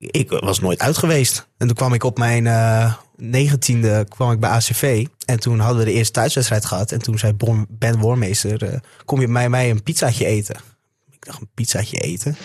ik 0.00 0.30
was 0.30 0.60
nooit 0.60 0.80
uit 0.80 0.98
geweest. 0.98 1.46
En 1.56 1.66
toen 1.66 1.76
kwam 1.76 1.94
ik 1.94 2.04
op 2.04 2.18
mijn 2.18 2.46
eh, 2.46 2.94
negentiende 3.16 4.06
kwam 4.08 4.32
ik 4.32 4.40
bij 4.40 4.50
ACV. 4.50 5.06
En 5.24 5.40
toen 5.40 5.58
hadden 5.58 5.78
we 5.78 5.84
de 5.84 5.92
eerste 5.92 6.12
thuiswedstrijd 6.12 6.64
gehad. 6.64 6.92
En 6.92 7.02
toen 7.02 7.18
zei 7.18 7.36
Ben 7.68 7.98
Wormeester, 7.98 8.62
eh, 8.62 8.78
kom 9.04 9.20
je 9.20 9.28
bij 9.28 9.48
mij 9.48 9.70
een 9.70 9.82
pizzaatje 9.82 10.26
eten? 10.26 10.56
Ik 11.10 11.26
dacht, 11.26 11.40
een 11.40 11.50
pizzaatje 11.54 11.96
eten? 11.96 12.36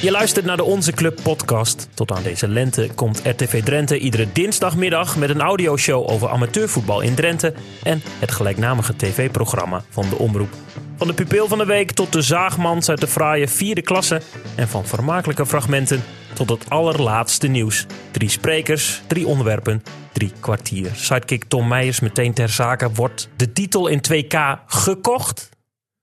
Je 0.00 0.10
luistert 0.10 0.44
naar 0.44 0.56
de 0.56 0.64
Onze 0.64 0.92
Club 0.92 1.20
podcast. 1.22 1.88
Tot 1.94 2.12
aan 2.12 2.22
deze 2.22 2.48
lente 2.48 2.88
komt 2.94 3.20
RTV 3.24 3.62
Drenthe 3.62 3.98
iedere 3.98 4.32
dinsdagmiddag 4.32 5.16
met 5.16 5.30
een 5.30 5.40
audioshow 5.40 6.10
over 6.10 6.28
amateurvoetbal 6.28 7.00
in 7.00 7.14
Drenthe 7.14 7.54
en 7.82 8.02
het 8.04 8.30
gelijknamige 8.30 8.96
tv-programma 8.96 9.82
van 9.88 10.08
de 10.08 10.18
Omroep. 10.18 10.48
Van 10.96 11.06
de 11.06 11.14
pupil 11.14 11.48
van 11.48 11.58
de 11.58 11.64
week 11.64 11.92
tot 11.92 12.12
de 12.12 12.22
zaagmans 12.22 12.88
uit 12.88 13.00
de 13.00 13.06
fraaie 13.06 13.48
vierde 13.48 13.82
klasse 13.82 14.20
en 14.56 14.68
van 14.68 14.86
vermakelijke 14.86 15.46
fragmenten 15.46 16.02
tot 16.32 16.48
het 16.48 16.70
allerlaatste 16.70 17.46
nieuws. 17.46 17.86
Drie 18.10 18.28
sprekers, 18.28 19.02
drie 19.06 19.26
onderwerpen, 19.26 19.82
drie 20.12 20.32
kwartier. 20.40 20.90
Sidekick 20.94 21.44
Tom 21.44 21.68
Meijers 21.68 22.00
meteen 22.00 22.34
ter 22.34 22.48
zake. 22.48 22.90
Wordt 22.92 23.28
de 23.36 23.52
titel 23.52 23.86
in 23.86 24.00
2K 24.12 24.36
gekocht? 24.66 25.49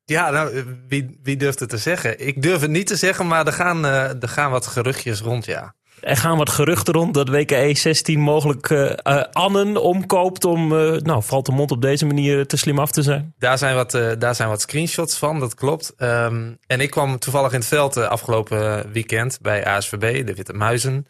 Ja, 0.09 0.29
nou, 0.29 0.65
wie, 0.87 1.19
wie 1.23 1.37
durft 1.37 1.59
het 1.59 1.69
te 1.69 1.77
zeggen? 1.77 2.27
Ik 2.27 2.41
durf 2.41 2.61
het 2.61 2.71
niet 2.71 2.87
te 2.87 2.95
zeggen, 2.95 3.27
maar 3.27 3.45
er 3.45 3.53
gaan, 3.53 3.85
eh, 3.85 4.21
er 4.21 4.29
gaan 4.29 4.51
wat 4.51 4.67
geruchtjes 4.67 5.21
rond, 5.21 5.45
ja. 5.45 5.75
Er 6.01 6.17
gaan 6.17 6.37
wat 6.37 6.49
geruchten 6.49 6.93
rond 6.93 7.13
dat 7.13 7.29
WKE 7.29 7.71
16 7.73 8.19
mogelijk 8.19 8.69
eh 8.69 8.91
eh, 9.03 9.23
Annen 9.31 9.81
omkoopt 9.81 10.45
om, 10.45 10.77
eh, 10.77 11.01
nou, 11.01 11.23
valt 11.23 11.45
de 11.45 11.51
mond 11.51 11.71
op 11.71 11.81
deze 11.81 12.05
manier 12.05 12.47
te 12.47 12.57
slim 12.57 12.79
af 12.79 12.91
te 12.91 13.01
zijn. 13.01 13.33
Daar 13.37 13.57
zijn 13.57 13.75
wat, 13.75 13.93
eh, 13.93 14.11
daar 14.19 14.35
zijn 14.35 14.49
wat 14.49 14.61
screenshots 14.61 15.17
van, 15.17 15.39
dat 15.39 15.55
klopt. 15.55 15.93
Ehm, 15.97 16.51
en 16.67 16.79
ik 16.79 16.89
kwam 16.89 17.19
toevallig 17.19 17.51
in 17.51 17.59
het 17.59 17.67
veld 17.67 17.97
eh, 17.97 18.07
afgelopen 18.07 18.91
weekend 18.91 19.39
bij 19.41 19.65
ASVB, 19.65 20.25
de 20.25 20.33
Witte 20.33 20.53
Muizen. 20.53 21.07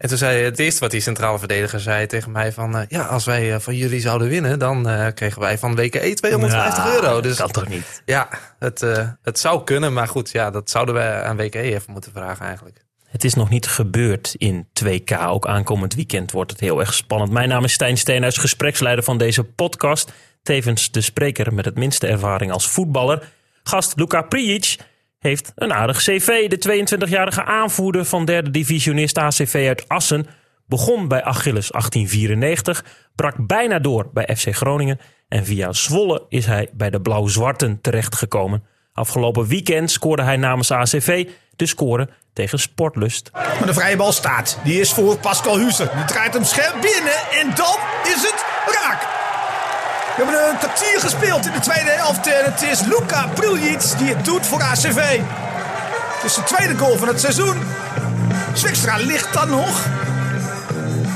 En 0.00 0.08
toen 0.08 0.18
zei 0.18 0.44
het 0.44 0.58
eerste 0.58 0.80
wat 0.80 0.90
die 0.90 1.00
centrale 1.00 1.38
verdediger 1.38 1.80
zei 1.80 2.06
tegen 2.06 2.30
mij 2.32 2.52
van... 2.52 2.76
eh, 2.76 2.82
ja, 2.88 3.02
als 3.02 3.24
wij 3.24 3.54
eh, 3.54 3.60
van 3.60 3.76
jullie 3.76 4.00
zouden 4.00 4.28
winnen, 4.28 4.58
dan 4.58 4.88
eh, 4.88 5.06
kregen 5.14 5.40
wij 5.40 5.58
van 5.58 5.74
WKE 5.76 6.14
250 6.14 6.84
Ja, 6.84 6.92
euro. 6.92 7.20
Dus 7.20 7.36
Kan 7.36 7.50
toch 7.50 7.68
niet? 7.68 8.02
ja, 8.04 8.28
het, 8.58 8.80
het 9.22 9.38
zou 9.38 9.64
kunnen, 9.64 9.92
maar 9.92 10.08
goed, 10.08 10.30
ja, 10.30 10.50
dat 10.50 10.70
zouden 10.70 10.94
wij 10.94 11.22
aan 11.22 11.36
WKE 11.36 11.60
even 11.60 11.92
moeten 11.92 12.12
vragen 12.12 12.46
eigenlijk. 12.46 12.84
Het 13.08 13.24
is 13.24 13.34
nog 13.34 13.48
niet 13.48 13.66
gebeurd 13.66 14.34
in 14.38 14.68
2K. 14.84 15.18
Ook 15.26 15.46
aankomend 15.46 15.94
weekend 15.94 16.32
wordt 16.32 16.50
het 16.50 16.60
heel 16.60 16.80
erg 16.80 16.94
spannend. 16.94 17.32
Mijn 17.32 17.48
naam 17.48 17.64
is 17.64 17.72
Stijn 17.72 17.98
Steenhuis, 17.98 18.36
gespreksleider 18.36 19.04
van 19.04 19.18
deze 19.18 19.44
podcast. 19.44 20.12
Tevens 20.42 20.90
de 20.90 21.00
spreker 21.00 21.54
met 21.54 21.64
het 21.64 21.76
minste 21.76 22.06
ervaring 22.06 22.52
als 22.52 22.68
voetballer. 22.68 23.28
Gast 23.62 23.92
Luka 23.96 24.22
Prijic 24.22 24.76
heeft 25.20 25.52
een 25.54 25.72
aardig 25.72 25.96
cv. 25.96 26.48
De 26.48 26.86
22-jarige 27.06 27.44
aanvoerder 27.44 28.04
van 28.04 28.24
derde 28.24 28.50
divisionist 28.50 29.18
ACV 29.18 29.64
uit 29.68 29.88
Assen... 29.88 30.26
begon 30.66 31.08
bij 31.08 31.22
Achilles 31.22 31.68
1894, 31.68 32.84
brak 33.14 33.34
bijna 33.38 33.78
door 33.78 34.10
bij 34.12 34.36
FC 34.36 34.54
Groningen... 34.54 35.00
en 35.28 35.44
via 35.44 35.72
Zwolle 35.72 36.24
is 36.28 36.46
hij 36.46 36.68
bij 36.72 36.90
de 36.90 37.00
Blauw-Zwarten 37.00 37.80
terechtgekomen. 37.80 38.64
Afgelopen 38.92 39.46
weekend 39.46 39.90
scoorde 39.90 40.22
hij 40.22 40.36
namens 40.36 40.70
ACV 40.70 41.28
de 41.56 41.66
score 41.66 42.08
tegen 42.32 42.58
Sportlust. 42.58 43.30
Maar 43.32 43.66
de 43.66 43.74
vrije 43.74 43.96
bal 43.96 44.12
staat. 44.12 44.58
Die 44.64 44.80
is 44.80 44.92
voor 44.92 45.18
Pascal 45.18 45.58
Huzer. 45.58 45.90
Die 45.96 46.04
draait 46.04 46.34
hem 46.34 46.44
scherp 46.44 46.80
binnen 46.80 47.18
en 47.40 47.54
dan 47.54 47.76
is 48.04 48.22
het. 48.22 48.49
We 50.20 50.26
hebben 50.26 50.50
een 50.50 50.58
kwartier 50.58 51.00
gespeeld 51.00 51.46
in 51.46 51.52
de 51.52 51.60
tweede 51.60 51.90
helft. 51.90 52.26
En 52.26 52.52
het 52.52 52.62
is 52.62 52.80
Luka 52.80 53.26
Priljic 53.26 53.80
die 53.98 54.08
het 54.08 54.24
doet 54.24 54.46
voor 54.46 54.62
ACV. 54.62 55.18
Het 56.14 56.24
is 56.24 56.34
de 56.34 56.42
tweede 56.42 56.76
goal 56.76 56.96
van 56.96 57.08
het 57.08 57.20
seizoen. 57.20 57.56
Zwikstra 58.54 58.96
ligt 58.96 59.32
dan 59.32 59.50
nog. 59.50 59.86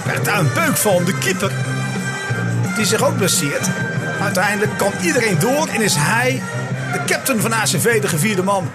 Werd 0.06 0.24
daar 0.24 0.38
een 0.38 0.52
beuk 0.55 0.77
van 0.77 1.05
de 1.05 1.19
keeper. 1.19 1.52
Die 2.77 2.84
zich 2.84 3.02
ook 3.02 3.17
blesseert. 3.17 3.68
Uiteindelijk 4.20 4.78
kan 4.78 4.92
iedereen 5.02 5.39
door 5.39 5.68
en 5.68 5.80
is 5.83 5.95
hij 5.98 6.42
de 6.92 7.05
captain 7.07 7.40
van 7.40 7.52
ACV, 7.52 8.01
de 8.01 8.08
gevierde 8.08 8.42
man. 8.42 8.70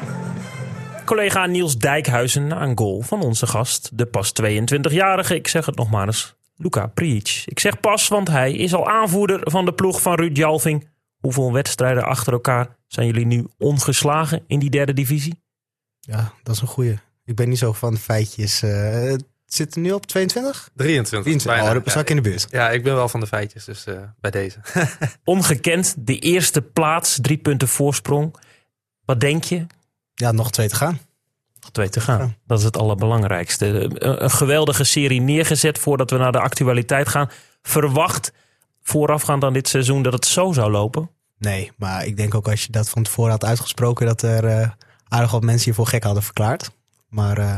Collega 1.06 1.46
Niels 1.46 1.78
Dijkhuizen 1.78 2.62
een 2.62 2.78
goal 2.78 3.02
van 3.02 3.22
onze 3.22 3.48
gast, 3.48 3.90
de 3.94 4.06
pas 4.06 4.32
22-jarige, 4.42 5.36
ik 5.36 5.48
zeg 5.48 5.66
het 5.66 5.76
nog 5.76 5.90
maar 5.90 6.06
eens, 6.06 6.36
Luca 6.62 6.88
Prijic. 6.88 7.44
Ik 7.46 7.60
zeg 7.60 7.80
pas, 7.80 8.08
want 8.08 8.28
hij 8.28 8.54
is 8.54 8.74
al 8.74 8.90
aanvoerder 8.90 9.40
van 9.52 9.66
de 9.66 9.74
ploeg 9.74 10.02
van 10.02 10.16
Ruud 10.16 10.38
Jalving. 10.38 10.88
Hoeveel 11.20 11.54
wedstrijden 11.54 12.04
achter 12.04 12.34
elkaar 12.34 12.78
zijn 12.88 13.08
jullie 13.08 13.26
nu 13.26 13.48
ongeslagen 13.58 14.44
in 14.48 14.60
die 14.60 14.70
derde 14.70 14.94
divisie? 14.94 15.42
Ja, 16.00 16.34
dat 16.44 16.56
is 16.56 16.62
een 16.62 16.68
goeie. 16.68 16.98
Ik 17.26 17.36
ben 17.36 17.50
niet 17.50 17.58
zo 17.58 17.74
van 17.74 17.94
de 17.94 18.00
feitjes. 18.00 18.62
eh, 18.62 18.72
het 18.92 19.24
zit 19.46 19.76
er 19.76 19.82
nu 19.82 19.92
op 19.92 20.06
22? 20.06 20.70
23. 20.76 21.22
23. 21.22 21.44
bijna. 21.54 21.78
Oh, 21.78 21.84
dan 21.84 21.94
zat 21.94 22.02
ik 22.02 22.10
in 22.10 22.16
de 22.16 22.22
buurt. 22.22 22.48
Ja, 22.50 22.70
ik 22.70 22.84
ben 22.84 22.96
wel 22.96 23.10
van 23.10 23.20
de 23.20 23.28
feitjes, 23.28 23.66
dus 23.66 23.86
eh, 23.86 24.02
bij 24.20 24.32
deze. 24.32 24.60
Ongekend, 25.24 25.96
de 25.98 26.20
eerste 26.20 26.62
plaats, 26.62 27.18
drie 27.22 27.38
punten 27.38 27.68
voorsprong. 27.68 28.36
Wat 29.06 29.20
denk 29.20 29.44
je? 29.44 29.66
Ja, 30.14 30.32
nog 30.32 30.52
twee 30.52 30.68
te 30.70 30.76
gaan. 30.76 31.00
Nog 31.70 31.78
twee 31.78 31.90
te 31.90 32.12
gaan. 32.12 32.36
Dat 32.48 32.60
is 32.60 32.66
het 32.66 32.78
allerbelangrijkste. 32.78 33.66
Een, 33.94 34.32
geweldige 34.32 34.84
serie 34.84 35.22
neergezet 35.22 35.78
voordat 35.78 36.10
we 36.10 36.18
naar 36.18 36.32
de 36.32 36.40
actualiteit 36.40 37.10
gaan. 37.10 37.30
Verwacht 37.62 38.34
voorafgaand 38.84 39.44
aan 39.44 39.54
dit 39.54 39.68
seizoen 39.68 40.02
dat 40.02 40.14
het 40.14 40.26
zo 40.26 40.52
zou 40.52 40.72
lopen? 40.72 41.10
Nee, 41.38 41.72
maar 41.78 42.06
ik 42.06 42.18
denk 42.18 42.36
ook 42.36 42.48
als 42.48 42.64
je 42.64 42.72
dat 42.72 42.90
van 42.90 43.04
tevoren 43.04 43.32
had 43.32 43.46
uitgesproken, 43.46 44.06
dat 44.06 44.22
er 44.22 44.46
eh, 44.46 44.70
aardig 45.08 45.32
wat 45.32 45.44
mensen 45.44 45.70
je 45.70 45.76
voor 45.76 45.88
gek 45.88 46.04
hadden 46.04 46.24
verklaard. 46.24 46.72
Maar 47.10 47.38
eh, 47.38 47.56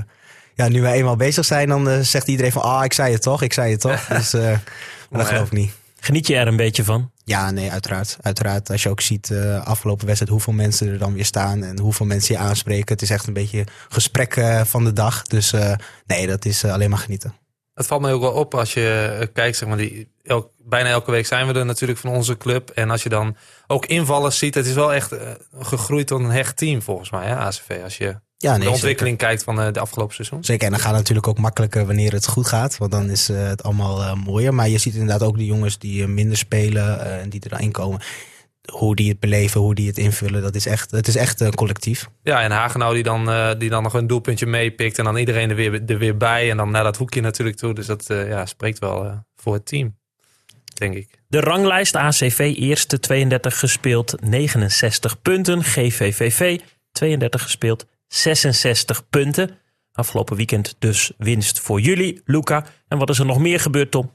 ja, 0.55 0.67
nu 0.67 0.81
wij 0.81 0.93
eenmaal 0.93 1.15
bezig 1.15 1.45
zijn, 1.45 1.67
dan 1.67 1.89
eh, 1.89 1.99
zegt 1.99 2.27
iedereen 2.27 2.51
van, 2.51 2.61
ah, 2.61 2.83
ik 2.83 2.93
zei 2.93 3.13
het 3.13 3.21
toch, 3.21 3.41
ik 3.41 3.53
zei 3.53 3.71
het 3.71 3.81
toch. 3.81 4.05
Dus 4.17 4.33
maar 4.33 5.19
dat 5.19 5.27
geloof 5.27 5.45
ik 5.45 5.57
niet. 5.57 5.71
Geniet 5.99 6.27
je 6.27 6.35
er 6.35 6.47
een 6.47 6.55
beetje 6.55 6.83
van? 6.83 7.11
Ja, 7.23 7.51
nee, 7.51 7.71
uiteraard. 7.71 8.17
Uiteraard, 8.21 8.69
als 8.69 8.83
je 8.83 8.89
ook 8.89 9.01
ziet 9.01 9.31
eh 9.31 9.65
afgelopen 9.65 10.05
wedstrijd 10.05 10.31
hoeveel 10.31 10.53
mensen 10.53 10.87
er 10.87 10.97
dan 10.97 11.13
weer 11.13 11.25
staan 11.25 11.63
en 11.63 11.79
hoeveel 11.79 12.05
mensen 12.05 12.35
je 12.35 12.41
aanspreken. 12.41 12.93
Het 12.93 13.01
is 13.01 13.09
echt 13.09 13.27
een 13.27 13.33
beetje 13.33 13.65
gesprek 13.89 14.35
eh, 14.35 14.63
van 14.63 14.83
de 14.83 14.93
dag. 14.93 15.21
Dus 15.21 15.53
eh, 15.53 15.73
nee, 16.05 16.27
dat 16.27 16.45
is 16.45 16.65
alleen 16.65 16.89
maar 16.89 16.99
genieten. 16.99 17.35
Het 17.73 17.87
valt 17.87 18.01
mij 18.01 18.13
ook 18.13 18.21
wel 18.21 18.31
op 18.31 18.55
als 18.55 18.73
je 18.73 19.29
kijkt, 19.33 19.57
zeg 19.57 19.67
maar, 19.67 19.77
die, 19.77 20.11
elk, 20.23 20.51
bijna 20.57 20.89
elke 20.89 21.11
week 21.11 21.25
zijn 21.25 21.47
we 21.47 21.53
er 21.53 21.65
natuurlijk 21.65 21.99
van 21.99 22.11
onze 22.11 22.37
club. 22.37 22.69
En 22.69 22.89
als 22.89 23.03
je 23.03 23.09
dan 23.09 23.35
ook 23.67 23.85
invallers 23.85 24.37
ziet, 24.37 24.55
het 24.55 24.65
is 24.65 24.73
wel 24.73 24.93
echt 24.93 25.15
gegroeid 25.59 26.07
tot 26.07 26.19
een 26.19 26.29
hecht 26.29 26.57
team 26.57 26.81
volgens 26.81 27.11
mij, 27.11 27.27
hè, 27.27 27.35
ACV. 27.35 27.79
Als 27.83 27.97
je 27.97 28.19
Ja, 28.41 28.57
de 28.57 28.69
ontwikkeling 28.69 29.17
kijkt 29.17 29.43
van 29.43 29.61
eh, 29.61 29.73
de 29.73 29.79
afgelopen 29.79 30.15
seizoen. 30.15 30.43
Zeker, 30.43 30.65
en 30.65 30.71
dan 30.71 30.79
gaat 30.79 30.89
het 30.89 30.97
natuurlijk 30.97 31.27
ook 31.27 31.37
makkelijker 31.37 31.85
wanneer 31.85 32.11
het 32.11 32.27
goed 32.27 32.47
gaat. 32.47 32.77
Want 32.77 32.91
dan 32.91 33.09
is 33.09 33.29
eh, 33.29 33.47
het 33.47 33.63
allemaal 33.63 34.01
eh, 34.01 34.13
mooier. 34.13 34.53
Maar 34.53 34.69
je 34.69 34.77
ziet 34.77 34.93
inderdaad 34.93 35.23
ook 35.23 35.37
de 35.37 35.45
jongens 35.45 35.77
die 35.79 36.01
eh, 36.01 36.07
minder 36.07 36.37
spelen 36.37 37.19
en 37.21 37.29
die 37.29 37.41
erin 37.49 37.71
komen. 37.71 38.01
Hoe 38.71 38.95
die 38.95 39.09
het 39.09 39.19
beleven, 39.19 39.61
hoe 39.61 39.75
die 39.75 39.87
het 39.87 39.97
invullen. 39.97 40.41
Dat 40.41 40.55
is 40.55 40.65
echt, 40.65 40.91
het 40.91 41.07
is 41.07 41.15
echt 41.15 41.39
een 41.39 41.55
collectief. 41.55 42.09
Ja, 42.23 42.41
en 42.41 42.51
Hagenau 42.51 42.93
die 42.93 43.03
dan, 43.03 43.29
eh, 43.29 43.51
die 43.57 43.69
dan 43.69 43.83
nog 43.83 43.93
een 43.93 44.07
doelpuntje 44.07 44.45
meepikt 44.45 44.97
en 44.97 45.03
dan 45.03 45.17
iedereen 45.17 45.49
er 45.49 45.55
weer, 45.55 45.83
er 45.85 45.97
weer 45.97 46.17
bij. 46.17 46.49
En 46.49 46.57
dan 46.57 46.71
naar 46.71 46.83
dat 46.83 46.97
hoekje 46.97 47.21
natuurlijk 47.21 47.57
toe. 47.57 47.73
Dus 47.73 47.85
dat 47.85 48.09
eh, 48.09 48.27
ja, 48.27 48.45
spreekt 48.45 48.79
wel 48.79 49.23
voor 49.35 49.53
het 49.53 49.65
team, 49.65 49.97
denk 50.73 50.93
ik. 50.95 51.19
De 51.27 51.39
ranglijst 51.39 51.95
ACV 51.95 52.53
eerste 52.57 52.99
32 52.99 53.59
gespeeld 53.59 54.15
69 54.21 55.21
punten. 55.21 55.63
GVVV 55.63 56.59
32 56.91 57.41
gespeeld 57.41 57.85
66 58.15 59.09
punten. 59.09 59.57
Afgelopen 59.93 60.35
weekend 60.35 60.75
dus 60.79 61.11
winst 61.17 61.59
voor 61.59 61.79
jullie, 61.79 62.21
Luca. 62.25 62.63
En 62.87 62.97
wat 62.97 63.09
is 63.09 63.19
er 63.19 63.25
nog 63.25 63.39
meer 63.39 63.59
gebeurd, 63.59 63.91
Tom? 63.91 64.11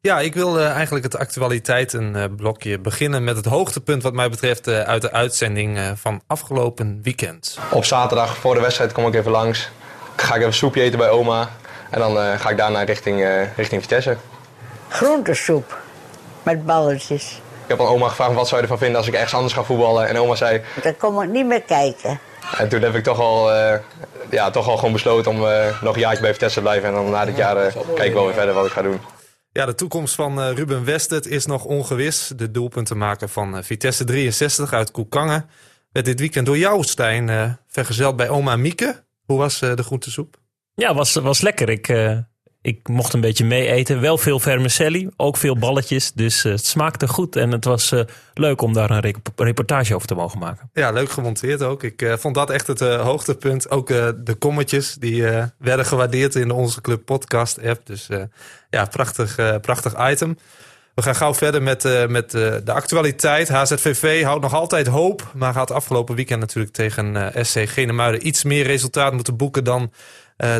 Ja, 0.00 0.20
ik 0.20 0.34
wil 0.34 0.58
eh, 0.60 0.70
eigenlijk 0.70 1.04
het 1.04 1.16
actualiteitenblokje 1.16 2.78
beginnen 2.78 3.24
met 3.24 3.36
het 3.36 3.44
hoogtepunt 3.44 4.02
wat 4.02 4.12
mij 4.12 4.30
betreft 4.30 4.66
eh, 4.66 4.80
uit 4.80 5.02
de 5.02 5.12
uitzending 5.12 5.78
eh, 5.78 5.90
van 5.94 6.22
afgelopen 6.26 7.00
weekend. 7.02 7.58
Op 7.70 7.84
zaterdag 7.84 8.36
voor 8.36 8.54
de 8.54 8.60
wedstrijd 8.60 8.92
kom 8.92 9.06
ik 9.06 9.14
even 9.14 9.30
langs. 9.30 9.70
Ga 10.16 10.34
ik 10.34 10.40
even 10.40 10.54
soepje 10.54 10.82
eten 10.82 10.98
bij 10.98 11.08
oma. 11.10 11.50
En 11.90 11.98
dan 11.98 12.18
eh, 12.18 12.40
ga 12.40 12.50
ik 12.50 12.56
daarna 12.56 12.82
richting, 12.82 13.22
eh, 13.22 13.56
richting 13.56 13.80
Vitesse. 13.80 14.16
groentesoep 14.88 15.78
met 16.42 16.66
balletjes. 16.66 17.40
Ik 17.62 17.76
heb 17.76 17.80
aan 17.80 17.86
oma 17.86 18.08
gevraagd 18.08 18.34
wat 18.34 18.46
zou 18.48 18.56
je 18.56 18.62
ervan 18.62 18.78
vinden 18.78 18.96
als 18.98 19.06
ik 19.06 19.14
ergens 19.14 19.34
anders 19.34 19.54
ga 19.54 19.62
voetballen. 19.62 20.08
En 20.08 20.18
oma 20.18 20.34
zei, 20.34 20.62
Dan 20.82 20.96
kom 20.96 21.22
ik 21.22 21.28
niet 21.28 21.46
meer 21.46 21.62
kijken. 21.62 22.20
En 22.58 22.68
toen 22.68 22.82
heb 22.82 22.94
ik 22.94 23.04
toch 23.04 23.18
al, 23.20 23.52
eh, 23.52 23.78
ja, 24.30 24.50
toch 24.50 24.68
al 24.68 24.76
gewoon 24.76 24.92
besloten 24.92 25.30
om 25.30 25.46
eh, 25.46 25.82
nog 25.82 25.94
een 25.94 26.00
jaartje 26.00 26.22
bij 26.22 26.32
Vitesse 26.32 26.56
te 26.56 26.62
blijven. 26.62 26.88
En 26.88 26.94
dan 26.94 27.10
na 27.10 27.24
dit 27.24 27.36
jaar 27.36 27.56
eh, 27.56 27.74
kijk 27.94 28.08
ik 28.08 28.14
wel 28.14 28.24
weer 28.24 28.34
verder 28.34 28.54
wat 28.54 28.66
ik 28.66 28.72
ga 28.72 28.82
doen. 28.82 29.00
Ja, 29.52 29.66
de 29.66 29.74
toekomst 29.74 30.14
van 30.14 30.40
eh, 30.40 30.52
Ruben 30.52 30.84
Westert 30.84 31.26
is 31.26 31.46
nog 31.46 31.64
ongewis. 31.64 32.32
De 32.36 32.50
doelpuntenmaker 32.50 33.28
van 33.28 33.64
Vitesse 33.64 34.04
63 34.04 34.72
uit 34.72 34.90
Koekangen 34.90 35.50
werd 35.92 36.06
dit 36.06 36.20
weekend 36.20 36.46
door 36.46 36.58
jou, 36.58 36.84
Stijn, 36.84 37.28
eh, 37.28 37.52
vergezeld 37.66 38.16
bij 38.16 38.28
oma 38.28 38.56
Mieke. 38.56 39.04
Hoe 39.24 39.38
was 39.38 39.62
eh, 39.62 39.74
de 39.74 39.82
groentesoep? 39.82 40.36
Ja, 40.74 40.94
was, 40.94 41.14
was 41.14 41.40
lekker. 41.40 41.68
Ik, 41.68 41.88
eh, 41.88 42.18
Ik 42.62 42.88
mocht 42.88 43.12
een 43.12 43.20
beetje 43.20 43.44
mee 43.44 43.70
eten. 43.70 44.00
Wel 44.00 44.18
veel 44.18 44.40
vermicelli, 44.40 45.08
ook 45.16 45.36
veel 45.36 45.56
balletjes. 45.56 46.12
Dus 46.12 46.44
eh, 46.44 46.52
het 46.52 46.66
smaakte 46.66 47.08
goed 47.08 47.36
en 47.36 47.50
het 47.50 47.64
was 47.64 47.92
eh, 47.92 48.00
leuk 48.34 48.62
om 48.62 48.72
daar 48.72 48.90
een 48.90 49.00
rep- 49.00 49.28
reportage 49.36 49.94
over 49.94 50.06
te 50.06 50.14
mogen 50.14 50.38
maken. 50.38 50.70
Ja, 50.72 50.90
leuk 50.90 51.10
gemonteerd 51.10 51.62
ook. 51.62 51.82
Ik 51.82 52.02
eh, 52.02 52.16
vond 52.16 52.34
dat 52.34 52.50
echt 52.50 52.66
het 52.66 52.80
hoogtepunt. 52.80 53.70
Ook 53.70 53.88
de 54.24 54.36
kommetjes 54.38 54.94
die 54.94 55.22
werden 55.58 55.86
gewaardeerd 55.86 56.34
in 56.34 56.50
Onze 56.50 56.80
Club 56.80 57.04
podcast 57.04 57.62
app. 57.62 57.86
Dus 57.86 58.08
ja, 58.70 58.84
prachtig, 58.84 59.60
prachtig 59.60 60.10
item. 60.10 60.38
We 60.94 61.02
gaan 61.02 61.14
gauw 61.14 61.34
verder 61.34 61.62
met, 61.62 62.08
met 62.08 62.30
de 62.30 62.72
actualiteit. 62.72 63.48
HZVV 63.48 64.22
houdt 64.22 64.42
nog 64.42 64.54
altijd 64.54 64.86
hoop. 64.86 65.32
Maar 65.34 65.54
had 65.54 65.70
afgelopen 65.70 66.14
weekend 66.14 66.40
natuurlijk 66.40 66.74
tegen 66.74 67.32
eh, 67.32 67.44
SC 67.44 67.68
Genemuiden 67.68 68.26
iets 68.26 68.44
meer 68.44 68.66
resultaat 68.66 69.12
moeten 69.12 69.36
boeken 69.36 69.64
dan 69.64 69.92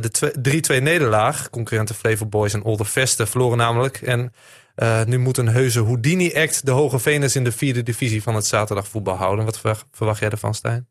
de 0.00 0.10
twe- 0.10 0.34
3-2 0.78 0.82
nederlaag. 0.82 1.50
Concurrenten 1.50 1.94
Flevo 1.94 2.26
Boys 2.26 2.54
en 2.54 2.62
Older 2.62 2.86
Vesten 2.86 3.28
verloren 3.28 3.58
namelijk. 3.58 3.96
En 4.02 4.32
eh, 4.74 5.04
nu 5.04 5.18
moet 5.18 5.36
een 5.36 5.48
heuse 5.48 5.82
Houdini-act 5.82 6.66
de 6.66 6.70
Hoge 6.70 6.98
Venus 6.98 7.36
in 7.36 7.44
de 7.44 7.52
vierde 7.52 7.82
divisie 7.82 8.22
van 8.22 8.34
het 8.34 8.46
zaterdagvoetbal 8.46 9.16
houden. 9.16 9.44
Wat 9.44 9.58
verwacht, 9.58 9.84
verwacht 9.92 10.20
jij 10.20 10.30
ervan, 10.30 10.54
Stijn? 10.54 10.88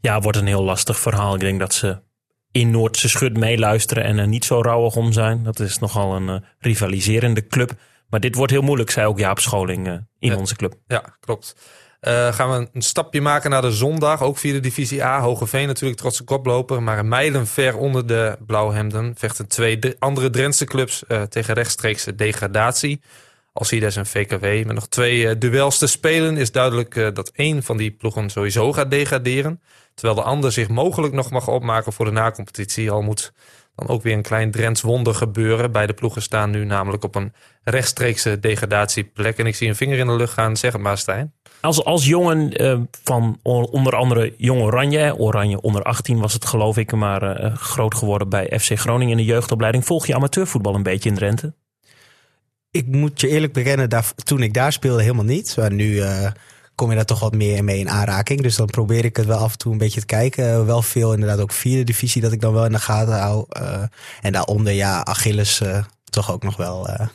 Ja, 0.00 0.20
wordt 0.20 0.38
een 0.38 0.46
heel 0.46 0.62
lastig 0.64 0.98
verhaal. 0.98 1.34
Ik 1.34 1.40
denk 1.40 1.58
dat 1.58 1.74
ze 1.74 2.00
in 2.52 2.70
Noordse 2.70 3.08
Schut 3.08 3.36
meeluisteren 3.36 4.04
en 4.04 4.18
er 4.18 4.28
niet 4.28 4.44
zo 4.44 4.60
rauwig 4.60 4.96
om 4.96 5.12
zijn. 5.12 5.42
Dat 5.42 5.60
is 5.60 5.78
nogal 5.78 6.16
een 6.16 6.28
eh, 6.28 6.36
rivaliserende 6.58 7.46
club. 7.46 7.72
Maar 8.08 8.20
dit 8.20 8.34
wordt 8.34 8.52
heel 8.52 8.62
moeilijk, 8.62 8.90
zei 8.90 9.06
ook 9.06 9.18
Jaap 9.18 9.38
Scholing 9.38 9.86
eh, 9.86 9.92
in 10.18 10.30
Ja. 10.30 10.36
onze 10.36 10.56
club. 10.56 10.74
Ja, 10.86 11.16
klopt. 11.20 11.56
Eh, 12.00 12.32
gaan 12.32 12.50
we 12.50 12.68
een 12.72 12.82
stapje 12.82 13.20
maken 13.20 13.50
naar 13.50 13.62
de 13.62 13.72
zondag. 13.72 14.22
Ook 14.22 14.38
vierde 14.38 14.60
divisie 14.60 15.04
A. 15.04 15.20
Hogeveen 15.20 15.66
natuurlijk 15.66 16.00
trotse 16.00 16.24
koploper. 16.24 16.82
Maar 16.82 16.98
een 16.98 17.08
mijlen 17.08 17.46
ver 17.46 17.76
onder 17.76 18.06
de 18.06 18.36
blauwhemden 18.46 19.14
vechten 19.16 19.48
twee 19.48 19.78
andere 19.98 20.30
Drentse 20.30 20.64
clubs 20.64 21.06
eh, 21.06 21.22
tegen 21.22 21.54
rechtstreekse 21.54 22.14
degradatie. 22.14 23.00
Alcides 23.52 23.96
en 23.96 24.06
VKW. 24.06 24.42
Met 24.42 24.74
nog 24.74 24.88
twee 24.88 25.28
eh, 25.28 25.34
duels 25.38 25.78
te 25.78 25.86
spelen 25.86 26.36
is 26.36 26.52
duidelijk 26.52 27.14
dat 27.14 27.30
één 27.34 27.62
van 27.62 27.76
die 27.76 27.90
ploegen 27.90 28.30
sowieso 28.30 28.72
gaat 28.72 28.90
degraderen. 28.90 29.60
Terwijl 29.94 30.18
de 30.18 30.24
ander 30.24 30.52
zich 30.52 30.68
mogelijk 30.68 31.12
nog 31.12 31.30
mag 31.30 31.48
opmaken 31.48 31.92
voor 31.92 32.04
de 32.04 32.10
nacompetitie. 32.10 32.90
Al 32.90 33.02
moet 33.02 33.32
dan 33.74 33.88
ook 33.88 34.02
weer 34.02 34.14
een 34.14 34.22
klein 34.22 34.50
Drents 34.50 34.82
wonder 34.82 35.14
gebeuren. 35.14 35.72
Beide 35.72 35.92
ploegen 35.92 36.22
staan 36.22 36.50
nu 36.50 36.64
namelijk 36.64 37.04
op 37.04 37.14
een 37.14 37.32
rechtstreekse 37.64 38.40
degradatieplek. 38.40 39.38
En 39.38 39.46
ik 39.46 39.54
zie 39.54 39.68
een 39.68 39.76
vinger 39.76 39.98
in 39.98 40.06
de 40.06 40.16
lucht 40.16 40.32
gaan. 40.32 40.56
Zeg 40.56 40.72
het 40.72 40.82
maar, 40.82 40.98
Stijn. 40.98 41.32
Als, 41.60 41.84
als 41.84 42.06
jongen 42.06 42.52
eh, 42.52 42.78
van 43.02 43.38
onder 43.42 43.96
andere 43.96 44.34
Jong 44.36 44.60
Oranje, 44.62 45.16
Oranje 45.16 45.60
onder 45.60 45.82
18 45.82 46.18
was 46.20 46.32
het 46.32 46.44
geloof 46.46 46.76
ik, 46.76 46.92
maar 46.92 47.22
eh, 47.22 47.56
groot 47.56 47.94
geworden 47.94 48.28
bij 48.28 48.58
FC 48.60 48.78
Groningen 48.78 49.18
in 49.18 49.24
de 49.26 49.32
jeugdopleiding. 49.32 49.84
Volg 49.86 50.06
je 50.06 50.14
amateurvoetbal 50.14 50.74
een 50.74 50.82
beetje 50.82 51.08
in 51.08 51.14
Drenthe? 51.14 51.54
Ik 52.70 52.86
moet 52.86 53.20
je 53.20 53.28
eerlijk 53.28 53.52
bekennen, 53.52 53.90
daar, 53.90 54.12
toen 54.14 54.42
ik 54.42 54.54
daar 54.54 54.72
speelde 54.72 55.02
helemaal 55.02 55.24
niet. 55.24 55.56
Maar 55.56 55.72
nu 55.72 56.00
eh, 56.00 56.30
kom 56.74 56.88
je 56.90 56.96
daar 56.96 57.04
toch 57.04 57.20
wat 57.20 57.34
meer 57.34 57.64
mee 57.64 57.78
in 57.78 57.88
aanraking. 57.90 58.40
Dus 58.42 58.56
dan 58.56 58.66
probeer 58.66 59.04
ik 59.04 59.16
het 59.16 59.26
wel 59.26 59.38
af 59.38 59.52
en 59.52 59.58
toe 59.58 59.72
een 59.72 59.78
beetje 59.78 60.00
te 60.00 60.06
kijken. 60.06 60.66
Wel 60.66 60.82
veel 60.82 61.12
inderdaad 61.12 61.40
ook 61.40 61.52
vierde 61.52 61.84
divisie 61.84 62.22
dat 62.22 62.32
ik 62.32 62.40
dan 62.40 62.52
wel 62.52 62.64
in 62.64 62.72
de 62.72 62.78
gaten 62.78 63.18
hou. 63.18 63.44
Eh, 63.48 63.82
en 64.20 64.32
daaronder 64.32 64.72
ja, 64.72 65.04
Achilles 65.04 65.60
eh, 65.60 65.84
toch 66.04 66.32
ook 66.32 66.42
nog 66.42 66.56
wel. 66.56 66.88
eh. 66.88 67.06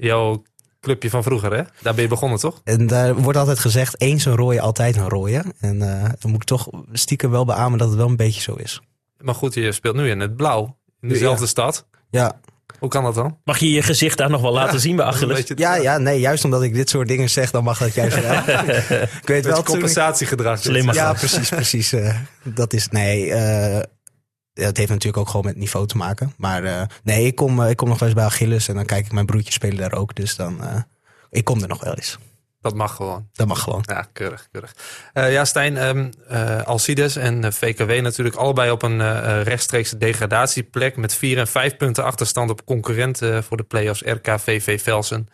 Jouw 0.00 0.42
clubje 0.84 1.10
van 1.10 1.22
vroeger, 1.22 1.52
hè? 1.56 1.62
Daar 1.82 1.94
ben 1.94 2.02
je 2.02 2.08
begonnen, 2.08 2.38
toch? 2.38 2.60
En 2.64 2.86
daar 2.86 3.14
wordt 3.14 3.38
altijd 3.38 3.58
gezegd, 3.58 4.00
eens 4.00 4.24
een 4.24 4.36
rooie, 4.36 4.60
altijd 4.60 4.96
een 4.96 5.08
rooie. 5.08 5.42
En 5.60 5.82
eh, 5.82 6.02
dan 6.18 6.30
moet 6.30 6.40
ik 6.40 6.46
toch 6.48 6.68
stiekem 6.92 7.30
wel 7.30 7.44
beamen 7.44 7.78
dat 7.78 7.88
het 7.88 7.96
wel 7.96 8.08
een 8.08 8.16
beetje 8.16 8.40
zo 8.40 8.54
is. 8.54 8.80
Maar 9.20 9.34
goed, 9.34 9.54
je 9.54 9.72
speelt 9.72 9.96
nu 9.96 10.10
in 10.10 10.20
het 10.20 10.36
blauw. 10.36 10.76
In 11.00 11.08
dezelfde 11.08 11.46
stad. 11.46 11.86
Ja, 12.10 12.40
Hoe 12.78 12.88
kan 12.88 13.04
dat 13.04 13.14
dan? 13.14 13.38
Mag 13.44 13.58
je 13.58 13.70
je 13.70 13.82
gezicht 13.82 14.18
daar 14.18 14.30
nog 14.30 14.40
wel 14.40 14.52
laten 14.52 14.80
zien 14.80 14.96
bij 14.96 15.04
Achilles? 15.04 15.36
beetje- 15.36 15.54
ja, 15.56 15.74
ja, 15.74 15.98
nee, 15.98 16.20
juist 16.20 16.44
omdat 16.44 16.62
ik 16.62 16.74
dit 16.74 16.88
soort 16.88 17.08
dingen 17.08 17.30
zeg, 17.30 17.50
dan 17.50 17.64
mag 17.64 17.78
dat 17.78 17.94
juist 17.94 18.20
wel. 18.20 18.32
ik 19.22 19.26
weet 19.28 19.44
wel 19.44 19.62
compensatiegedrag. 19.62 20.58
Slim. 20.60 20.92
Ja, 20.92 21.12
precies, 21.12 21.48
precies. 21.48 21.92
eh, 21.92 22.16
dat 22.42 22.72
is, 22.72 22.88
nee, 22.88 23.32
eh, 23.32 23.82
het 24.54 24.76
heeft 24.76 24.88
natuurlijk 24.88 25.16
ook 25.16 25.28
gewoon 25.28 25.46
met 25.46 25.56
niveau 25.56 25.86
te 25.86 25.96
maken. 25.96 26.32
Maar 26.36 26.64
eh, 26.64 26.82
nee, 27.02 27.26
ik 27.26 27.34
kom, 27.34 27.62
eh, 27.62 27.70
ik 27.70 27.76
kom 27.76 27.88
nog 27.88 27.98
wel 27.98 28.08
eens 28.08 28.16
bij 28.16 28.26
Achilles 28.26 28.68
en 28.68 28.74
dan 28.74 28.84
kijk 28.84 29.06
ik 29.06 29.12
mijn 29.12 29.26
broertje 29.26 29.52
spelen 29.52 29.76
daar 29.76 29.92
ook. 29.92 30.14
Dus 30.14 30.36
dan, 30.36 30.64
eh, 30.64 30.80
ik 31.30 31.44
kom 31.44 31.62
er 31.62 31.68
nog 31.68 31.84
wel 31.84 31.94
eens. 31.94 32.18
Dat 32.60 32.74
mag 32.74 32.94
gewoon. 32.94 33.28
Dat 33.32 33.46
mag 33.46 33.60
gewoon. 33.60 33.82
Ja, 33.86 34.06
keurig, 34.12 34.48
keurig. 34.50 34.76
Eh, 35.12 35.32
ja, 35.32 35.44
Stijn, 35.44 35.76
ehm 35.76 36.10
eh, 36.28 36.62
Alcides 36.62 37.16
en 37.16 37.52
VKW 37.52 38.00
natuurlijk 38.00 38.36
allebei 38.36 38.70
op 38.70 38.82
een 38.82 39.42
rechtstreekse 39.42 39.98
degradatieplek 39.98 40.96
met 40.96 41.14
vier 41.14 41.38
en 41.38 41.48
vijf 41.48 41.76
punten 41.76 42.04
achterstand 42.04 42.50
op 42.50 42.64
concurrenten 42.64 43.44
voor 43.44 43.56
de 43.56 43.62
play-offs 43.62 44.02
RKVV 44.02 44.82
Velsen. 44.82 45.28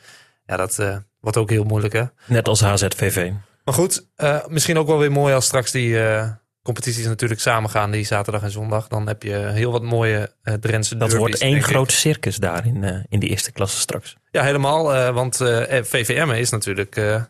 Ja, 0.51 0.57
dat 0.57 0.79
eh, 0.79 0.97
wordt 1.21 1.37
ook 1.37 1.51
heel 1.51 1.65
moeilijk, 1.65 1.93
hè? 1.93 2.05
Net 2.27 2.49
als 2.49 2.61
HZVV. 2.61 3.31
Maar 3.65 3.75
goed, 3.75 4.07
eh, 4.17 4.47
misschien 4.47 4.79
ook 4.79 4.87
wel 4.87 4.99
weer 4.99 5.13
mooi 5.13 5.35
als 5.35 5.45
straks 5.45 5.71
die 5.71 6.05
eh, 6.05 6.31
competities 6.63 7.07
natuurlijk 7.07 7.41
samengaan, 7.41 7.91
die 7.91 8.05
zaterdag 8.05 8.43
en 8.43 8.51
zondag. 8.51 8.89
Dan 8.89 9.07
heb 9.07 9.23
je 9.23 9.35
heel 9.35 9.73
wat 9.73 9.83
mooie 9.83 10.33
eh 10.43 10.55
Drentse 10.55 10.97
Dat 10.97 11.13
wordt 11.13 11.39
één 11.39 11.63
groot 11.63 11.93
circus 11.93 12.37
daar 12.37 12.67
in, 12.67 12.85
eh, 12.85 13.05
in 13.09 13.21
de 13.21 13.27
eerste 13.27 13.53
klasse 13.53 13.79
straks. 13.79 14.17
Ja, 14.31 14.43
helemaal. 14.43 14.95
eh, 14.95 15.15
want 15.15 15.37
VVM 15.83 16.31
is 16.31 16.51
natuurlijk 16.51 17.23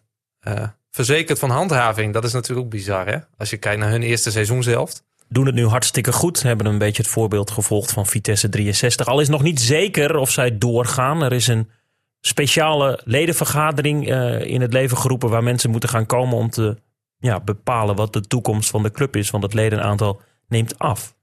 verzekerd 0.90 1.38
van 1.38 1.50
handhaving. 1.50 2.12
Dat 2.12 2.24
is 2.24 2.32
natuurlijk 2.32 2.66
ook 2.66 2.72
bizar, 2.72 3.06
hè? 3.06 3.16
Als 3.36 3.50
je 3.50 3.56
kijkt 3.56 3.80
naar 3.80 3.90
hun 3.90 4.02
eerste 4.02 4.30
seizoenshelft. 4.30 5.04
Doen 5.28 5.46
het 5.46 5.54
nu 5.54 5.66
hartstikke 5.66 6.12
goed. 6.12 6.42
Hebben 6.42 6.66
een 6.66 6.78
beetje 6.78 7.02
het 7.02 7.10
voorbeeld 7.10 7.50
gevolgd 7.50 7.92
van 7.92 8.06
Vitesse 8.06 8.48
63. 8.48 9.06
Al 9.06 9.20
is 9.20 9.28
nog 9.28 9.42
niet 9.42 9.60
zeker 9.60 10.16
of 10.16 10.30
zij 10.30 10.58
doorgaan. 10.58 11.22
Er 11.22 11.32
is 11.32 11.46
een 11.46 11.70
speciale 12.20 13.00
ledenvergadering 13.04 14.08
in 14.44 14.60
het 14.60 14.72
leven 14.72 14.96
geroepen 14.96 15.30
waar 15.30 15.42
mensen 15.42 15.70
moeten 15.70 15.88
gaan 15.88 16.06
komen 16.06 16.36
om 16.36 16.50
te 16.50 16.76
ja, 17.20 17.40
bepalen 17.40 17.96
wat 17.96 18.12
de 18.12 18.20
toekomst 18.20 18.70
van 18.70 18.82
de 18.82 18.90
club 18.90 19.16
is. 19.16 19.30
Want 19.30 19.42
het 19.42 19.54
ledenaantal 19.54 20.20
neemt 20.48 20.78
af. 20.78 21.14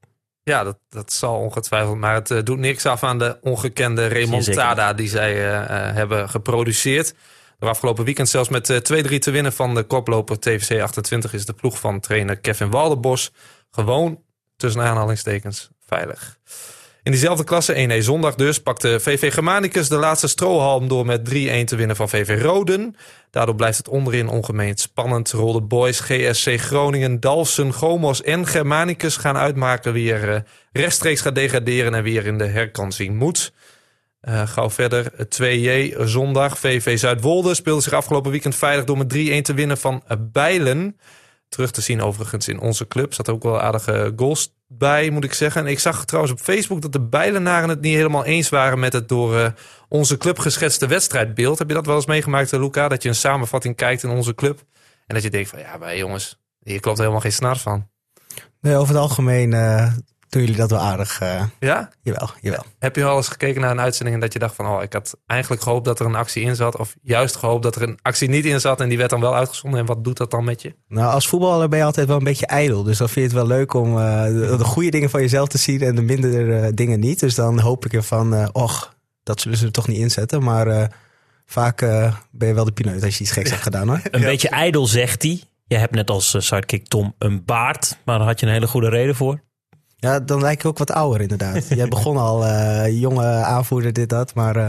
Ja, 0.42 0.64
dat, 0.64 0.78
dat 0.88 1.12
zal 1.12 1.38
ongetwijfeld. 1.38 1.96
Maar 1.96 2.14
het 2.14 2.30
eh, 2.30 2.42
doet 2.42 2.58
niks 2.58 2.86
af 2.86 3.02
aan 3.02 3.18
de 3.18 3.38
ongekende 3.40 4.06
remontada 4.06 4.92
die 4.92 5.08
zij 5.08 5.34
eh, 5.34 5.88
eh, 5.88 5.94
hebben 5.94 6.28
geproduceerd. 6.28 7.14
Door 7.58 7.68
afgelopen 7.68 8.04
weekend 8.04 8.28
zelfs 8.28 8.48
met 8.48 8.70
eh, 8.70 9.04
2-3 9.04 9.18
te 9.18 9.30
winnen 9.30 9.52
van 9.52 9.74
de 9.74 9.82
koploper 9.82 10.38
TVC 10.38 10.80
28 10.80 11.32
is 11.32 11.46
de 11.46 11.52
ploeg 11.52 11.78
van 11.78 12.00
trainer 12.00 12.38
Kevin 12.38 12.70
Waldenbos 12.70 13.32
gewoon 13.70 14.22
tussen 14.56 14.82
aanhalingstekens 14.82 15.70
veilig. 15.86 16.38
In 17.02 17.10
diezelfde 17.12 17.44
klasse 17.44 17.88
1E 17.90 17.98
zondag 17.98 18.34
dus 18.34 18.60
pakte 18.60 19.00
VV 19.00 19.32
Germanicus 19.32 19.88
de 19.88 19.96
laatste 19.96 20.28
strohalm 20.28 20.88
door 20.88 21.06
met 21.06 21.28
3-1 21.28 21.32
te 21.64 21.76
winnen 21.76 21.96
van 21.96 22.08
VV 22.08 22.42
Roden. 22.42 22.96
Daardoor 23.30 23.54
blijft 23.54 23.78
het 23.78 23.88
onderin 23.88 24.28
ongemeen 24.28 24.76
spannend. 24.76 25.30
Rolde 25.30 25.60
Boys, 25.60 26.00
GSC 26.00 26.60
Groningen, 26.60 27.20
Dalsen, 27.20 27.72
Gomos 27.72 28.22
en 28.22 28.46
Germanicus 28.46 29.16
gaan 29.16 29.36
uitmaken 29.36 29.92
wie 29.92 30.12
er 30.12 30.34
eh, 30.34 30.40
rechtstreeks 30.72 31.20
gaat 31.20 31.34
degraderen 31.34 31.94
en 31.94 32.02
wie 32.02 32.18
er 32.18 32.26
in 32.26 32.38
de 32.38 32.46
herkansing 32.46 33.16
moet. 33.18 33.52
Eh 34.20 34.48
gauw 34.48 34.70
verder, 34.70 35.12
2J 35.12 36.02
zondag. 36.04 36.58
VV 36.58 36.98
Zuidwolde 36.98 37.54
speelde 37.54 37.82
zich 37.82 37.92
afgelopen 37.92 38.30
weekend 38.30 38.54
veilig 38.54 38.84
door 38.84 38.98
met 38.98 39.14
3-1 39.14 39.16
te 39.42 39.54
winnen 39.54 39.78
van 39.78 40.02
eh, 40.06 40.16
Bijlen. 40.20 40.98
Terug 41.48 41.70
te 41.70 41.80
zien 41.80 42.02
overigens 42.02 42.48
in 42.48 42.60
onze 42.60 42.88
club. 42.88 43.14
Zat 43.14 43.28
ook 43.28 43.42
wel 43.42 43.60
aardige 43.60 44.12
goals 44.16 44.56
bij, 44.68 45.10
moet 45.10 45.24
ik 45.24 45.32
zeggen. 45.32 45.60
En 45.60 45.70
ik 45.70 45.78
zag 45.78 46.04
trouwens 46.04 46.34
op 46.34 46.40
Facebook 46.40 46.80
dat 46.80 46.92
de 46.92 47.00
Bijlenaren 47.00 47.68
het 47.68 47.80
niet 47.80 47.94
helemaal 47.94 48.24
eens 48.24 48.48
waren 48.48 48.78
met 48.78 48.92
het 48.92 49.08
door 49.08 49.38
eh, 49.38 49.50
onze 49.88 50.16
club 50.16 50.38
geschetste 50.38 50.86
wedstrijdbeeld. 50.86 51.58
Heb 51.58 51.68
je 51.68 51.74
dat 51.74 51.86
wel 51.86 51.96
eens 51.96 52.06
meegemaakt, 52.06 52.52
eh, 52.52 52.60
Luca? 52.60 52.88
Dat 52.88 53.02
je 53.02 53.08
een 53.08 53.14
samenvatting 53.14 53.76
kijkt 53.76 54.02
in 54.02 54.10
onze 54.10 54.34
club. 54.34 54.62
En 55.06 55.14
dat 55.14 55.22
je 55.22 55.30
denkt 55.30 55.48
van, 55.48 55.58
ja, 55.58 55.76
maar 55.76 55.96
jongens, 55.96 56.38
hier 56.62 56.80
klopt 56.80 56.98
helemaal 56.98 57.20
geen 57.20 57.32
snaar 57.32 57.56
van. 57.56 57.88
Nee, 58.60 58.76
over 58.76 58.94
het 58.94 59.02
algemeen 59.02 59.52
eh, 59.52 59.92
doen 60.28 60.42
jullie 60.42 60.56
dat 60.56 60.70
wel 60.70 60.80
aardig. 60.80 61.20
eh, 61.20 61.42
Ja? 61.60 61.90
jawel, 62.02 62.30
jawel. 62.40 62.64
Heb 62.78 62.96
je 62.96 63.04
al 63.04 63.16
eens 63.16 63.28
gekeken 63.28 63.60
naar 63.60 63.70
een 63.70 63.80
uitzending 63.80 64.16
en 64.16 64.22
dat 64.22 64.32
je 64.32 64.38
dacht 64.38 64.54
van... 64.54 64.66
oh, 64.66 64.82
ik 64.82 64.92
had 64.92 65.16
eigenlijk 65.26 65.62
gehoopt 65.62 65.84
dat 65.84 66.00
er 66.00 66.06
een 66.06 66.14
actie 66.14 66.42
in 66.42 66.56
zat... 66.56 66.76
of 66.76 66.96
juist 67.02 67.36
gehoopt 67.36 67.62
dat 67.62 67.76
er 67.76 67.82
een 67.82 67.98
actie 68.02 68.28
niet 68.28 68.44
in 68.44 68.60
zat... 68.60 68.80
en 68.80 68.88
die 68.88 68.98
werd 68.98 69.10
dan 69.10 69.20
wel 69.20 69.34
uitgezonden. 69.34 69.80
En 69.80 69.86
wat 69.86 70.04
doet 70.04 70.16
dat 70.16 70.30
dan 70.30 70.44
met 70.44 70.62
je? 70.62 70.74
Nou, 70.88 71.12
als 71.12 71.28
voetballer 71.28 71.68
ben 71.68 71.78
je 71.78 71.84
altijd 71.84 72.06
wel 72.06 72.16
een 72.16 72.24
beetje 72.24 72.46
ijdel. 72.46 72.82
Dus 72.82 72.98
dan 72.98 73.08
vind 73.08 73.30
je 73.30 73.36
het 73.36 73.46
wel 73.48 73.56
leuk 73.56 73.74
om 73.74 73.98
eh, 73.98 74.24
de, 74.24 74.54
de 74.58 74.64
goede 74.64 74.90
dingen 74.90 75.10
van 75.10 75.20
jezelf 75.20 75.48
te 75.48 75.58
zien 75.58 75.80
en 75.80 75.94
de 75.94 76.02
minder 76.02 76.62
eh, 76.62 76.68
dingen 76.74 77.00
niet. 77.00 77.20
Dus 77.20 77.34
dan 77.34 77.60
hoop 77.60 77.84
ik 77.84 77.92
ervan, 77.92 78.34
eh 78.34 78.48
och, 78.52 78.94
dat 79.22 79.40
zullen 79.40 79.58
ze 79.58 79.66
er 79.66 79.72
toch 79.72 79.88
niet 79.88 79.98
inzetten. 79.98 80.42
Maar 80.42 80.66
eh, 80.66 80.86
vaak 81.46 81.82
eh, 81.82 82.14
ben 82.30 82.48
je 82.48 82.54
wel 82.54 82.64
de 82.64 82.72
pineut 82.72 83.04
als 83.04 83.16
je 83.18 83.24
iets 83.24 83.32
geks 83.32 83.50
hebt 83.50 83.62
gedaan 83.62 83.88
hoor. 83.88 84.00
Een 84.10 84.20
beetje 84.20 84.48
ijdel 84.48 84.86
zegt 84.86 85.22
hij. 85.22 85.42
Je 85.66 85.76
hebt 85.76 85.94
net 85.94 86.10
als 86.10 86.34
sidekick 86.38 86.86
Tom 86.88 87.14
een 87.18 87.44
baard. 87.44 87.98
Maar 88.04 88.18
daar 88.18 88.26
had 88.26 88.40
je 88.40 88.46
een 88.46 88.52
hele 88.52 88.66
goede 88.66 88.88
reden 88.88 89.14
voor. 89.14 89.40
Ja, 90.00 90.20
dan 90.20 90.40
lijk 90.40 90.62
je 90.62 90.68
ook 90.68 90.78
wat 90.78 90.90
ouder 90.90 91.20
inderdaad. 91.20 91.68
Jij 91.80 91.88
begon 91.88 92.16
al, 92.16 92.44
eh, 92.44 93.00
jonge 93.00 93.24
aanvoerder, 93.26 93.92
dit, 93.92 94.08
dat. 94.08 94.34
Maar 94.34 94.56
eh, 94.56 94.68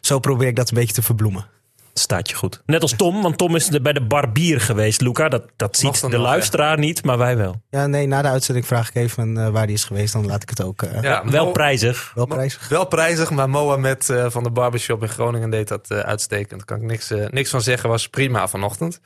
zo 0.00 0.18
probeer 0.18 0.48
ik 0.48 0.56
dat 0.56 0.68
een 0.70 0.76
beetje 0.78 0.94
te 0.94 1.02
verbloemen. 1.02 1.46
Staat 1.94 2.28
je 2.30 2.36
goed. 2.36 2.62
Net 2.66 2.82
als 2.82 2.92
Tom, 2.92 3.22
want 3.22 3.38
Tom 3.38 3.56
is 3.56 3.66
de- 3.66 3.80
bij 3.80 3.92
de 3.92 4.06
barbier 4.06 4.60
geweest, 4.60 5.00
Luca. 5.00 5.28
Dat, 5.28 5.42
dat 5.56 5.76
ziet 5.76 6.00
de 6.00 6.08
nog, 6.08 6.20
luisteraar 6.20 6.78
niet, 6.78 7.04
maar 7.04 7.18
wij 7.18 7.36
wel. 7.36 7.62
Ja, 7.70 7.86
nee, 7.86 8.06
na 8.06 8.22
de 8.22 8.28
uitzending 8.28 8.66
vraag 8.66 8.88
ik 8.88 8.94
even 8.94 9.36
eh, 9.36 9.48
waar 9.48 9.66
die 9.66 9.74
is 9.76 9.84
geweest. 9.84 10.12
Dan 10.12 10.26
laat 10.26 10.42
ik 10.42 10.48
het 10.48 10.62
ook 10.62 10.82
eh, 10.82 11.02
Ja, 11.02 11.24
Wel 11.26 11.44
Mo- 11.44 11.50
prijzig. 11.52 12.12
wel 12.14 12.26
prijzig. 12.26 12.68
Wel 12.68 12.86
prijzig, 12.86 13.30
maar 13.30 13.50
Mohamed 13.50 14.10
eh, 14.10 14.26
van 14.30 14.42
de 14.42 14.50
barbershop 14.50 15.02
in 15.02 15.08
Groningen 15.08 15.50
deed 15.50 15.68
dat 15.68 15.90
eh, 15.90 15.98
uitstekend. 15.98 16.50
Daar 16.50 16.64
kan 16.64 16.76
ik 16.76 16.82
niks, 16.90 17.12
niks 17.30 17.50
van 17.50 17.62
zeggen, 17.62 17.88
was 17.88 18.08
prima 18.08 18.48
vanochtend. 18.48 19.00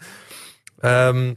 Ehm, 0.81 1.35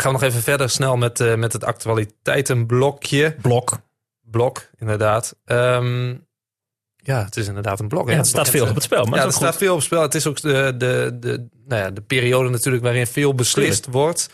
gaan 0.00 0.12
we 0.12 0.18
nog 0.18 0.28
even 0.28 0.42
verder 0.42 0.70
snel 0.70 0.96
met, 0.96 1.20
eh, 1.20 1.34
met 1.34 1.52
het 1.52 1.64
actualiteitenblokje. 1.64 3.36
Blok. 3.42 3.78
Blok, 4.22 4.70
inderdaad. 4.78 5.36
Ehm, 5.44 6.08
ja, 6.96 7.24
het 7.24 7.36
is 7.36 7.48
inderdaad 7.48 7.80
een 7.80 7.88
blok. 7.88 8.06
Ja, 8.06 8.10
hè? 8.10 8.16
het 8.16 8.26
staat 8.26 8.50
veel 8.50 8.68
op 8.68 8.74
het 8.74 8.82
spel, 8.82 9.04
maar 9.04 9.18
ja, 9.18 9.24
er 9.24 9.32
staat 9.32 9.48
goed. 9.48 9.58
veel 9.58 9.74
op 9.74 9.82
spel. 9.82 10.02
Het 10.02 10.14
is 10.14 10.26
ook 10.26 10.40
de, 10.40 10.74
de, 10.78 11.16
de, 11.20 11.48
nou 11.66 11.82
ja, 11.82 11.90
de 11.90 12.00
periode 12.00 12.48
natuurlijk 12.48 12.84
waarin 12.84 13.06
veel 13.06 13.34
beslist 13.34 13.86
wordt. 13.86 14.28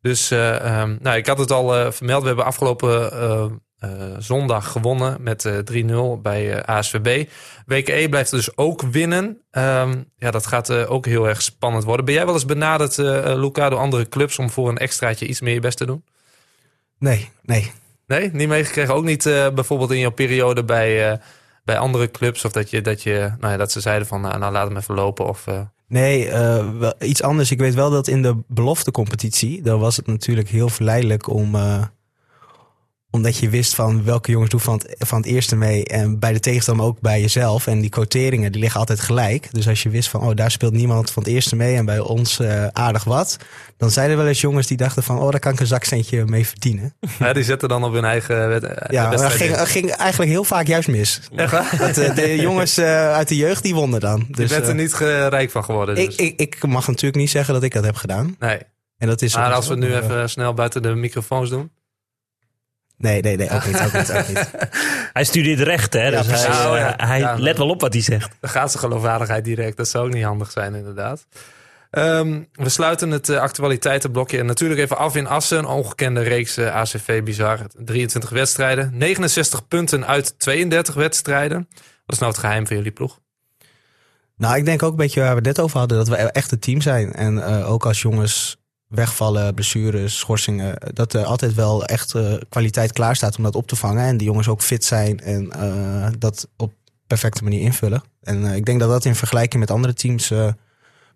Dus 0.00 0.30
eh, 0.30 0.80
ehm, 0.80 0.96
nou, 1.00 1.16
ik 1.16 1.26
had 1.26 1.38
het 1.38 1.50
al 1.50 1.76
eh, 1.76 1.90
vermeld. 1.90 2.20
We 2.20 2.26
hebben 2.26 2.44
afgelopen 2.44 3.62
zondag 4.18 4.72
gewonnen 4.72 5.22
met 5.22 5.44
eh 5.44 5.58
3-0 6.18 6.20
bij 6.22 6.54
eh, 6.54 6.76
ASVB. 6.76 7.28
WKE 7.66 8.06
blijft 8.10 8.30
dus 8.30 8.56
ook 8.56 8.82
winnen. 8.82 9.40
Ehm, 9.50 10.02
ja, 10.16 10.30
dat 10.30 10.46
gaat 10.46 10.70
eh, 10.70 10.90
ook 10.90 11.06
heel 11.06 11.28
erg 11.28 11.42
spannend 11.42 11.84
worden. 11.84 12.04
Ben 12.04 12.14
jij 12.14 12.24
wel 12.24 12.34
eens 12.34 12.44
benaderd, 12.44 12.98
eh 12.98 13.30
eh, 13.30 13.38
Luca, 13.38 13.68
door 13.68 13.78
andere 13.78 14.08
clubs 14.08 14.38
om 14.38 14.50
voor 14.50 14.68
een 14.68 14.78
extraatje 14.78 15.26
iets 15.26 15.40
meer 15.40 15.54
je 15.54 15.60
best 15.60 15.76
te 15.76 15.86
doen? 15.86 16.04
Nee, 16.98 17.30
nee. 17.42 17.72
Nee, 18.06 18.30
niet 18.32 18.48
meegekregen. 18.48 18.94
Ook 18.94 19.04
niet 19.04 19.26
eh, 19.26 19.50
bijvoorbeeld 19.50 19.90
in 19.90 19.98
jouw 19.98 20.10
periode 20.10 20.64
bij, 20.64 21.10
eh, 21.10 21.18
bij 21.64 21.78
andere 21.78 22.10
clubs. 22.10 22.44
Of 22.44 22.52
dat, 22.52 22.70
je, 22.70 22.80
dat, 22.80 23.02
je, 23.02 23.30
nou 23.38 23.52
ja, 23.52 23.58
dat 23.58 23.72
ze 23.72 23.80
zeiden 23.80 24.06
van 24.06 24.20
nou, 24.20 24.38
nou 24.38 24.52
laat 24.52 24.68
hem 24.68 24.76
even 24.76 24.94
lopen. 24.94 25.26
Of, 25.26 25.46
eh, 25.46 25.60
Nee, 25.88 26.28
eh, 26.28 26.70
wel, 26.78 26.94
iets 27.00 27.22
anders. 27.22 27.50
Ik 27.50 27.58
weet 27.58 27.74
wel 27.74 27.90
dat 27.90 28.08
in 28.08 28.22
de 28.22 28.36
beloftecompetitie, 28.48 29.62
dan 29.62 29.80
was 29.80 29.96
het 29.96 30.06
natuurlijk 30.06 30.48
heel 30.48 30.68
verleidelijk 30.68 31.28
om, 31.28 31.54
eh, 31.54 31.82
omdat 33.14 33.36
je 33.36 33.48
wist 33.48 33.74
van 33.74 34.04
welke 34.04 34.30
jongens 34.30 34.50
doen 34.50 34.60
van 34.60 34.74
het, 34.74 34.94
van 35.08 35.18
het 35.18 35.26
eerste 35.26 35.56
mee. 35.56 35.84
En 35.84 36.18
bij 36.18 36.32
de 36.32 36.40
tegenstander 36.40 36.86
ook 36.86 37.00
bij 37.00 37.20
jezelf. 37.20 37.66
En 37.66 37.80
die 37.80 37.90
quoteringen, 37.90 38.52
die 38.52 38.60
liggen 38.60 38.80
altijd 38.80 39.00
gelijk. 39.00 39.48
Dus 39.52 39.68
als 39.68 39.82
je 39.82 39.88
wist 39.88 40.08
van, 40.08 40.20
oh, 40.20 40.34
daar 40.34 40.50
speelt 40.50 40.72
niemand 40.72 41.10
van 41.10 41.22
het 41.22 41.32
eerste 41.32 41.56
mee 41.56 41.76
en 41.76 41.84
bij 41.84 41.98
ons 41.98 42.38
eh, 42.38 42.66
aardig 42.66 43.04
wat. 43.04 43.36
Dan 43.76 43.90
zijn 43.90 44.10
er 44.10 44.16
wel 44.16 44.26
eens 44.26 44.40
jongens 44.40 44.66
die 44.66 44.76
dachten 44.76 45.02
van, 45.02 45.18
oh, 45.18 45.30
daar 45.30 45.40
kan 45.40 45.52
ik 45.52 45.60
een 45.60 45.66
zakcentje 45.66 46.24
mee 46.24 46.46
verdienen. 46.46 46.94
ja, 47.18 47.32
die 47.32 47.44
zetten 47.44 47.68
dan 47.68 47.84
op 47.84 47.92
hun 47.92 48.04
eigen 48.04 48.62
eh, 48.62 48.90
Ja, 48.90 49.10
dat 49.10 49.32
ging, 49.32 49.58
ging 49.58 49.90
eigenlijk 49.90 50.30
heel 50.30 50.44
vaak 50.44 50.66
juist 50.66 50.88
mis. 50.88 51.20
Echt 51.36 51.52
waar? 51.52 51.76
Dat, 51.78 51.98
eh, 51.98 52.14
de 52.14 52.36
jongens 52.36 52.78
uit 52.78 53.28
de 53.28 53.36
jeugd, 53.36 53.62
die 53.62 53.74
wonnen 53.74 54.00
dan. 54.00 54.24
Je 54.28 54.34
Dus, 54.34 54.50
bent 54.50 54.68
er 54.68 54.74
niet 54.74 54.94
rijk 54.94 55.50
van 55.50 55.64
geworden. 55.64 55.94
Dus. 55.94 56.04
ik, 56.04 56.16
ik, 56.16 56.40
ik 56.40 56.66
mag 56.66 56.86
natuurlijk 56.86 57.16
niet 57.16 57.30
zeggen 57.30 57.54
dat 57.54 57.62
ik 57.62 57.72
dat 57.72 57.84
heb 57.84 57.96
gedaan. 57.96 58.36
nee. 58.38 58.58
En 58.98 59.08
dat 59.08 59.22
is 59.22 59.34
Maar 59.34 59.52
als 59.52 59.66
we 59.66 59.74
het 59.74 59.80
nu 59.82 59.94
even 59.94 60.30
snel 60.30 60.54
buiten 60.54 60.82
de 60.82 60.94
microfoons 60.94 61.50
doen. 61.50 61.70
Nee, 62.96 63.20
nee, 63.22 63.36
nee, 63.36 63.50
ook 63.50 63.66
niet, 63.66 63.80
ook 63.80 63.92
niet, 63.92 64.12
ook 64.12 64.28
niet. 64.28 64.50
Hij 65.12 65.24
studeert 65.24 65.60
recht, 65.60 65.92
hè? 65.92 66.10
Dus 66.10 66.26
precies. 66.26 66.46
hij, 66.46 66.66
Oh, 66.70 66.76
ja. 66.76 66.96
eh, 66.96 67.06
hij 67.08 67.18
Ja. 67.18 67.34
let 67.38 67.58
wel 67.58 67.68
op 67.68 67.80
wat 67.80 67.92
hij 67.92 68.02
zegt. 68.02 68.30
Dan 68.40 68.50
gaat 68.50 68.70
zijn 68.70 68.82
geloofwaardigheid 68.82 69.44
direct. 69.44 69.76
Dat 69.76 69.88
zou 69.88 70.06
ook 70.06 70.12
niet 70.14 70.24
handig 70.24 70.50
zijn, 70.50 70.74
inderdaad. 70.74 71.26
Ehm, 71.90 72.42
we 72.52 72.68
sluiten 72.68 73.10
het 73.10 73.28
eh, 73.28 73.38
actualiteitenblokje 73.40 74.38
en 74.38 74.46
natuurlijk 74.46 74.80
even 74.80 74.96
af 74.96 75.16
in 75.16 75.26
Assen. 75.26 75.58
Een 75.58 75.66
ongekende 75.66 76.20
reeks 76.22 76.56
eh, 76.56 76.74
ACV 76.74 77.22
bizar. 77.22 77.58
23 77.78 78.30
wedstrijden, 78.30 78.90
69 78.94 79.68
punten 79.68 80.06
uit 80.06 80.38
32 80.38 80.94
wedstrijden. 80.94 81.68
Wat 81.74 82.14
is 82.14 82.18
nou 82.18 82.30
het 82.32 82.40
geheim 82.40 82.66
van 82.66 82.76
jullie 82.76 82.92
ploeg? 82.92 83.18
Nou, 84.36 84.56
ik 84.56 84.64
denk 84.64 84.82
ook 84.82 84.90
een 84.90 84.96
beetje 84.96 85.20
waar 85.20 85.28
we 85.28 85.34
het 85.36 85.44
net 85.44 85.60
over 85.60 85.78
hadden, 85.78 85.98
dat 85.98 86.08
we 86.08 86.16
echt 86.16 86.52
een 86.52 86.58
team 86.58 86.80
zijn. 86.80 87.12
En 87.12 87.44
eh, 87.46 87.70
ook 87.70 87.86
als 87.86 88.02
jongens 88.02 88.56
wegvallen, 88.94 89.54
blessures, 89.54 90.18
schorsingen, 90.18 90.76
dat 90.92 91.12
er 91.12 91.24
altijd 91.24 91.54
wel 91.54 91.84
echt 91.84 92.14
eh, 92.14 92.34
kwaliteit 92.48 92.92
klaar 92.92 93.16
staat 93.16 93.36
om 93.36 93.42
dat 93.42 93.54
op 93.54 93.66
te 93.66 93.76
vangen. 93.76 94.04
En 94.04 94.16
die 94.16 94.26
jongens 94.26 94.48
ook 94.48 94.62
fit 94.62 94.84
zijn 94.84 95.20
en 95.20 95.50
eh, 95.50 96.08
dat 96.18 96.48
op 96.56 96.72
perfecte 97.06 97.42
manier 97.42 97.60
invullen. 97.60 98.02
En 98.22 98.46
eh, 98.46 98.56
ik 98.56 98.64
denk 98.64 98.80
dat 98.80 98.88
dat 98.88 99.04
in 99.04 99.14
vergelijking 99.14 99.60
met 99.60 99.70
andere 99.70 99.94
teams 99.94 100.32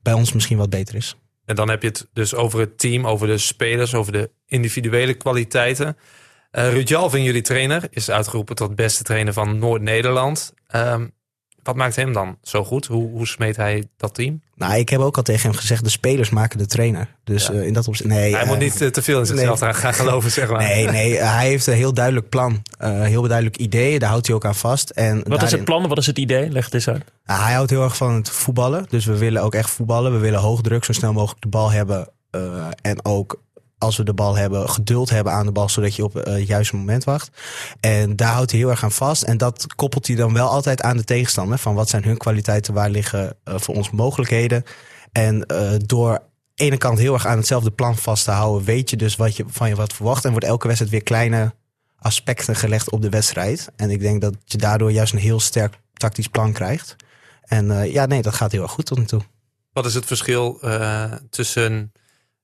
bij 0.02 0.12
ons 0.12 0.32
misschien 0.32 0.58
wat 0.58 0.70
beter 0.70 0.94
is. 0.94 1.16
En 1.44 1.54
dan 1.54 1.70
heb 1.70 1.82
je 1.82 1.88
het 1.88 2.08
dus 2.12 2.34
over 2.34 2.60
het 2.60 2.78
team, 2.78 3.06
over 3.06 3.26
de 3.26 3.38
spelers, 3.38 3.94
over 3.94 4.12
de 4.12 4.30
individuele 4.46 5.14
kwaliteiten. 5.14 5.96
Ruud 6.50 6.88
Jalving, 6.88 7.24
jullie 7.24 7.42
trainer, 7.42 7.88
is 7.90 8.10
uitgeroepen 8.10 8.56
tot 8.56 8.74
beste 8.74 9.02
trainer 9.02 9.32
van 9.32 9.58
Noord-Nederland. 9.58 10.52
Ehm, 10.66 11.06
wat 11.68 11.76
maakt 11.76 11.96
hem 11.96 12.12
dan 12.12 12.38
zo 12.42 12.64
goed? 12.64 12.86
Hoe, 12.86 13.10
hoe 13.10 13.26
smeet 13.26 13.56
hij 13.56 13.84
dat 13.96 14.14
team? 14.14 14.40
Nou, 14.54 14.74
ik 14.74 14.88
heb 14.88 15.00
ook 15.00 15.16
al 15.16 15.22
tegen 15.22 15.48
hem 15.50 15.58
gezegd, 15.58 15.84
de 15.84 15.90
spelers 15.90 16.30
maken 16.30 16.58
de 16.58 16.66
trainer. 16.66 17.14
Dus 17.24 17.46
Ja. 17.46 17.52
eh, 17.52 17.66
in 17.66 17.72
dat 17.72 17.88
opzicht, 17.88 18.08
nee. 18.08 18.32
hij 18.32 18.42
eh, 18.42 18.48
moet 18.48 18.58
niet 18.58 18.80
eh, 18.80 18.88
te 18.88 19.02
veel 19.02 19.18
in 19.18 19.26
zichzelf 19.26 19.60
nee. 19.60 19.72
gaan 19.74 19.94
geloven, 19.94 20.30
zeg 20.30 20.50
maar. 20.50 20.58
Nee, 20.62 20.86
nee, 20.88 21.18
eh, 21.18 21.34
hij 21.34 21.46
heeft 21.48 21.66
een 21.66 21.74
heel 21.74 21.94
duidelijk 21.94 22.28
plan. 22.28 22.62
eh, 22.78 23.02
heel 23.02 23.22
duidelijk 23.22 23.56
idee, 23.56 23.98
daar 23.98 24.08
houdt 24.10 24.26
hij 24.26 24.36
ook 24.36 24.44
aan 24.44 24.54
vast. 24.54 24.90
En 24.90 25.22
Wat 25.26 25.42
is 25.42 25.50
het 25.50 25.64
plan? 25.64 25.88
Wat 25.88 25.98
is 25.98 26.06
het 26.06 26.18
idee? 26.18 26.50
Leg 26.50 26.64
het 26.64 26.74
eens 26.74 26.88
uit. 26.88 27.04
Hij 27.24 27.52
houdt 27.54 27.70
heel 27.70 27.82
erg 27.82 27.96
van 27.96 28.14
het 28.14 28.30
voetballen. 28.30 28.86
Dus 28.88 29.04
we 29.04 29.16
willen 29.18 29.42
ook 29.42 29.54
echt 29.54 29.70
voetballen. 29.70 30.12
We 30.12 30.18
willen 30.18 30.40
hoog 30.40 30.60
druk, 30.60 30.84
zo 30.84 30.92
snel 30.92 31.12
mogelijk 31.12 31.42
de 31.42 31.48
bal 31.48 31.70
hebben. 31.70 32.08
eh, 32.30 32.66
en 32.82 33.04
ook 33.04 33.40
als 33.78 33.96
we 33.96 34.04
de 34.04 34.14
bal 34.14 34.36
hebben, 34.36 34.70
geduld 34.70 35.10
hebben 35.10 35.32
aan 35.32 35.46
de 35.46 35.52
bal, 35.52 35.68
zodat 35.68 35.96
je 35.96 36.04
op 36.04 36.16
eh, 36.16 36.34
het 36.34 36.46
juiste 36.46 36.76
moment 36.76 37.04
wacht. 37.04 37.30
En 37.80 38.16
daar 38.16 38.32
houdt 38.32 38.50
hij 38.50 38.60
heel 38.60 38.70
erg 38.70 38.84
aan 38.84 38.92
vast. 38.92 39.22
En 39.22 39.38
dat 39.38 39.74
koppelt 39.74 40.06
hij 40.06 40.16
dan 40.16 40.32
wel 40.32 40.48
altijd 40.48 40.82
aan 40.82 40.96
de 40.96 41.04
tegenstander. 41.04 41.58
Van 41.58 41.74
wat 41.74 41.88
zijn 41.88 42.04
hun 42.04 42.16
kwaliteiten, 42.16 42.74
waar 42.74 42.90
liggen 42.90 43.36
eh, 43.44 43.54
voor 43.58 43.74
ons 43.74 43.90
mogelijkheden. 43.90 44.64
En 45.12 45.46
eh, 45.46 45.70
door 45.86 46.22
ene 46.54 46.76
kant 46.76 46.98
heel 46.98 47.14
erg 47.14 47.26
aan 47.26 47.36
hetzelfde 47.36 47.70
plan 47.70 47.96
vast 47.96 48.24
te 48.24 48.30
houden, 48.30 48.66
weet 48.66 48.90
je 48.90 48.96
dus 48.96 49.16
wat 49.16 49.36
je 49.36 49.44
van 49.48 49.68
je 49.68 49.74
wat 49.74 49.92
verwacht. 49.92 50.24
En 50.24 50.30
wordt 50.30 50.46
elke 50.46 50.66
wedstrijd 50.66 50.92
weer 50.92 51.02
kleine 51.02 51.54
aspecten 51.98 52.56
gelegd 52.56 52.90
op 52.90 53.02
de 53.02 53.08
wedstrijd. 53.08 53.68
En 53.76 53.90
ik 53.90 54.00
denk 54.00 54.20
dat 54.20 54.34
je 54.44 54.58
daardoor 54.58 54.92
juist 54.92 55.12
een 55.12 55.18
heel 55.18 55.40
sterk 55.40 55.78
tactisch 55.92 56.28
plan 56.28 56.52
krijgt. 56.52 56.96
En 57.42 57.90
ja, 57.90 58.06
nee, 58.06 58.22
dat 58.22 58.34
gaat 58.34 58.52
heel 58.52 58.62
erg 58.62 58.70
goed 58.70 58.86
tot 58.86 58.98
nu 58.98 59.04
toe. 59.04 59.20
Wat 59.72 59.86
is 59.86 59.94
het 59.94 60.06
verschil 60.06 60.60
tussen 61.30 61.92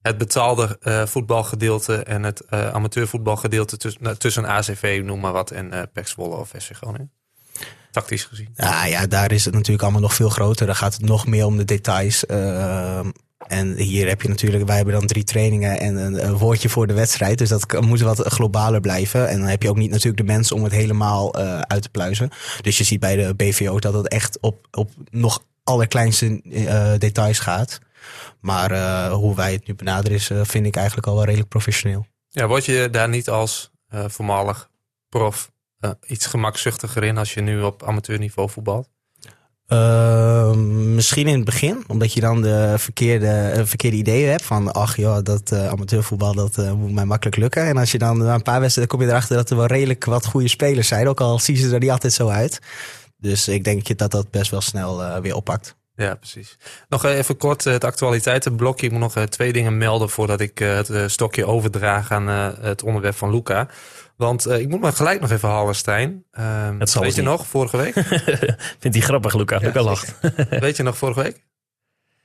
het 0.04 0.18
betaalde 0.18 0.78
eh, 0.80 1.06
voetbalgedeelte 1.06 1.96
en 1.96 2.23
het 2.23 2.40
eh, 2.40 2.70
amateurvoetbalgedeelte 2.70 3.76
tussen, 3.76 4.02
nou, 4.02 4.16
tussen 4.16 4.44
ACV, 4.44 5.02
noem 5.04 5.20
maar 5.20 5.32
wat, 5.32 5.50
en 5.50 5.90
Zwolle 6.02 6.37
of 6.37 6.52
SC 6.56 6.76
Groningen? 6.76 7.11
Tactisch 7.90 8.25
gezien. 8.25 8.49
Ja, 8.54 8.84
ja, 8.84 9.06
daar 9.06 9.32
is 9.32 9.44
het 9.44 9.54
natuurlijk 9.54 9.82
allemaal 9.82 10.00
nog 10.00 10.14
veel 10.14 10.28
groter. 10.28 10.66
Daar 10.66 10.75
gaat 10.75 10.92
het 10.92 11.02
nog 11.02 11.26
meer 11.26 11.46
om 11.46 11.56
de 11.56 11.64
details. 11.64 12.26
En 13.46 13.75
hier 13.76 14.08
heb 14.08 14.23
je 14.23 14.28
natuurlijk, 14.28 14.66
wij 14.66 14.76
hebben 14.76 14.94
dan 14.94 15.06
drie 15.06 15.25
trainingen 15.25 15.80
en 15.80 15.96
een, 15.96 16.37
woordje 16.37 16.68
voor 16.68 16.87
de 16.87 16.94
wedstrijd. 16.94 17.38
Dus 17.38 17.49
dat 17.49 17.80
moet 17.80 18.00
wat 18.00 18.18
globaler 18.18 18.80
blijven. 18.80 19.28
En 19.28 19.38
dan 19.38 19.49
heb 19.49 19.62
je 19.62 19.68
ook 19.68 19.76
niet 19.76 19.90
natuurlijk 19.90 20.16
de 20.16 20.32
mensen 20.32 20.56
om 20.56 20.62
het 20.62 20.73
helemaal 20.73 21.34
uit 21.66 21.82
te 21.82 21.88
pluizen. 21.88 22.30
Dus 22.61 22.78
je 22.78 22.84
ziet 22.84 23.00
bij 23.00 23.16
de 23.16 23.34
BVO 23.34 23.78
dat 23.78 23.94
het 23.94 24.08
echt 24.08 24.38
op, 24.40 24.66
op 24.70 24.90
nog 25.11 25.44
allerkleinste 25.64 26.40
details 26.99 27.38
gaat. 27.38 27.80
Maar 28.44 28.70
eh, 28.70 29.12
hoe 29.12 29.34
wij 29.34 29.52
het 29.52 29.66
nu 29.66 29.74
benaderen 29.74 30.16
is, 30.16 30.30
eh, 30.30 30.40
vind 30.42 30.66
ik 30.66 30.76
eigenlijk 30.76 31.06
al 31.06 31.14
wel 31.14 31.24
redelijk 31.24 31.48
professioneel. 31.48 32.06
Ja, 32.28 32.46
word 32.46 32.64
je 32.64 32.88
daar 32.90 33.08
niet 33.08 33.28
als 33.28 33.70
eh, 33.88 34.04
voormalig 34.08 34.70
prof 35.08 35.52
iets 36.06 36.26
gemakzuchtiger 36.26 37.04
in 37.04 37.18
als 37.18 37.34
je 37.34 37.40
nu 37.40 37.62
op 37.62 37.82
amateurniveau 37.82 38.50
voetbalt? 38.50 38.88
Ehm, 39.66 40.94
misschien 40.94 41.26
in 41.26 41.34
het 41.34 41.44
begin, 41.44 41.84
omdat 41.86 42.12
je 42.12 42.20
dan 42.20 42.42
de 42.42 42.74
verkeerde, 42.76 43.62
verkeerde 43.64 43.96
ideeën 43.96 44.30
hebt 44.30 44.44
van, 44.44 44.72
ach 44.72 44.96
ja, 44.96 45.22
dat 45.22 45.52
amateurvoetbal 45.52 46.34
dat 46.34 46.56
moet 46.76 46.92
mij 46.92 47.04
makkelijk 47.04 47.36
lukken. 47.36 47.66
En 47.66 47.76
als 47.76 47.92
je 47.92 47.98
dan 47.98 48.18
na 48.18 48.34
een 48.34 48.42
paar 48.42 48.60
wedstrijden 48.60 48.96
kom 48.96 49.06
je 49.06 49.12
erachter 49.12 49.36
dat 49.36 49.50
er 49.50 49.56
wel 49.56 49.66
redelijk 49.66 50.04
wat 50.04 50.26
goede 50.26 50.48
spelers 50.48 50.88
zijn, 50.88 51.08
ook 51.08 51.20
al 51.20 51.38
zien 51.38 51.56
ze 51.56 51.72
er 51.74 51.80
niet 51.80 51.90
altijd 51.90 52.12
zo 52.12 52.28
uit. 52.28 52.58
Dus 53.16 53.48
ik 53.48 53.64
denk 53.64 53.98
dat 53.98 54.10
dat 54.10 54.30
best 54.30 54.50
wel 54.50 54.60
snel 54.60 55.20
weer 55.20 55.34
oppakt. 55.34 55.76
Ja, 55.96 56.14
precies. 56.14 56.56
Nog 56.88 57.04
even 57.04 57.36
kort 57.36 57.66
eh, 57.66 57.72
het 57.72 57.84
actualiteitenblokje. 57.84 58.86
Ik 58.86 58.92
moet 58.92 59.00
nog 59.00 59.16
eh, 59.16 59.22
twee 59.22 59.52
dingen 59.52 59.78
melden 59.78 60.10
voordat 60.10 60.40
ik 60.40 60.60
eh, 60.60 60.76
het 60.76 61.10
stokje 61.10 61.46
overdraag 61.46 62.10
aan 62.10 62.26
het 62.60 62.82
onderwerp 62.82 63.14
van 63.14 63.30
Luca. 63.30 63.68
Want 64.16 64.50
ik 64.50 64.68
moet 64.68 64.80
maar 64.80 64.92
gelijk 64.92 65.20
nog 65.20 65.30
even 65.30 65.48
halen, 65.48 65.74
Stijn. 65.74 66.24
Zal 66.78 67.02
weet 67.02 67.14
je 67.14 67.20
niet. 67.20 67.30
nog, 67.30 67.46
vorige 67.46 67.76
week? 67.76 67.92
Vindt 68.80 68.96
hij 68.96 69.00
grappig, 69.00 69.34
Luca? 69.34 69.58
Luca 69.58 69.82
lacht. 69.82 70.14
weet 70.48 70.76
je 70.76 70.82
nog 70.82 70.96
vorige 70.98 71.22
week? 71.22 71.44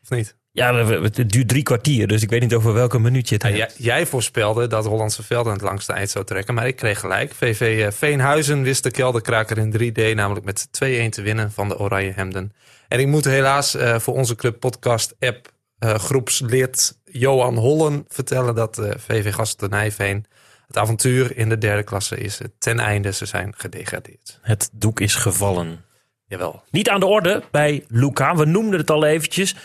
Of 0.04 0.10
niet? 0.10 0.36
Ja, 0.52 0.76
het 0.76 1.30
duurt 1.32 1.48
drie 1.48 1.64
kwartier, 1.64 2.08
dus 2.08 2.22
ik 2.22 2.30
weet 2.30 2.42
niet 2.42 2.54
over 2.54 2.74
welke 2.74 3.00
minuut 3.00 3.30
je 3.30 3.36
het 3.36 3.44
Ja, 3.44 3.50
hebt. 3.50 3.76
jij, 3.78 4.06
voorspelde 4.06 4.68
dat 4.68 4.86
Hollandse 4.86 5.24
Veld 5.24 5.46
aan 5.46 5.54
het 5.54 5.62
langste 5.62 5.94
eind 5.94 6.10
zou 6.10 6.26
trekken. 6.26 6.54
Maar 6.54 6.68
ik 6.68 6.76
kreeg 6.76 7.00
gelijk. 7.00 7.34
VV 7.34 7.94
Veenhuizen 7.94 8.62
wist 8.62 8.84
de 8.84 8.92
kelderkraker 8.92 9.58
in 9.58 9.74
3D 9.74 10.16
namelijk 10.16 10.46
met 10.46 10.68
2-1 10.68 10.70
te 11.10 11.22
winnen 11.22 11.52
van 11.52 11.68
de 11.68 11.80
Oranje 11.80 12.12
Hemden. 12.12 12.54
En 12.90 13.00
ik 13.00 13.08
moet 13.08 13.26
helaas 13.26 13.76
eh, 13.76 14.00
voor 14.00 14.14
onze 14.14 14.36
Club 14.36 14.60
Podcast 14.60 15.16
app 15.20 15.52
eh, 15.80 15.94
groepslid 15.94 17.00
Johan 17.04 17.56
Hollen 17.56 18.06
vertellen 18.08 18.56
dat 18.56 18.78
eh, 18.78 18.92
VV 18.98 19.34
Gasten 19.34 19.70
Nijveen 19.70 20.26
het 20.70 20.78
avontuur 20.78 21.38
in 21.38 21.50
de 21.50 21.58
derde 21.58 21.84
klasse 21.84 22.18
is 22.18 22.40
eh, 22.40 22.48
ten 22.60 22.80
einde. 22.80 23.14
Ze 23.14 23.26
zijn 23.26 23.54
gedegradeerd. 23.58 24.40
Het 24.42 24.70
doek 24.74 25.00
is 25.00 25.16
gevallen. 25.16 25.86
Jawel. 26.26 26.64
Niet 26.72 26.90
aan 26.90 27.00
de 27.00 27.06
orde 27.06 27.44
bij 27.52 27.86
Luca. 27.88 28.36
We 28.36 28.46
noemden 28.46 28.80
het 28.80 28.90
al 28.90 29.06
eventjes. 29.06 29.56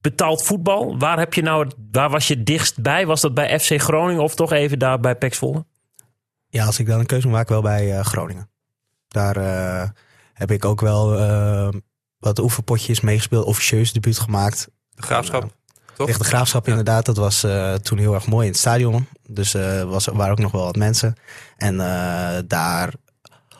betaald 0.00 0.42
voetbal. 0.42 0.98
Waar, 0.98 1.18
heb 1.18 1.34
je 1.34 1.42
nou, 1.42 1.70
waar 1.92 2.10
was 2.10 2.28
je 2.28 2.42
dichtst 2.42 2.82
bij? 2.82 3.06
Was 3.06 3.20
dat 3.20 3.34
bij 3.34 3.60
FC 3.60 3.80
Groningen 3.80 4.22
of 4.22 4.34
toch 4.34 4.52
even 4.52 4.78
daar 4.78 5.00
bij 5.00 5.14
PEC 5.16 5.34
Zwolle? 5.34 5.66
Ja, 6.48 6.64
als 6.66 6.78
ik 6.78 6.86
dan 6.86 7.00
een 7.00 7.06
keuze 7.06 7.28
maken, 7.28 7.52
wel 7.52 7.62
bij 7.62 7.98
eh, 7.98 8.04
Groningen. 8.04 8.50
Daar 9.08 9.36
eh, 9.36 9.88
heb 10.32 10.50
ik 10.50 10.64
ook 10.64 10.80
wel 10.80 11.18
eh, 11.18 11.68
wat 12.18 12.38
oefenpotjes 12.38 13.00
meegespeeld, 13.00 13.44
officieus 13.44 13.92
debuut 13.92 14.18
gemaakt. 14.18 14.68
De 14.94 15.02
graafschap, 15.02 15.42
toch? 15.96 16.06
Tegen 16.06 16.22
de 16.22 16.28
graafschap 16.28 16.68
inderdaad. 16.68 17.04
Dat 17.06 17.16
was 17.16 17.44
eh, 17.44 17.74
toen 17.74 17.98
heel 17.98 18.14
erg 18.14 18.26
mooi 18.26 18.44
in 18.46 18.50
het 18.52 18.60
stadion. 18.60 19.08
Dus 19.28 19.54
er 19.54 19.86
was, 19.86 20.06
waren 20.06 20.32
ook 20.32 20.38
nog 20.38 20.52
wel 20.52 20.64
wat 20.64 20.76
mensen. 20.76 21.14
En 21.56 21.80
eh, 21.80 22.38
daar, 22.46 22.92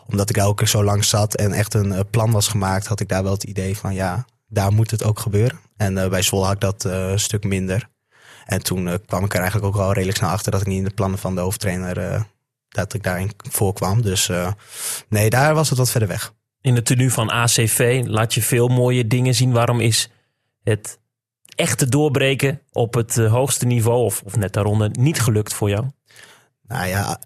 omdat 0.06 0.30
ik 0.30 0.36
daar 0.36 0.46
ook 0.46 0.66
zo 0.66 0.84
lang 0.84 1.04
zat 1.04 1.34
en 1.34 1.52
echt 1.52 1.74
een 1.74 1.92
eh, 1.92 2.00
plan 2.10 2.30
was 2.30 2.48
gemaakt, 2.48 2.86
had 2.86 3.00
ik 3.00 3.08
daar 3.08 3.22
wel 3.22 3.32
het 3.32 3.44
idee 3.44 3.76
van 3.76 3.94
ja, 3.94 4.24
daar 4.48 4.72
moet 4.72 4.90
het 4.90 5.04
ook 5.04 5.18
gebeuren. 5.18 5.60
En 5.76 5.98
eh, 5.98 6.08
bij 6.08 6.22
Zwolle 6.22 6.44
had 6.44 6.54
ik 6.54 6.60
dat 6.60 6.84
eh, 6.84 7.10
een 7.10 7.20
stuk 7.20 7.44
minder. 7.44 7.88
En 8.48 8.62
toen 8.62 8.88
eh, 8.88 8.94
kwam 9.06 9.24
ik 9.24 9.32
er 9.32 9.40
eigenlijk 9.40 9.66
ook 9.66 9.76
wel 9.76 9.92
redelijk 9.92 10.18
snel 10.18 10.30
achter 10.30 10.52
dat 10.52 10.60
ik 10.60 10.66
niet 10.66 10.78
in 10.78 10.84
de 10.84 10.94
plannen 10.94 11.18
van 11.18 11.34
de 11.34 11.40
hoofdtrainer 11.40 11.98
eh, 11.98 12.22
dat 12.68 12.94
ik 12.94 13.02
daarin 13.02 13.30
voorkwam. 13.50 14.02
Dus 14.02 14.28
eh, 14.28 14.52
nee, 15.08 15.30
daar 15.30 15.54
was 15.54 15.68
het 15.68 15.78
wat 15.78 15.90
verder 15.90 16.08
weg. 16.08 16.32
In 16.60 16.74
de 16.74 16.82
tenue 16.82 17.10
van 17.10 17.30
ACV 17.30 18.02
laat 18.06 18.34
je 18.34 18.42
veel 18.42 18.68
mooie 18.68 19.06
dingen 19.06 19.34
zien. 19.34 19.52
Waarom 19.52 19.80
is 19.80 20.10
het 20.62 20.98
echte 21.54 21.88
doorbreken 21.88 22.60
op 22.72 22.94
het 22.94 23.18
eh, 23.18 23.30
hoogste 23.32 23.66
niveau, 23.66 24.04
of, 24.04 24.22
of 24.24 24.36
net 24.36 24.52
daaronder, 24.52 24.90
niet 24.92 25.20
gelukt 25.20 25.54
voor 25.54 25.68
jou? 25.68 25.86
Nou 26.62 26.86
ja, 26.86 27.20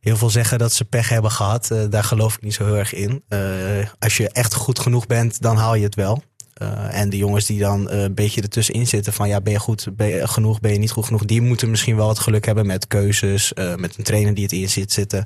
heel 0.00 0.16
veel 0.16 0.30
zeggen 0.30 0.58
dat 0.58 0.72
ze 0.72 0.84
pech 0.84 1.08
hebben 1.08 1.30
gehad. 1.30 1.70
Eh, 1.70 1.84
daar 1.90 2.04
geloof 2.04 2.34
ik 2.34 2.42
niet 2.42 2.54
zo 2.54 2.64
heel 2.64 2.76
erg 2.76 2.92
in. 2.92 3.24
Eh, 3.28 3.88
als 3.98 4.16
je 4.16 4.30
echt 4.30 4.54
goed 4.54 4.78
genoeg 4.78 5.06
bent, 5.06 5.42
dan 5.42 5.56
haal 5.56 5.74
je 5.74 5.84
het 5.84 5.94
wel. 5.94 6.22
Eh, 6.58 7.00
en 7.00 7.10
de 7.10 7.16
jongens 7.16 7.46
die 7.46 7.58
dan 7.58 7.90
eh, 7.90 8.02
een 8.02 8.14
beetje 8.14 8.42
ertussenin 8.42 8.86
zitten 8.86 9.12
van 9.12 9.28
ja, 9.28 9.40
ben 9.40 9.52
je 9.52 9.58
goed 9.58 9.88
ben 9.96 10.06
je 10.06 10.28
genoeg, 10.28 10.60
ben 10.60 10.72
je 10.72 10.78
niet 10.78 10.90
goed 10.90 11.04
genoeg, 11.04 11.24
die 11.24 11.40
moeten 11.40 11.70
misschien 11.70 11.96
wel 11.96 12.08
het 12.08 12.18
geluk 12.18 12.46
hebben 12.46 12.66
met 12.66 12.86
keuzes, 12.86 13.52
eh, 13.52 13.74
met 13.74 13.98
een 13.98 14.04
trainer 14.04 14.34
die 14.34 14.42
het 14.42 14.52
in 14.52 14.68
zit 14.68 14.92
zitten, 14.92 15.24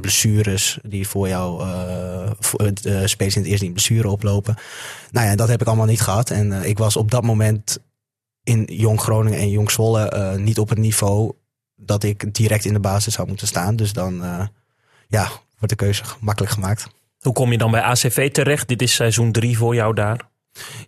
blessures 0.00 0.78
die 0.82 1.08
voor 1.08 1.28
jou, 1.28 1.62
eh 1.62 2.30
voor, 2.38 2.60
eh, 2.60 3.04
spelers 3.04 3.36
in 3.36 3.42
het 3.42 3.50
eerste 3.50 3.70
blessure 3.70 4.08
oplopen. 4.08 4.56
Nou 5.10 5.26
ja, 5.26 5.36
dat 5.36 5.48
heb 5.48 5.60
ik 5.60 5.66
allemaal 5.66 5.86
niet 5.86 6.00
gehad. 6.00 6.30
En 6.30 6.52
ik 6.52 6.78
was 6.78 6.96
op 6.96 7.10
dat 7.10 7.22
moment 7.22 7.78
in 8.42 8.64
Jong 8.70 9.00
Groningen 9.00 9.38
en 9.38 9.50
Jong 9.50 9.70
Zwolle 9.70 10.38
niet 10.38 10.58
op 10.58 10.68
het 10.68 10.78
niveau 10.78 11.32
dat 11.76 12.02
ik 12.02 12.34
direct 12.34 12.64
in 12.64 12.72
de 12.72 12.80
basis 12.80 13.14
zou 13.14 13.28
moeten 13.28 13.46
staan. 13.46 13.76
Dus 13.76 13.92
dan 13.92 14.22
ja, 15.08 15.28
wordt 15.58 15.68
de 15.68 15.74
keuze 15.74 16.02
makkelijk 16.20 16.52
gemaakt. 16.52 16.86
Hoe 17.22 17.32
kom 17.32 17.52
je 17.52 17.58
dan 17.58 17.70
bij 17.70 17.80
ACV 17.80 18.30
terecht? 18.30 18.68
Dit 18.68 18.82
is 18.82 18.94
seizoen 18.94 19.32
drie 19.32 19.58
voor 19.58 19.74
jou 19.74 19.94
daar. 19.94 20.30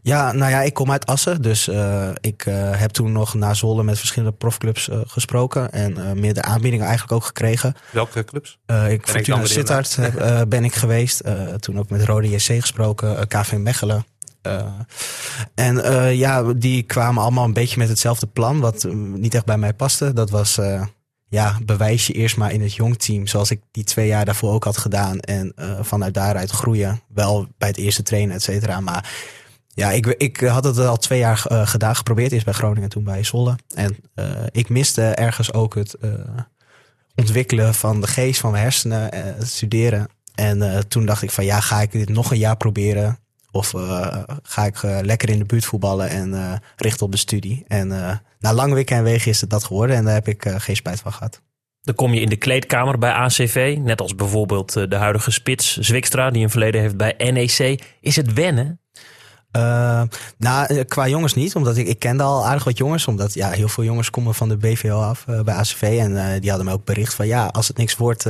Ja, 0.03 0.33
nou 0.33 0.51
ja, 0.51 0.61
ik 0.63 0.75
kom 0.75 0.91
uit 0.91 1.07
Assen. 1.07 1.43
Dus 1.43 1.69
eh, 1.69 2.09
ik 2.21 2.47
eh, 2.47 2.71
heb 2.81 2.91
toen 2.91 3.13
nog 3.13 3.35
na 3.35 3.55
Zwolle 3.55 3.83
met 3.83 3.99
verschillende 3.99 4.37
profclubs 4.37 4.89
eh, 4.89 4.99
gesproken. 5.07 5.73
En 5.73 6.07
eh 6.07 6.13
meer 6.13 6.35
de 6.35 6.43
aanbiedingen 6.43 6.87
eigenlijk 6.87 7.15
ook 7.15 7.25
gekregen. 7.25 7.75
Welke 7.91 8.25
clubs? 8.25 8.59
Eh, 8.67 8.91
ik 8.93 9.07
Fortuna 9.07 9.47
Sittard 9.47 9.97
heb, 9.97 10.17
eh, 10.17 10.41
ben 10.49 10.65
ik 10.65 10.75
geweest. 10.75 11.21
Eh, 11.21 11.55
toen 11.55 11.79
ook 11.79 11.91
met 11.91 12.05
Rode 12.05 12.31
JC 12.31 12.61
gesproken. 12.61 13.29
KV 13.29 13.53
Mechelen. 13.53 14.05
Eh, 14.45 14.67
en 15.55 15.85
eh, 15.85 16.15
ja, 16.15 16.43
die 16.43 16.83
kwamen 16.83 17.23
allemaal 17.23 17.45
een 17.45 17.53
beetje 17.53 17.79
met 17.79 17.89
hetzelfde 17.89 18.27
plan. 18.27 18.61
Wat 18.61 18.85
eh, 18.85 18.93
niet 18.95 19.35
echt 19.35 19.45
bij 19.45 19.59
mij 19.59 19.75
paste. 19.75 20.13
Dat 20.13 20.31
was... 20.31 20.61
ja, 21.29 21.59
bewijs 21.65 22.07
je 22.07 22.13
eerst 22.13 22.37
maar 22.37 22.53
in 22.53 22.61
het 22.61 22.75
jongteam. 22.75 23.27
Zoals 23.27 23.51
ik 23.51 23.61
die 23.71 23.85
twee 23.85 24.07
jaar 24.07 24.25
daarvoor 24.25 24.53
ook 24.53 24.65
had 24.65 24.77
gedaan. 24.77 25.21
En 25.21 25.53
eh, 25.57 25.79
vanuit 25.81 26.15
daaruit 26.15 26.51
groeien. 26.51 27.01
Wel 27.09 27.47
bij 27.59 27.69
het 27.69 27.77
eerste 27.77 28.03
trainen, 28.03 28.35
et 28.35 28.43
cetera. 28.43 28.81
Maar 28.81 29.13
ja, 29.69 29.91
ik, 29.91 30.07
ik 30.07 30.41
had 30.41 30.65
het 30.65 30.79
al 30.79 30.97
twee 30.97 31.19
jaar 31.19 31.45
eh, 31.47 31.67
gedaan. 31.67 31.97
Geprobeerd 31.97 32.33
eerst 32.33 32.45
bij 32.45 32.55
Groningen, 32.55 32.89
toen 32.89 33.05
bij 33.05 33.25
Zwolle. 33.25 33.57
En 33.75 33.97
eh, 34.15 34.27
ik 34.51 34.69
miste 34.69 35.03
ergens 35.03 35.53
ook 35.53 35.75
het 35.75 35.97
ontwikkelen 37.15 37.75
van 37.75 38.01
de 38.01 38.07
geest, 38.07 38.41
van 38.41 38.51
mijn 38.51 38.63
hersenen. 38.63 39.11
studeren. 39.47 40.09
En 40.35 40.89
toen 40.89 41.07
dacht 41.07 41.23
ik 41.23 41.31
van 41.31 41.45
ja, 41.45 41.61
ga 41.61 41.81
ik 41.81 41.93
dit 41.93 42.09
nog 42.09 42.31
een 42.31 42.39
jaar 42.39 42.57
proberen? 42.57 43.19
Of 43.51 43.73
ga 44.43 44.65
ik 44.65 44.83
lekker 44.83 45.29
in 45.29 45.39
de 45.39 45.45
buurt 45.45 45.65
voetballen 45.65 46.09
en 46.09 46.61
richten 46.77 47.07
op 47.07 47.13
de 47.13 47.19
studie? 47.19 47.65
En 47.69 48.21
na 48.45 48.53
lang 48.53 48.73
wikken 48.73 48.97
en 48.97 49.03
wegen 49.03 49.31
is 49.31 49.41
het 49.41 49.51
dat 49.51 49.65
geworden. 49.65 49.97
En 49.97 50.05
daar 50.05 50.15
heb 50.15 50.29
ik 50.29 50.45
eh, 50.45 50.55
geen 50.59 50.77
spijt 50.77 51.01
van 51.01 51.13
gehad. 51.13 51.43
Dan 51.83 51.95
kom 51.95 52.15
je 52.15 52.21
in 52.21 52.29
de 52.29 52.37
kleedkamer 52.37 52.99
bij 52.99 53.13
ACV. 53.13 53.77
Net 53.81 54.01
als 54.01 54.15
bijvoorbeeld 54.15 54.77
eh, 54.77 54.89
de 54.89 54.97
huidige 54.97 55.31
spits 55.31 55.77
Zwikstra, 55.77 56.31
die 56.31 56.43
een 56.43 56.51
verleden 56.51 56.81
heeft 56.81 56.97
bij 56.97 57.15
NEC. 57.19 57.83
Is 58.01 58.17
het 58.17 58.33
wennen? 58.33 58.81
Eh, 59.55 60.03
nou, 60.39 60.67
eh, 60.67 60.85
qua 60.89 61.09
jongens 61.09 61.35
niet, 61.35 61.55
omdat 61.55 61.77
ik, 61.77 61.87
ik 61.87 61.99
kende 61.99 62.23
al 62.23 62.47
aardig 62.47 62.65
wat 62.65 62.79
jongens. 62.79 63.07
Omdat 63.07 63.35
ja, 63.35 63.51
heel 63.51 63.69
veel 63.69 63.85
jongens 63.85 64.11
komen 64.11 64.35
van 64.35 64.49
de 64.49 64.57
BVO 64.57 65.01
af 65.01 65.25
eh, 65.27 65.41
bij 65.41 65.55
ACV. 65.55 65.83
En 65.83 66.41
die 66.41 66.49
hadden 66.49 66.69
me 66.69 66.73
ook 66.73 66.85
bericht 66.85 67.15
van 67.15 67.27
ja, 67.27 67.47
als 67.47 67.69
het 67.69 67.77
niks 67.77 67.97
wordt, 67.97 68.25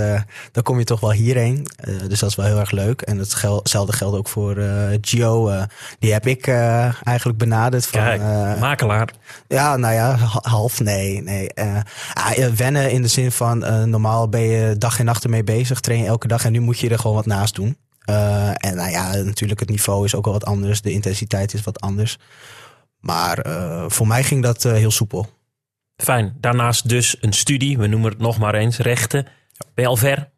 dan 0.53 0.63
kom 0.63 0.79
je 0.79 0.85
toch 0.85 1.01
wel 1.01 1.13
hierheen. 1.13 1.67
Dus 2.09 2.19
dat 2.19 2.31
is 2.31 2.37
wel 2.37 2.47
heel 2.47 2.59
erg 2.59 2.71
leuk. 2.71 3.01
En 3.01 3.19
hetzelfde 3.19 3.69
gel 3.69 3.87
geldt 3.87 4.17
ook 4.17 4.29
voor 4.29 4.57
Gio. 5.01 5.51
die 5.99 6.13
heb 6.13 6.27
ik 6.27 6.47
eigenlijk 7.03 7.39
benaderd. 7.39 7.87
Van, 7.87 8.01
Kijk, 8.01 8.21
makelaar. 8.61 9.09
ja, 9.49 9.77
nou 9.77 9.95
ja, 9.95 10.17
ha- 10.17 10.41
half 10.43 10.81
nee. 10.81 11.23
nee. 11.23 11.51
Ah, 12.13 12.31
wennen 12.57 12.91
in 12.91 13.03
de 13.03 13.09
zin 13.09 13.33
van 13.33 13.59
normaal 13.91 14.29
ben 14.29 14.43
je 14.43 14.79
dag 14.79 14.99
en 14.99 15.05
nacht 15.05 15.25
ermee 15.25 15.45
bezig, 15.45 15.81
train 15.81 16.01
je 16.01 16.07
elke 16.07 16.29
dag 16.29 16.45
en 16.45 16.53
nu 16.53 16.61
moet 16.61 16.79
je 16.79 16.89
er 16.89 16.99
gewoon 16.99 17.17
wat 17.17 17.27
naast 17.27 17.55
doen. 17.55 17.77
Eh, 18.05 18.49
en 18.49 18.77
nou 18.77 18.91
ja, 18.91 19.15
natuurlijk 19.15 19.61
het 19.61 19.69
niveau 19.69 20.05
is 20.05 20.15
ook 20.15 20.25
wel 20.25 20.33
wat 20.33 20.45
anders, 20.45 20.81
de 20.81 20.93
intensiteit 20.93 21.55
is 21.55 21.63
wat 21.63 21.81
anders. 21.81 22.19
Maar 23.01 23.39
eh, 23.39 23.85
voor 23.89 24.07
mij 24.07 24.25
ging 24.25 24.43
dat 24.43 24.65
eh, 24.65 24.73
heel 24.73 24.91
soepel. 24.91 25.27
Fijn. 25.97 26.37
Daarnaast 26.41 26.89
dus 26.89 27.17
een 27.21 27.33
studie. 27.33 27.79
We 27.79 27.87
noemen 27.87 28.11
het 28.11 28.19
nog 28.19 28.39
maar 28.39 28.55
eens. 28.55 28.79
Rechten. 28.79 29.27
Ben 29.75 29.85
je 29.85 29.87
al 29.87 29.97
ver? 29.97 30.33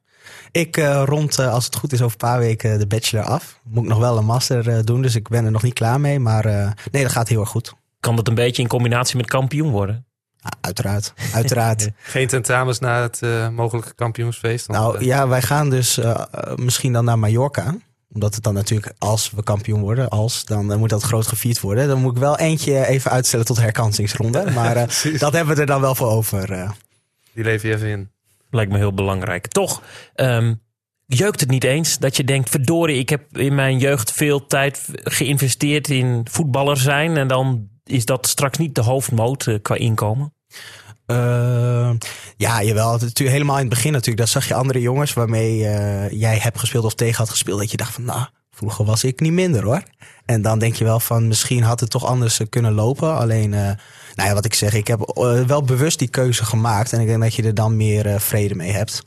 Ik 0.51 0.77
rond, 1.05 1.39
als 1.39 1.65
het 1.65 1.77
goed 1.77 1.93
is, 1.93 2.03
over 2.03 2.13
een 2.13 2.29
paar 2.29 2.39
weken 2.39 2.79
de 2.79 2.87
bachelor 2.87 3.25
af. 3.25 3.61
Moet 3.65 3.83
ik 3.83 3.89
nog 3.89 3.99
wel 3.99 4.19
een 4.19 4.25
master 4.25 4.85
doen, 4.85 5.03
dus 5.03 5.15
ik 5.15 5.29
ben 5.29 5.45
er 5.45 5.51
nog 5.51 5.63
niet 5.63 5.73
klaar 5.75 6.01
mee. 6.01 6.19
Maar 6.19 6.45
nee, 6.91 7.03
dat 7.03 7.13
gaat 7.13 7.29
heel 7.29 7.41
erg 7.41 7.49
goed. 7.49 7.75
Kan 8.01 8.17
dat 8.17 8.29
een 8.29 8.35
beetje 8.35 8.63
in 8.63 8.69
combinatie 8.69 9.17
met 9.17 9.27
kampioen 9.27 9.71
worden? 9.71 10.07
Ja, 10.47 10.53
uiteraard, 10.61 11.13
uiteraard. 11.35 11.89
Geen 12.03 12.27
tentamens 12.27 12.79
na 12.79 13.03
het 13.03 13.23
eh, 13.23 13.49
mogelijke 13.49 13.95
kampioensfeest? 13.95 14.69
Nou 14.69 14.99
eh, 14.99 15.07
ja, 15.07 15.29
wij 15.29 15.43
gaan 15.43 15.71
dus 15.71 15.99
eh, 15.99 16.25
misschien 16.55 16.93
dan 16.93 17.05
naar 17.05 17.19
Mallorca. 17.19 17.75
Omdat 18.13 18.35
het 18.35 18.45
dan 18.45 18.55
natuurlijk, 18.55 18.93
als 18.99 19.31
we 19.31 19.43
kampioen 19.43 19.81
worden, 19.81 20.09
als, 20.09 20.45
dan 20.45 20.79
moet 20.79 20.91
dat 20.91 21.03
groot 21.03 21.27
gevierd 21.27 21.61
worden. 21.61 21.89
Dan 21.89 22.01
moet 22.01 22.13
ik 22.13 22.19
wel 22.21 22.39
eentje 22.39 22.87
even 22.87 23.11
uitstellen 23.11 23.47
tot 23.47 23.57
de 23.57 23.63
herkansingsronde. 23.63 24.51
Maar 24.55 24.77
eh, 24.77 25.19
dat 25.19 25.33
hebben 25.33 25.55
we 25.55 25.61
er 25.61 25.67
dan 25.67 25.81
wel 25.81 25.95
voor 25.95 26.09
over. 26.09 26.53
eh. 26.53 26.71
Die 27.35 27.45
lever 27.45 27.69
je 27.69 27.75
even 27.75 27.89
in. 27.89 28.11
Lijkt 28.51 28.73
me 28.73 28.79
heel 28.79 28.95
belangrijk. 28.95 29.47
Toch 29.47 29.83
ehm, 30.15 30.55
jeukt 31.07 31.41
het 31.41 31.51
niet 31.51 31.65
eens 31.65 31.99
dat 31.99 32.17
je 32.17 32.25
denkt... 32.25 32.51
verdorie, 32.51 32.99
ik 32.99 33.09
heb 33.09 33.39
in 33.39 33.55
mijn 33.55 33.79
jeugd 33.79 34.13
veel 34.13 34.47
tijd 34.47 34.85
geïnvesteerd 34.93 35.89
in 35.89 36.27
voetballer 36.31 36.77
zijn... 36.77 37.17
en 37.17 37.29
dan 37.29 37.69
is 37.85 38.05
dat 38.05 38.27
straks 38.27 38.59
niet 38.59 38.75
de 38.75 38.83
hoofdmoot 38.83 39.59
qua 39.63 39.75
inkomen? 39.75 40.33
Eh, 41.07 41.91
ja, 42.37 42.63
jawel. 42.63 42.91
Natuurlijk 42.91 43.31
helemaal 43.31 43.57
in 43.57 43.61
het 43.61 43.75
begin 43.75 43.93
natuurlijk. 43.93 44.19
Dat 44.19 44.29
zag 44.29 44.49
je 44.49 44.55
andere 44.55 44.81
jongens 44.81 45.13
waarmee 45.13 45.67
eh, 45.67 46.11
jij 46.11 46.39
hebt 46.39 46.59
gespeeld 46.59 46.85
of 46.85 46.95
tegen 46.95 47.17
had 47.17 47.31
gespeeld. 47.31 47.59
Dat 47.59 47.71
je 47.71 47.77
dacht 47.77 47.93
van, 47.93 48.05
nou, 48.05 48.27
vroeger 48.51 48.85
was 48.85 49.05
ik 49.05 49.21
niet 49.21 49.33
minder 49.33 49.63
hoor. 49.63 49.83
En 50.25 50.43
dan 50.43 50.59
denk 50.59 50.75
je 50.75 50.85
wel 50.85 51.01
van, 51.01 51.29
misschien 51.29 51.63
had 51.63 51.81
het 51.81 51.91
toch 51.91 52.05
anders 52.05 52.41
kunnen 52.49 52.73
lopen. 52.73 53.17
Alleen, 53.17 53.55
eh, 53.55 53.61
nou 54.15 54.29
ja, 54.29 54.35
wat 54.35 54.45
ik 54.45 54.55
zeg, 54.55 54.75
ik 54.75 54.87
heb 54.87 55.13
wel 55.47 55.63
bewust 55.63 55.99
die 55.99 56.09
keuze 56.09 56.45
gemaakt. 56.45 56.93
En 56.93 57.01
ik 57.01 57.07
denk 57.07 57.23
dat 57.23 57.35
je 57.35 57.43
er 57.43 57.55
dan 57.55 57.77
meer 57.77 58.21
vrede 58.21 58.55
mee 58.55 58.73
hebt. 58.73 59.03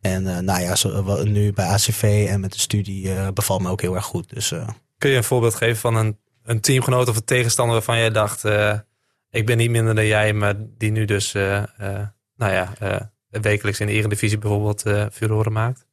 En 0.00 0.44
nou 0.44 0.60
ja, 0.60 0.76
nu 1.22 1.52
bij 1.52 1.66
ACV 1.66 2.26
en 2.28 2.40
met 2.40 2.52
de 2.52 2.58
studie 2.58 3.32
bevalt 3.32 3.62
me 3.62 3.70
ook 3.70 3.80
heel 3.80 3.94
erg 3.94 4.04
goed. 4.04 4.34
Dus 4.34 4.52
Kun 4.98 5.10
je 5.10 5.16
een 5.16 5.24
voorbeeld 5.24 5.54
geven 5.54 5.76
van 5.76 5.96
een, 5.96 6.18
een 6.44 6.60
teamgenoot 6.60 7.08
of 7.08 7.16
een 7.16 7.24
tegenstander 7.24 7.74
waarvan 7.74 7.98
jij 7.98 8.10
dacht... 8.10 8.42
ik 9.34 9.46
ben 9.46 9.56
niet 9.56 9.70
minder 9.70 9.94
dan 9.94 10.06
jij, 10.06 10.32
maar 10.32 10.54
die 10.78 10.90
nu 10.90 11.04
dus 11.04 11.34
eh, 11.34 11.56
eh, 11.56 11.64
nou 12.36 12.52
ja, 12.52 12.72
eh, 12.78 12.96
wekelijks 13.42 13.80
in 13.80 13.86
de 13.86 13.92
Eredivisie 13.92 14.38
bijvoorbeeld 14.38 14.82
furoren 15.12 15.52
maakt? 15.52 15.86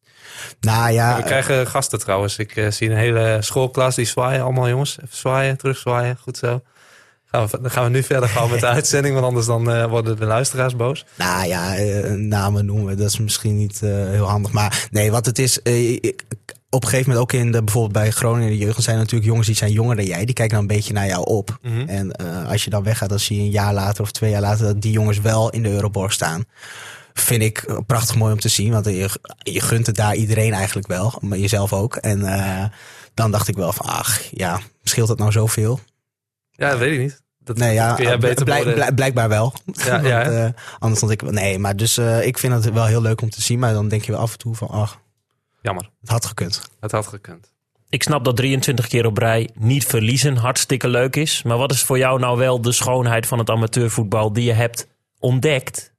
nou 0.59 0.91
ja, 0.91 1.17
we 1.17 1.23
krijgen 1.23 1.67
gasten 1.67 1.99
trouwens. 1.99 2.37
Ik 2.37 2.65
zie 2.69 2.89
een 2.89 2.97
hele 2.97 3.37
schoolklas 3.39 3.95
die 3.95 4.05
zwaaien. 4.05 4.43
Allemaal 4.43 4.69
jongens, 4.69 4.97
even 5.03 5.17
zwaaien, 5.17 5.57
terug 5.57 5.77
zwaaien. 5.77 6.17
Goed 6.17 6.37
zo. 6.37 6.61
Gaan 7.25 7.47
we, 7.47 7.61
dan 7.61 7.71
gaan 7.71 7.83
we 7.83 7.89
nu 7.89 8.03
verder 8.03 8.29
gaan 8.29 8.49
met 8.49 8.59
de 8.59 8.67
uitzending, 8.77 9.13
want 9.13 9.25
anders 9.25 9.45
dan 9.45 9.87
worden 9.89 10.17
de 10.19 10.25
luisteraars 10.25 10.75
boos. 10.75 11.05
Nou 11.17 11.47
ja, 11.47 11.73
namen 12.15 12.65
noemen, 12.65 12.97
dat 12.97 13.07
is 13.07 13.19
misschien 13.19 13.57
niet 13.57 13.79
heel 13.79 14.25
handig. 14.25 14.51
Maar 14.51 14.87
nee, 14.91 15.11
wat 15.11 15.25
het 15.25 15.39
is, 15.39 15.57
ik- 15.59 16.23
op 16.73 16.83
een 16.83 16.89
gegeven 16.89 17.11
moment 17.11 17.33
ook 17.33 17.39
in 17.41 17.51
de, 17.51 17.63
bijvoorbeeld 17.63 17.93
bij 17.93 18.11
Groningen 18.11 18.51
in 18.51 18.57
de 18.57 18.65
jeugd, 18.65 18.83
zijn 18.83 18.97
natuurlijk 18.97 19.25
jongens 19.25 19.47
die 19.47 19.55
zijn 19.55 19.71
jonger 19.71 19.95
dan 19.95 20.05
jij. 20.05 20.25
Die 20.25 20.33
kijken 20.35 20.55
dan 20.55 20.61
een 20.69 20.75
beetje 20.75 20.93
naar 20.93 21.07
jou 21.07 21.25
op. 21.25 21.57
Mhm. 21.61 21.87
En 21.87 22.11
eh, 22.11 22.49
als 22.49 22.63
je 22.63 22.69
dan 22.69 22.83
weggaat, 22.83 23.09
dan 23.09 23.19
zie 23.19 23.35
je 23.37 23.41
een 23.43 23.49
jaar 23.49 23.73
later 23.73 24.01
of 24.03 24.11
twee 24.11 24.31
jaar 24.31 24.41
later 24.41 24.65
dat 24.65 24.81
die 24.81 24.91
jongens 24.91 25.19
wel 25.19 25.49
in 25.49 25.63
de 25.63 25.69
Euroborg 25.71 26.11
staan. 26.11 26.45
Vind 27.13 27.41
ik 27.41 27.57
eh, 27.57 27.77
prachtig 27.85 28.15
mooi 28.15 28.33
om 28.33 28.39
te 28.39 28.47
zien, 28.49 28.71
want 28.71 28.85
je, 28.85 29.09
je 29.37 29.61
gunt 29.61 29.87
het 29.87 29.95
daar 29.95 30.15
iedereen 30.15 30.53
eigenlijk 30.53 30.87
wel, 30.87 31.13
maar 31.21 31.37
jezelf 31.37 31.73
ook. 31.73 31.95
En 31.95 32.25
eh, 32.25 32.63
dan 33.13 33.31
dacht 33.31 33.47
ik 33.47 33.55
wel 33.55 33.73
van, 33.73 33.85
ach 33.85 34.21
ja, 34.31 34.59
scheelt 34.83 35.07
dat 35.07 35.17
nou 35.17 35.31
zoveel? 35.31 35.79
Ja, 36.51 36.69
dat 36.69 36.79
weet 36.79 36.93
ik 36.93 36.99
niet. 36.99 37.21
Dat, 37.43 37.57
Nee, 37.57 37.73
ja, 37.73 37.87
dat 37.87 37.95
kun 37.95 38.05
jij 38.05 38.17
beter 38.17 38.35
blijk- 38.45 38.47
beoordelen. 38.47 38.75
blijk- 38.75 38.95
blijkbaar 38.95 39.29
wel. 39.29 39.53
Ja, 39.85 40.01
Want, 40.31 40.53
anders 40.79 40.97
stond 40.99 41.11
ik... 41.11 41.21
Nee, 41.31 41.59
maar 41.59 41.75
dus 41.75 41.97
ik 41.97 42.37
vind 42.37 42.53
het 42.53 42.73
wel 42.73 42.85
heel 42.85 43.01
leuk 43.01 43.21
om 43.21 43.29
te 43.29 43.41
zien. 43.41 43.59
Maar 43.59 43.73
dan 43.73 43.87
denk 43.87 44.03
je 44.05 44.11
wel 44.11 44.21
af 44.21 44.31
en 44.31 44.37
toe 44.37 44.55
van... 44.55 44.67
Ach, 44.67 44.99
Jammer, 45.61 45.89
het 46.01 46.09
had 46.09 46.25
gekund. 46.25 46.61
het 46.79 46.91
had 46.91 47.07
gekund. 47.07 47.51
Ik 47.89 48.03
snap 48.03 48.23
dat 48.25 48.35
23 48.35 48.87
keer 48.87 49.05
op 49.05 49.17
rij 49.17 49.49
niet 49.53 49.85
verliezen 49.85 50.35
hartstikke 50.35 50.87
leuk 50.87 51.15
is. 51.15 51.43
Maar 51.43 51.57
wat 51.57 51.71
is 51.71 51.83
voor 51.83 51.97
jou 51.97 52.19
nou 52.19 52.37
wel 52.37 52.61
de 52.61 52.71
schoonheid 52.71 53.27
van 53.27 53.39
het 53.39 53.49
amateurvoetbal 53.49 54.33
die 54.33 54.43
je 54.43 54.53
hebt 54.53 54.87
ontdekt? 55.19 55.93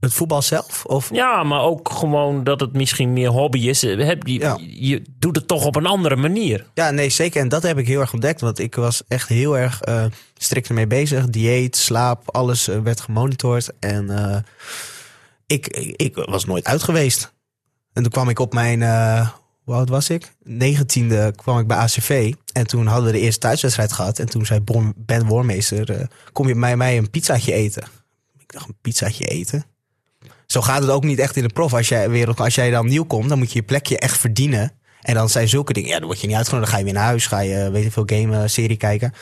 Het 0.00 0.14
voetbal 0.14 0.42
zelf? 0.42 0.84
Of... 0.84 1.10
Ja, 1.12 1.42
maar 1.42 1.60
ook 1.62 1.88
gewoon 1.92 2.44
dat 2.44 2.60
het 2.60 2.72
misschien 2.72 3.12
meer 3.12 3.28
hobby 3.28 3.58
is. 3.68 3.82
Eh, 3.82 4.06
Heb 4.06 4.26
je, 4.26 4.38
Ja. 4.38 4.58
je 4.60 5.02
doet 5.18 5.36
het 5.36 5.48
toch 5.48 5.64
op 5.64 5.76
een 5.76 5.86
andere 5.86 6.16
manier. 6.16 6.66
Ja, 6.74 6.90
nee, 6.90 7.08
zeker. 7.10 7.40
En 7.40 7.48
dat 7.48 7.62
heb 7.62 7.78
ik 7.78 7.86
heel 7.86 8.00
erg 8.00 8.12
ontdekt. 8.12 8.40
Want 8.40 8.58
ik 8.58 8.74
was 8.74 9.02
echt 9.08 9.28
heel 9.28 9.58
erg 9.58 9.80
eh, 9.80 10.04
strikt 10.34 10.68
ermee 10.68 10.86
bezig. 10.86 11.26
Dieet, 11.30 11.76
slaap, 11.76 12.30
alles 12.36 12.68
eh, 12.68 12.78
werd 12.80 13.00
gemonitord. 13.00 13.70
En 13.78 14.10
eh, 14.10 14.38
ik, 15.46 15.66
ik, 15.66 15.96
ik 15.96 16.14
was 16.16 16.44
nooit 16.44 16.64
uit 16.64 16.82
geweest. 16.82 17.32
En 17.92 18.02
toen 18.02 18.12
kwam 18.12 18.28
ik 18.28 18.38
op 18.38 18.52
mijn... 18.52 18.82
eh, 18.82 19.28
hoe 19.64 19.74
oud 19.74 19.88
was 19.88 20.10
ik? 20.10 20.34
Negentiende 20.42 21.32
kwam 21.36 21.58
ik 21.58 21.66
bij 21.66 21.76
ACV. 21.76 22.32
En 22.52 22.66
toen 22.66 22.86
hadden 22.86 23.06
we 23.06 23.12
de 23.12 23.20
eerste 23.20 23.40
thuiswedstrijd 23.40 23.92
gehad. 23.92 24.18
En 24.18 24.28
toen 24.28 24.46
zei 24.46 24.60
Ben 24.96 25.26
Wormeester... 25.26 25.90
eh, 25.90 26.06
kom 26.32 26.48
je 26.48 26.54
bij 26.54 26.76
mij 26.76 26.98
een 26.98 27.10
pizzaatje 27.10 27.52
eten? 27.52 27.82
Ik 28.38 28.52
dacht, 28.52 28.68
een 28.68 28.78
pizzaatje 28.80 29.24
eten? 29.24 29.64
Zo 30.46 30.60
gaat 30.60 30.80
het 30.80 30.90
ook 30.90 31.04
niet 31.04 31.18
echt 31.18 31.36
in 31.36 31.42
de 31.42 31.52
prof. 31.52 31.74
Als 31.74 31.88
jij, 31.88 32.10
weer, 32.10 32.34
als 32.34 32.54
jij 32.54 32.70
dan 32.70 32.86
nieuw 32.86 33.04
komt, 33.04 33.28
dan 33.28 33.38
moet 33.38 33.52
je 33.52 33.58
je 33.58 33.64
plekje 33.64 33.98
echt 33.98 34.18
verdienen. 34.18 34.72
En 35.00 35.14
dan 35.14 35.28
zijn 35.28 35.48
zulke 35.48 35.72
dingen. 35.72 35.88
Ja, 35.88 35.98
dan 35.98 36.06
word 36.06 36.20
je 36.20 36.26
niet 36.26 36.36
uitgenodigd. 36.36 36.70
Dan 36.70 36.80
ga 36.80 36.86
je 36.86 36.92
weer 36.92 37.00
naar 37.00 37.10
huis. 37.10 37.26
Ga 37.26 37.40
je, 37.40 37.70
weet 37.70 37.84
je 37.84 37.90
veel, 37.90 38.02
game, 38.06 38.42
eh, 38.42 38.48
serie 38.48 38.76
kijken. 38.76 39.12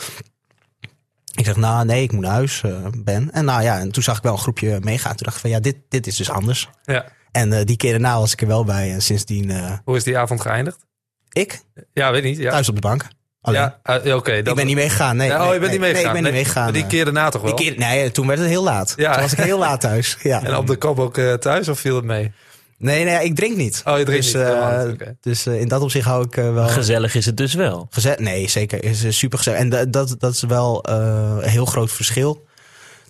Ik 1.35 1.45
zeg, 1.45 1.57
nou 1.57 1.85
nee, 1.85 2.03
ik 2.03 2.13
moet 2.13 2.23
naar 2.23 2.33
huis, 2.33 2.63
eh, 2.63 2.87
Ben. 2.97 3.33
En 3.33 3.45
nou 3.45 3.63
ja, 3.63 3.79
en 3.79 3.93
toen 3.93 4.03
zag 4.03 4.17
ik 4.17 4.23
wel 4.23 4.33
een 4.33 4.39
groepje 4.39 4.79
meegaan. 4.83 5.17
Toen 5.17 5.25
dacht 5.25 5.35
ik 5.35 5.41
van, 5.43 5.51
ja, 5.51 5.61
dit, 5.61 5.77
dit 5.89 6.07
is 6.07 6.17
dus 6.17 6.31
anders. 6.31 6.69
Ja. 6.85 7.07
En 7.33 7.53
eh, 7.53 7.65
die 7.65 7.77
keer 7.77 7.91
daarna 7.91 8.19
was 8.19 8.33
ik 8.33 8.41
er 8.41 8.47
wel 8.47 8.65
bij. 8.65 8.93
En 8.93 9.03
sindsdien, 9.03 9.51
eh, 9.51 9.73
Hoe 9.85 9.97
is 9.97 10.05
die 10.05 10.19
avond 10.19 10.41
geëindigd? 10.41 10.87
ik, 11.33 11.61
Ja, 11.93 12.11
weet 12.13 12.23
niet. 12.23 12.39
Ja, 12.39 12.51
thuis 12.51 12.69
op 12.69 12.75
de 12.75 12.81
bank. 12.81 13.07
Alleen. 13.41 13.61
ja 13.61 14.01
uh, 14.05 14.17
oké. 14.17 14.33
ik 14.33 14.45
dat- 14.45 14.55
ben 14.55 14.67
niet 14.67 14.75
meegegaan. 14.77 15.17
Nee, 15.17 15.29
Ja, 15.29 15.35
oh, 15.41 15.45
nee, 15.45 15.53
je 15.55 15.59
bent 15.61 15.71
nee, 15.71 15.71
niet 15.71 15.81
meegegaan. 15.81 16.13
Nee, 16.13 16.17
ik 16.17 16.23
ben 16.23 16.23
Nee, 16.23 16.33
niet 16.33 16.41
meegegaan. 16.43 16.65
maar 16.65 16.73
die 16.73 16.83
eh. 16.83 16.89
keer 16.89 17.05
daarna 17.05 17.29
toch 17.29 17.43
wel? 17.43 17.57
Die 17.57 17.67
keer, 17.71 17.79
nee, 17.79 18.11
toen 18.11 18.27
werd 18.27 18.39
het 18.39 18.49
heel 18.49 18.63
laat. 18.63 18.95
Ja. 18.97 19.13
Toen 19.13 19.23
was 19.23 19.33
ik 19.33 19.39
heel 19.39 19.59
laat 19.59 19.81
thuis. 19.81 20.17
Ja. 20.23 20.43
En 20.47 20.57
op 20.57 20.67
de 20.67 20.77
kop 20.77 20.99
ook 20.99 21.19
eh, 21.19 21.33
thuis 21.35 21.69
of 21.69 21.81
viel 21.81 21.97
het 21.97 22.05
mee? 22.05 22.33
Nee, 22.79 23.05
nee, 23.05 23.25
ik 23.25 23.35
drink 23.35 23.57
niet. 23.57 23.83
Oh, 23.85 23.99
je 23.99 24.05
drinkt 24.05 24.25
dus, 24.25 24.33
niet. 24.35 24.43
eh, 24.43 24.85
Oh, 24.91 25.09
dus 25.21 25.47
eh, 25.47 25.61
in 25.61 25.69
dat 25.69 25.83
opzicht 25.83 26.05
hou 26.07 26.25
ik 26.25 26.37
eh, 26.37 26.53
wel... 26.55 26.69
Gezellig 26.69 27.15
is 27.15 27.27
het 27.27 27.37
dus 27.37 27.55
wel. 27.55 27.87
Gezet? 27.91 28.21
Nee, 28.21 28.49
zeker. 28.49 28.85
Is 28.85 29.05
eh, 29.05 29.11
super 29.11 29.39
gezellig. 29.39 29.59
En 29.61 29.91
dat, 29.91 30.17
dat, 30.19 30.33
is 30.33 30.43
wel 30.43 30.83
eh, 30.85 30.95
een 31.41 31.49
heel 31.49 31.65
groot 31.65 31.93
verschil. 31.93 32.47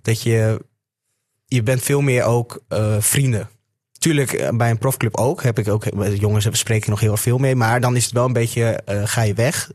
Dat 0.02 0.22
je, 0.22 0.60
je 1.46 1.62
bent 1.62 1.82
veel 1.82 2.00
meer 2.00 2.22
ook 2.24 2.62
eh, 2.68 2.96
vrienden. 2.98 3.48
Tuurlijk, 3.98 4.32
eh, 4.32 4.56
bij 4.56 4.70
een 4.70 4.78
profclub 4.78 5.16
ook. 5.16 5.42
Heb 5.42 5.58
ik 5.58 5.68
ook 5.68 5.84
jongens 6.14 6.48
spreek 6.52 6.82
ik 6.82 6.88
nog 6.88 7.00
heel 7.00 7.16
veel 7.16 7.38
mee. 7.38 7.56
Maar 7.56 7.80
dan 7.80 7.96
is 7.96 8.04
het 8.04 8.12
wel 8.12 8.24
een 8.24 8.32
beetje, 8.32 8.62
eh, 8.64 9.02
ga 9.04 9.22
je 9.22 9.34
weg. 9.34 9.70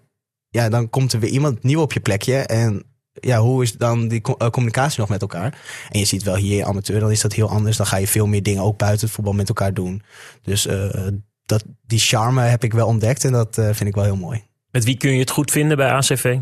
Ja, 0.50 0.70
dan 0.70 0.90
komt 0.90 1.14
er 1.14 1.20
weer 1.20 1.30
iemand 1.30 1.64
nieuw 1.64 1.82
op 1.82 1.94
je 1.94 2.00
plekje. 2.00 2.36
En 2.36 2.84
ja, 3.14 3.40
hoe 3.40 3.64
is 3.64 3.74
dan 3.74 4.08
die 4.08 4.22
eh, 4.22 4.50
communicatie 4.50 5.00
nog 5.00 5.10
met 5.10 5.22
elkaar? 5.22 5.62
En 5.90 6.00
je 6.00 6.06
ziet 6.06 6.24
wel 6.24 6.36
hier 6.36 6.66
amateur, 6.66 7.00
dan 7.00 7.12
is 7.12 7.22
dat 7.22 7.34
heel 7.34 7.50
anders. 7.50 7.78
Dan 7.78 7.86
ga 7.86 7.98
je 7.98 8.08
veel 8.08 8.28
meer 8.28 8.44
dingen 8.44 8.64
ook 8.64 8.78
buiten 8.78 9.06
het 9.06 9.16
voetbal 9.16 9.34
met 9.34 9.48
elkaar 9.48 9.74
doen. 9.74 10.02
Dus 10.42 10.68
dat, 11.46 11.64
die 11.86 12.00
charme 12.00 12.42
heb 12.42 12.64
ik 12.64 12.74
wel 12.74 12.88
ontdekt. 12.88 13.24
En 13.24 13.32
dat 13.32 13.56
vind 13.56 13.86
ik 13.86 13.96
wel 13.96 14.04
heel 14.04 14.16
mooi. 14.16 14.44
Met 14.72 14.84
wie 14.84 14.98
kun 14.98 15.12
je 15.12 15.20
het 15.20 15.30
goed 15.30 15.52
vinden 15.52 15.78
bij 15.78 15.90
ACV? 15.90 16.38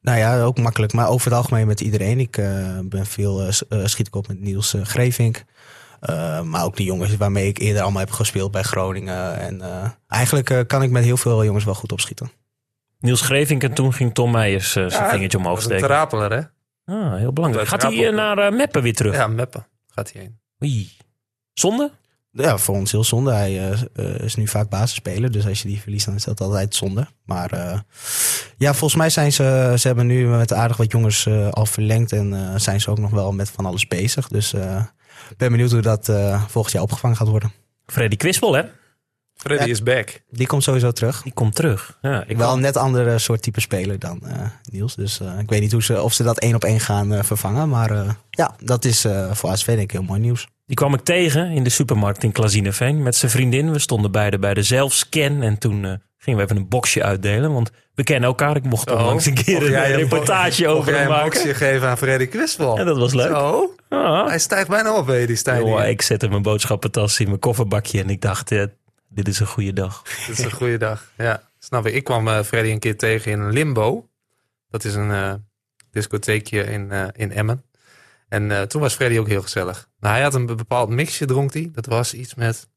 Nou 0.00 0.18
ja, 0.18 0.42
ook 0.42 0.58
makkelijk. 0.58 0.92
Maar 0.92 1.08
over 1.08 1.30
het 1.30 1.38
algemeen 1.38 1.66
met 1.66 1.80
iedereen. 1.80 2.20
Ik 2.20 2.32
ben 2.84 3.06
veel 3.06 3.52
schiet 3.84 4.06
ik 4.06 4.16
op 4.16 4.28
met 4.28 4.40
Niels 4.40 4.74
Grevink. 4.82 5.44
Eh, 6.04 6.40
maar 6.40 6.64
ook 6.64 6.76
die 6.76 6.86
jongens 6.86 7.16
waarmee 7.16 7.48
ik 7.48 7.58
eerder 7.58 7.82
allemaal 7.82 8.00
heb 8.00 8.10
gespeeld 8.10 8.50
bij 8.50 8.62
Groningen. 8.62 9.38
En 9.38 9.60
eh, 9.60 9.90
eigenlijk 10.08 10.50
eh, 10.50 10.60
kan 10.66 10.82
ik 10.82 10.90
met 10.90 11.04
heel 11.04 11.16
veel 11.16 11.44
jongens 11.44 11.64
wel 11.64 11.74
goed 11.74 11.92
opschieten. 11.92 12.30
Niels 12.98 13.20
Grevink 13.20 13.62
en 13.62 13.74
toen 13.74 13.92
ging 13.92 14.14
Tom 14.14 14.30
Meijers 14.30 14.72
zijn 14.72 14.88
Ja, 14.90 15.10
vingertje 15.10 15.38
omhoog 15.38 15.54
Dat 15.62 15.64
is 15.64 15.70
een 15.70 15.78
steken. 15.78 15.94
terapeler, 15.94 16.32
hè? 16.32 16.42
Ah, 16.94 17.14
heel 17.16 17.32
belangrijk. 17.32 17.68
Gaat 17.68 17.82
hij 17.82 18.10
naar 18.10 18.38
eh, 18.38 18.52
Meppen 18.52 18.82
weer 18.82 18.94
terug? 18.94 19.14
Ja, 19.14 19.26
Meppen 19.26 19.66
gaat 19.88 20.12
hij 20.12 20.22
heen. 20.22 20.38
Oei. 20.62 20.90
Zonde? 21.52 21.90
Ja, 22.30 22.58
voor 22.58 22.74
ons 22.74 22.92
heel 22.92 23.04
zonde. 23.04 23.32
Hij 23.32 23.54
is 24.24 24.34
nu 24.34 24.48
vaak 24.48 24.68
basisspeler. 24.68 25.30
Dus 25.32 25.46
als 25.46 25.62
je 25.62 25.68
die 25.68 25.80
verliest, 25.80 26.06
dan 26.06 26.14
is 26.14 26.24
dat 26.24 26.40
altijd 26.40 26.74
zonde. 26.74 27.06
Maar 27.24 27.52
eh, 27.52 27.78
ja, 28.56 28.70
volgens 28.74 28.94
mij 28.94 29.10
zijn 29.10 29.32
ze... 29.32 29.74
Ze 29.78 29.86
hebben 29.86 30.06
nu 30.06 30.26
met 30.26 30.52
aardig 30.52 30.76
wat 30.76 30.92
jongens 30.92 31.26
eh, 31.26 31.48
al 31.50 31.66
verlengd. 31.66 32.12
En 32.12 32.34
eh, 32.34 32.58
zijn 32.58 32.80
ze 32.80 32.90
ook 32.90 32.98
nog 32.98 33.10
wel 33.10 33.32
met 33.32 33.50
van 33.50 33.66
alles 33.66 33.88
bezig. 33.88 34.28
Dus 34.28 34.52
eh, 34.52 34.82
ben 35.36 35.50
benieuwd 35.50 35.70
hoe 35.70 35.80
dat 35.80 36.08
eh, 36.08 36.42
volgend 36.48 36.72
jaar 36.74 36.82
opgevangen 36.82 37.16
gaat 37.16 37.28
worden. 37.28 37.52
Freddy 37.86 38.16
Kwispel, 38.16 38.52
hè? 38.54 38.62
Freddy 39.34 39.64
Ja. 39.64 39.70
is 39.70 39.82
back. 39.82 40.20
Die 40.30 40.46
komt 40.46 40.62
sowieso 40.62 40.90
terug. 40.92 41.22
Die 41.22 41.32
komt 41.32 41.54
terug. 41.54 41.98
Ja, 42.02 42.20
ik 42.26 42.36
wel 42.36 42.46
wel. 42.46 42.52
een 42.56 42.60
net 42.60 42.76
andere 42.76 43.18
soort 43.18 43.42
type 43.42 43.60
speler 43.60 43.98
dan 43.98 44.20
eh, 44.26 44.46
Niels. 44.70 44.94
Dus 44.94 45.20
eh, 45.20 45.38
ik 45.38 45.50
weet 45.50 45.60
niet 45.60 45.72
hoe 45.72 45.82
ze, 45.82 46.02
of 46.02 46.12
ze 46.12 46.22
dat 46.22 46.38
één 46.38 46.54
op 46.54 46.64
één 46.64 46.80
gaan 46.80 47.24
vervangen. 47.24 47.68
Maar 47.68 47.90
eh, 47.90 48.10
ja, 48.30 48.54
dat 48.58 48.84
is 48.84 49.04
eh, 49.04 49.32
voor 49.32 49.50
ASV 49.50 49.66
denk 49.66 49.78
ik 49.80 49.90
heel 49.90 50.02
mooi 50.02 50.20
nieuws. 50.20 50.48
Die 50.66 50.76
kwam 50.76 50.94
ik 50.94 51.00
tegen 51.00 51.50
in 51.50 51.64
de 51.64 51.70
supermarkt 51.70 52.22
in 52.22 52.32
Klazineveen 52.32 53.02
met 53.02 53.16
zijn 53.16 53.30
vriendin. 53.30 53.72
We 53.72 53.78
stonden 53.78 54.10
beide 54.12 54.38
bij 54.38 54.54
de 54.54 54.62
zelfscan 54.62 55.42
en 55.42 55.58
toen 55.58 55.84
eh, 55.84 55.92
gingen 56.18 56.38
we 56.38 56.44
even 56.44 56.56
een 56.56 56.68
boxje 56.68 57.02
uitdelen. 57.02 57.52
Want 57.52 57.70
we 57.94 58.02
kennen 58.02 58.28
elkaar. 58.28 58.56
Ik 58.56 58.64
mocht 58.64 58.90
onlangs 58.90 59.26
een 59.26 59.34
keer 59.34 59.62
een 59.62 59.70
jij 59.70 59.90
een 59.92 59.98
reportage 59.98 60.68
over 60.68 60.92
hem 60.92 61.02
een 61.02 61.08
maken. 61.08 61.30
boxje 61.30 61.54
geven 61.54 61.88
aan 61.88 61.98
Freddy 61.98 62.26
Kwispel? 62.26 62.78
Ja, 62.78 62.84
dat 62.84 62.96
was 62.98 63.14
leuk. 63.14 63.28
Zo, 63.28 63.74
Ah. 63.88 64.26
hij 64.26 64.38
stijgt 64.38 64.68
bijna 64.68 64.96
op, 64.96 65.06
hè, 65.06 65.26
die 65.26 65.38
hier. 65.44 65.88
ik 65.88 66.02
zette 66.02 66.28
mijn 66.28 66.42
boodschappentas 66.42 67.20
in 67.20 67.26
mijn 67.26 67.38
kofferbakje 67.38 68.02
en 68.02 68.10
ik 68.10 68.20
dacht, 68.20 68.52
eh, 68.52 68.64
dit 69.08 69.28
is 69.28 69.40
een 69.40 69.46
goede 69.46 69.72
dag. 69.72 70.02
Dit 70.26 70.38
is 70.38 70.44
een 70.44 70.50
goede 70.52 70.76
dag. 70.76 71.10
Ja, 71.16 71.42
snap 71.58 71.86
ik. 71.86 71.94
Ik 71.94 72.04
kwam 72.04 72.28
eh, 72.28 72.42
Freddy 72.42 72.70
een 72.70 72.78
keer 72.78 72.96
tegen 72.96 73.32
in 73.32 73.50
Limbo. 73.52 74.08
Dat 74.70 74.84
is 74.84 74.94
een 74.94 75.10
eh, 75.10 75.34
discotheekje 75.90 76.62
in, 76.64 76.90
eh, 76.90 77.04
in 77.12 77.32
Emmen. 77.32 77.64
En 78.34 78.50
eh, 78.50 78.62
toen 78.62 78.80
was 78.80 78.94
Freddy 78.94 79.18
ook 79.18 79.28
heel 79.28 79.42
gezellig. 79.42 79.88
Nou, 80.00 80.14
hij 80.14 80.22
had 80.22 80.34
een 80.34 80.46
bepaald 80.46 80.88
mixje, 80.88 81.26
dronk 81.26 81.52
hij. 81.52 81.68
Dat 81.72 81.86
was 81.86 82.14
iets 82.14 82.34
met 82.34 82.68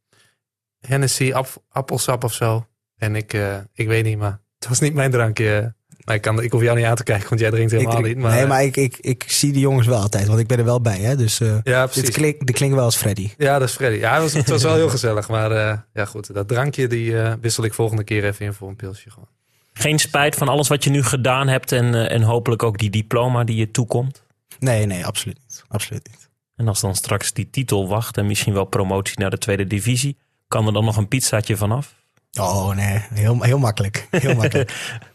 Hennessy, 0.80 1.32
ap- 1.34 1.63
appelsap 1.70 2.24
of 2.24 2.34
zo. 2.34 2.65
En 2.98 3.15
ik, 3.15 3.34
eh, 3.34 3.58
ik 3.74 3.88
weet 3.88 4.04
niet, 4.04 4.17
maar 4.17 4.39
het 4.60 4.67
was 4.67 4.80
niet 4.80 4.93
mijn 4.93 5.12
drankje. 5.12 5.76
Maar 6.06 6.15
ik, 6.15 6.22
kan, 6.22 6.41
ik 6.41 6.52
hoef 6.52 6.62
jou 6.62 6.78
niet 6.78 6.86
aan 6.86 6.96
te 6.96 7.04
kijken, 7.04 7.30
want 7.30 7.41
jij 7.41 7.50
drinkt 7.50 7.72
helemaal 7.72 7.98
Ik- 7.98 8.06
niet. 8.06 8.17
Maar, 8.17 8.32
nee, 8.32 8.46
maar 8.46 8.63
ik, 8.63 8.78
ik, 8.78 8.98
ik 9.02 9.24
zie 9.28 9.52
die 9.52 9.62
jongens 9.62 9.88
wel 9.88 10.02
altijd, 10.02 10.28
want 10.28 10.39
ik 10.39 10.48
ben 10.48 10.58
er 10.58 10.63
wel 10.65 10.82
bij. 10.82 10.98
Hè? 11.00 11.15
Dus 11.15 11.39
eh, 11.39 11.58
ja, 11.63 11.82
dit 11.84 11.91
precies. 11.91 12.15
klinkt, 12.15 12.46
dit 12.48 12.56
klinkt 12.56 12.76
wel 12.76 12.84
als 12.84 12.96
Freddy. 12.96 13.30
Ja, 13.38 13.60
dat 13.60 13.67
is 13.67 13.76
Freddy. 13.76 13.98
Ja, 13.98 14.13
het 14.13 14.22
was, 14.22 14.34
het 14.34 14.50
was 14.50 14.63
wel 14.63 14.76
heel 14.76 14.89
gezellig. 14.89 15.30
Maar 15.30 15.52
eh, 15.52 15.78
ja, 15.93 16.06
goed. 16.06 16.34
Dat 16.34 16.48
drankje 16.48 16.88
die 16.88 17.22
eh, 17.22 17.34
wissel 17.41 17.63
ik 17.63 17.74
volgende 17.74 18.04
keer 18.04 18.24
even 18.26 18.46
in 18.46 18.54
voor 18.54 18.67
een 18.70 18.76
pilsje 18.76 19.10
gewoon. 19.12 19.28
Geen 19.74 20.00
spijt 20.00 20.36
van 20.36 20.48
alles 20.48 20.67
wat 20.67 20.84
je 20.84 20.89
nu 20.89 21.04
gedaan 21.04 21.48
hebt 21.48 21.72
en, 21.72 22.10
en 22.10 22.22
hopelijk 22.22 22.63
ook 22.63 22.78
die 22.78 22.89
diploma 22.89 23.43
die 23.43 23.56
je 23.56 23.72
toekomt. 23.72 24.24
Nee, 24.60 24.86
nee, 24.86 25.06
absoluut 25.06 25.39
niet. 25.48 25.63
Absoluut 25.67 26.08
niet. 26.08 26.30
En 26.56 26.67
als 26.67 26.82
dan 26.82 26.96
straks 26.96 27.34
die 27.34 27.50
titel 27.50 27.88
wacht 27.88 28.17
en 28.17 28.26
misschien 28.28 28.54
wel 28.54 28.65
promotie 28.65 29.20
naar 29.20 29.30
de 29.30 29.38
tweede 29.38 29.67
divisie, 29.67 30.17
kan 30.48 30.67
er 30.67 30.74
dan 30.74 30.86
nog 30.86 30.98
een 30.98 31.08
pizzaatje 31.08 31.58
vanaf? 31.58 31.96
Oh 32.39 32.76
nee, 32.76 33.06
heel, 33.13 33.41
heel 33.41 33.60
makkelijk. 33.60 34.08
Heel 34.12 34.36
makkelijk. 34.36 34.72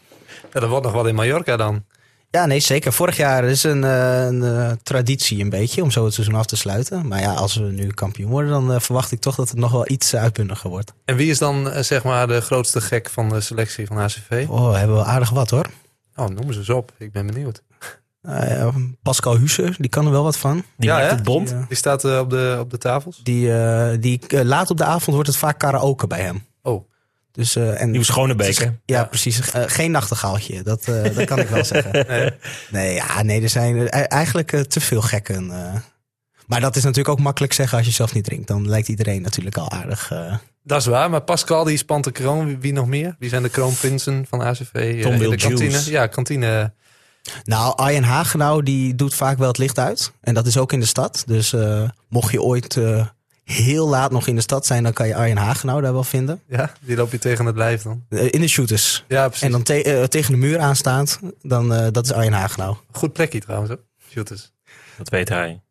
Ja, 0.53 0.61
dat 0.61 0.69
wordt 0.69 0.85
nog 0.85 0.95
wel 0.95 1.07
in 1.07 1.15
Mallorca 1.15 1.57
dan. 1.57 1.85
Ja, 2.31 2.47
nee, 2.47 2.61
zeker. 2.61 2.93
Vorig 2.93 3.17
jaar 3.17 3.45
is 3.45 3.63
een, 3.63 3.85
eh, 3.85 4.25
een 4.25 4.43
eh, 4.43 4.71
traditie 4.83 5.41
een 5.41 5.51
beetje 5.51 5.83
om 5.83 5.91
zo 5.91 6.05
het 6.05 6.15
seizoen 6.15 6.35
af 6.35 6.47
te 6.47 6.57
sluiten. 6.57 7.09
Maar 7.09 7.21
ja, 7.21 7.33
als 7.33 7.55
we 7.55 7.65
nu 7.65 7.87
kampioen 7.87 8.31
worden, 8.31 8.51
dan 8.51 8.73
eh, 8.73 8.81
verwacht 8.81 9.13
ik 9.13 9.21
toch 9.21 9.35
dat 9.35 9.49
het 9.49 9.59
nog 9.59 9.73
wel 9.73 9.91
iets 9.91 10.15
uitbundiger 10.15 10.71
wordt. 10.71 10.95
En 11.05 11.17
wie 11.17 11.31
is 11.31 11.39
dan 11.39 11.85
zeg 11.85 12.05
maar 12.05 12.27
de 12.27 12.41
grootste 12.41 12.81
gek 12.81 13.11
van 13.11 13.29
de 13.29 13.41
selectie 13.41 13.87
van 13.87 13.99
ACV? 13.99 14.47
Oh, 14.49 14.75
hebben 14.77 14.97
we 14.97 15.05
aardig 15.05 15.31
wat 15.31 15.51
hoor. 15.51 15.67
Oh, 16.17 16.29
noem 16.29 16.53
ze 16.53 16.59
eens 16.59 16.71
op. 16.71 16.93
Ik 16.99 17.13
ben 17.13 17.27
benieuwd. 17.27 17.63
Nou 18.23 18.47
ja, 18.49 18.73
Pascal 19.03 19.37
Husse, 19.39 19.75
die 19.79 19.91
kan 19.91 20.05
er 20.07 20.11
wel 20.13 20.23
wat 20.23 20.37
van. 20.37 20.65
Die 20.77 20.89
Ja, 20.89 20.99
maakt 20.99 21.11
het 21.11 21.23
bond. 21.23 21.49
Die, 21.49 21.65
Die 21.69 21.77
staat 21.77 22.05
eh, 22.05 22.19
op, 22.19 22.31
de, 22.31 22.57
op 22.61 22.71
de 22.71 22.79
tafels. 22.79 23.21
die, 23.23 23.55
eh, 23.55 23.97
die 24.01 24.21
eh, 24.29 24.41
laat 24.45 24.71
op 24.71 24.77
de 24.77 24.85
avond 24.85 25.15
wordt 25.15 25.29
het 25.29 25.39
vaak 25.39 25.59
karaoke 25.59 26.07
bij 26.07 26.21
hem. 26.21 26.47
Oh, 26.63 26.89
Dus, 27.33 27.57
eh, 27.57 27.81
en 27.81 27.91
Nieuw 27.91 28.03
Schonebeker. 28.03 28.65
Ja, 28.65 28.99
Ja. 28.99 29.05
precies. 29.05 29.51
Eh, 29.51 29.63
geen 29.67 29.91
nachtegaaltje, 29.91 30.63
dat, 30.63 30.85
eh, 30.89 31.15
dat 31.17 31.25
kan 31.25 31.39
ik 31.39 31.49
wel 31.49 31.65
zeggen. 31.75 32.07
nee. 32.09 32.31
Nee, 32.71 32.95
ja, 32.95 33.23
nee, 33.23 33.43
er 33.43 33.49
zijn 33.49 33.89
eh, 33.89 34.05
eigenlijk 34.09 34.51
te 34.69 34.81
veel 34.81 35.03
gekken. 35.03 35.51
eh. 35.51 35.75
Maar 36.47 36.61
dat 36.61 36.77
is 36.77 36.83
natuurlijk 36.83 37.09
ook 37.19 37.25
makkelijk 37.25 37.53
zeggen 37.53 37.79
als 37.79 37.87
je 37.87 37.93
zelf 37.93 38.15
niet 38.15 38.25
drinkt. 38.25 38.49
Dan 38.49 38.69
lijkt 38.69 38.89
iedereen 38.89 39.23
natuurlijk 39.23 39.57
al 39.57 39.71
aardig. 39.71 40.13
Dat 40.65 40.81
is 40.81 40.87
waar. 40.87 41.11
Maar 41.11 41.23
Pascal 41.23 41.65
die 41.65 41.77
spant 41.77 42.05
de 42.05 42.11
kroon. 42.13 42.47
Wie, 42.47 42.59
wie 42.59 42.73
nog 42.73 42.87
meer? 42.87 43.17
Wie 43.19 43.29
zijn 43.29 43.43
de 43.43 43.49
kroonprinsen 43.49 44.27
van 44.29 44.41
ACV? 44.43 44.75
eh, 44.75 45.03
Tom 45.03 45.13
in 45.13 45.31
de 45.31 45.37
kantine. 45.37 45.71
Juice. 45.71 45.91
Ja, 45.91 46.07
kantine. 46.07 46.73
Nou, 47.45 47.77
Arjen 47.77 48.03
Hagenau 48.05 48.63
die 48.63 48.95
doet 48.95 49.15
vaak 49.15 49.39
wel 49.39 49.49
het 49.49 49.59
licht 49.59 49.79
uit. 49.79 50.13
En 50.21 50.35
dat 50.35 50.47
is 50.47 50.57
ook 50.57 50.73
in 50.73 50.81
de 50.81 50.87
stad. 50.87 51.23
Dus 51.27 51.53
eh, 51.53 51.89
mocht 52.09 52.33
je 52.33 52.43
ooit 52.43 52.77
eh, 52.77 53.07
heel 53.45 53.89
laat 53.89 54.11
nog 54.11 54.27
in 54.27 54.35
de 54.35 54.41
stad 54.41 54.67
zijn, 54.67 54.83
dan 54.83 54.93
kan 54.93 55.07
je 55.07 55.15
Arjen 55.15 55.37
Hagenau 55.37 55.81
daar 55.83 55.93
wel 55.93 56.05
vinden. 56.05 56.41
Ja, 56.49 56.73
die 56.81 56.97
loop 56.97 57.13
je 57.13 57.19
tegen 57.19 57.47
het 57.47 57.57
lijf 57.57 57.83
dan. 57.83 58.05
Eh, 58.09 58.33
in 58.33 58.41
de 58.41 58.49
shooters. 58.49 59.05
Ja, 59.09 59.27
precies. 59.29 59.47
En 59.47 59.53
dan 59.53 59.63
te- 59.63 60.07
tegen 60.09 60.33
de 60.33 60.39
muur 60.39 60.59
aanstaand, 60.59 61.21
dan 61.43 61.75
eh, 61.75 61.87
dat 61.91 62.05
is 62.05 62.13
Arjen 62.13 62.33
Hagenau. 62.33 62.77
Goed 62.93 63.13
plekje 63.13 63.41
trouwens, 63.41 63.71
hoor. 63.71 63.81
Shooters. 64.11 64.53
Dat 64.99 65.09
weet 65.09 65.29
hij. 65.29 65.63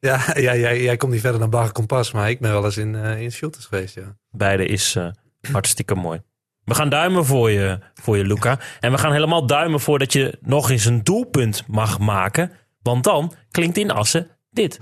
Ja, 0.00 0.20
ja 0.34 0.56
jij, 0.56 0.82
jij 0.82 0.96
komt 0.96 1.12
niet 1.12 1.20
verder 1.20 1.40
dan 1.40 1.50
Bagger 1.50 1.72
Kompas, 1.72 2.12
maar 2.12 2.30
ik 2.30 2.40
ben 2.40 2.52
wel 2.52 2.64
eens 2.64 2.76
in, 2.76 2.94
in 2.94 3.32
Shooters 3.32 3.64
geweest, 3.64 3.94
ja. 3.94 4.16
Beide 4.30 4.66
is 4.66 4.96
eh, 4.96 5.08
hartstikke 5.52 5.94
mooi. 5.94 6.20
We 6.64 6.74
gaan 6.74 6.88
duimen 6.88 7.24
voor 7.24 7.50
je, 7.50 7.78
voor 7.94 8.16
je, 8.16 8.24
Luca. 8.24 8.58
En 8.80 8.92
we 8.92 8.98
gaan 8.98 9.12
helemaal 9.12 9.46
duimen 9.46 9.80
voor 9.80 9.98
dat 9.98 10.12
je 10.12 10.38
nog 10.40 10.70
eens 10.70 10.84
een 10.84 11.02
doelpunt 11.02 11.64
mag 11.66 11.98
maken. 11.98 12.52
Want 12.82 13.04
dan 13.04 13.32
klinkt 13.50 13.76
in 13.76 13.90
Assen 13.90 14.28
dit. 14.50 14.78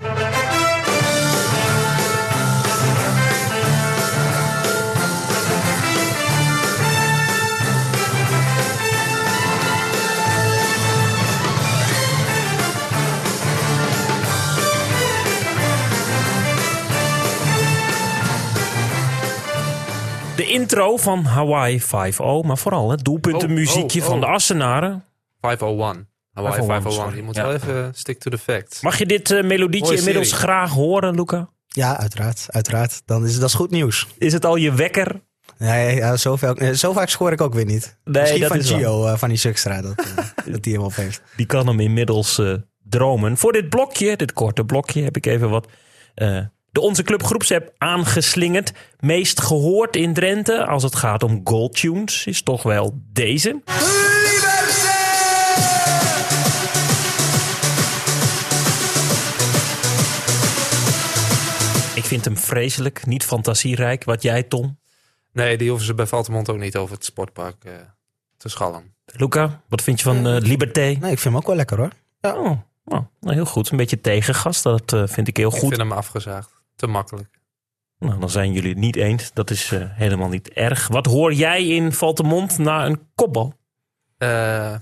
De 20.39 20.47
intro 20.47 20.97
van 20.97 21.23
Hawaii 21.23 21.81
5-0, 21.81 21.85
maar 22.45 22.57
vooral 22.57 22.91
het 22.91 23.03
doelpuntenmuziekje 23.03 23.99
Oh, 23.99 24.05
oh, 24.05 24.11
van 24.11 24.19
de 24.19 24.25
oh. 24.25 24.31
Assenaren. 24.31 25.03
501. 25.41 26.07
Hawaii 26.33 26.53
501, 26.55 26.81
501. 26.81 26.93
sorry. 26.93 27.15
Je 27.17 27.23
moet 27.23 27.35
Ja. 27.35 27.43
wel 27.43 27.53
even 27.53 27.91
stick 27.95 28.19
to 28.19 28.29
the 28.31 28.37
facts. 28.37 28.81
Mag 28.81 28.97
je 28.97 29.05
dit 29.05 29.31
eh, 29.31 29.43
melodietje 29.43 29.85
Mooie 29.85 29.97
inmiddels 29.97 30.29
serie. 30.29 30.43
graag 30.43 30.71
horen, 30.71 31.15
Luca? 31.15 31.49
Ja, 31.67 31.97
uiteraard. 31.99 32.45
uiteraard. 32.47 33.01
Dan 33.05 33.25
is 33.25 33.39
dat 33.39 33.49
is 33.49 33.55
goed 33.55 33.69
nieuws. 33.69 34.07
Is 34.17 34.33
het 34.33 34.45
al 34.45 34.55
je 34.55 34.73
wekker? 34.73 35.21
Nee, 35.57 35.95
ja, 35.95 36.17
zo, 36.17 36.35
veel, 36.35 36.55
eh, 36.55 36.69
zo 36.73 36.93
vaak 36.93 37.09
scoor 37.09 37.31
ik 37.31 37.41
ook 37.41 37.53
weer 37.53 37.65
niet. 37.65 37.97
Nee, 38.03 38.21
Misschien 38.21 38.41
dat 38.41 38.49
van 38.49 38.59
is. 38.59 38.71
Gio, 38.71 39.05
eh, 39.05 39.17
van 39.17 39.29
die 39.29 39.37
Sukstra, 39.37 39.81
dat, 39.81 39.95
dat 40.51 40.63
die 40.63 40.73
hem 40.73 40.83
op 40.83 40.95
heeft. 40.95 41.21
Die 41.35 41.45
kan 41.45 41.67
hem 41.67 41.79
inmiddels 41.79 42.41
dromen. 42.83 43.37
Voor 43.37 43.51
dit 43.51 43.69
blokje, 43.69 44.15
dit 44.17 44.33
korte 44.33 44.65
blokje, 44.65 45.01
heb 45.03 45.15
ik 45.17 45.25
even 45.25 45.49
wat 45.49 45.67
eh, 46.15 46.39
de 46.71 46.81
Onze 46.81 47.03
Club 47.03 47.23
groepsapp 47.23 47.73
aangeslingerd. 47.77 48.71
Meest 48.99 49.41
gehoord 49.41 49.95
in 49.95 50.13
Drenthe 50.13 50.65
als 50.65 50.83
het 50.83 50.95
gaat 50.95 51.23
om 51.23 51.41
goaltunes 51.43 52.25
is 52.25 52.41
toch 52.41 52.63
wel 52.63 52.99
deze. 53.13 53.61
Ik 61.95 62.05
vind 62.05 62.25
hem 62.25 62.37
vreselijk, 62.37 63.05
niet 63.05 63.23
fantasierijk. 63.25 64.03
Wat 64.03 64.21
jij, 64.21 64.43
Tom? 64.43 64.79
Nee, 65.33 65.57
die 65.57 65.69
hoeven 65.69 65.85
ze 65.85 65.93
bij 65.93 66.07
Valtemont 66.07 66.49
ook 66.49 66.57
niet 66.57 66.75
over 66.75 66.95
het 66.95 67.05
sportpark 67.05 67.63
eh, 67.63 67.71
te 68.37 68.49
schallen. 68.49 68.93
Luca, 69.05 69.61
wat 69.69 69.81
vind 69.81 69.99
je 69.99 70.05
van 70.05 70.27
eh, 70.27 70.37
Liberté? 70.41 70.79
Nee, 70.79 70.95
ik 70.95 71.19
vind 71.19 71.23
hem 71.23 71.35
ook 71.35 71.47
wel 71.47 71.55
lekker 71.55 71.77
hoor. 71.77 71.91
Oh, 72.21 72.45
oh, 72.85 72.99
nou, 73.19 73.33
heel 73.35 73.45
goed. 73.45 73.69
Een 73.71 73.77
beetje 73.77 74.01
tegengast, 74.01 74.63
dat 74.63 74.93
eh, 74.93 75.03
vind 75.05 75.27
ik 75.27 75.37
heel 75.37 75.47
Ik 75.49 75.57
goed. 75.57 75.69
vind 75.69 75.81
hem 75.81 75.91
afgezaagd. 75.91 76.58
Te 76.79 76.87
makkelijk. 76.87 77.39
Nou, 77.97 78.19
dan 78.19 78.29
zijn 78.29 78.51
jullie 78.51 78.69
het 78.69 78.77
niet 78.79 78.95
eens. 78.95 79.33
Dat 79.33 79.49
is 79.49 79.71
eh, 79.71 79.81
helemaal 79.83 80.29
niet 80.29 80.49
erg. 80.49 80.87
Wat 80.87 81.05
hoor 81.05 81.33
jij 81.33 81.67
in 81.67 81.93
Valtemont 81.93 82.57
na 82.57 82.85
een 82.85 83.01
kopbal? 83.15 83.53
Eh, 84.17 84.75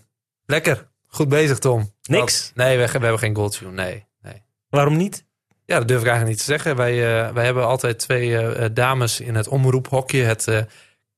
lekker. 0.46 0.88
Goed 1.08 1.30
bezig, 1.30 1.60
Tom. 1.60 1.92
Niks? 2.02 2.48
Dat- 2.48 2.56
nee, 2.66 2.78
we, 2.78 2.86
we 2.86 2.92
hebben 2.92 3.20
geen 3.20 3.36
goaltune. 3.36 3.72
Nee, 3.72 4.06
nee. 4.22 4.44
Waarom 4.70 4.98
niet? 4.98 5.26
Ja, 5.66 5.78
dat 5.78 5.88
durf 5.88 6.02
ik 6.02 6.08
eigenlijk 6.08 6.38
niet 6.38 6.46
te 6.46 6.52
zeggen. 6.52 6.76
Wij, 6.76 6.94
eh, 7.26 7.34
wij 7.34 7.46
hebben 7.46 7.66
altijd 7.66 8.00
twee 8.00 8.74
dames 8.74 9.20
in 9.20 9.36
het 9.36 9.48
omroephokje. 9.48 10.24
Het 10.24 10.66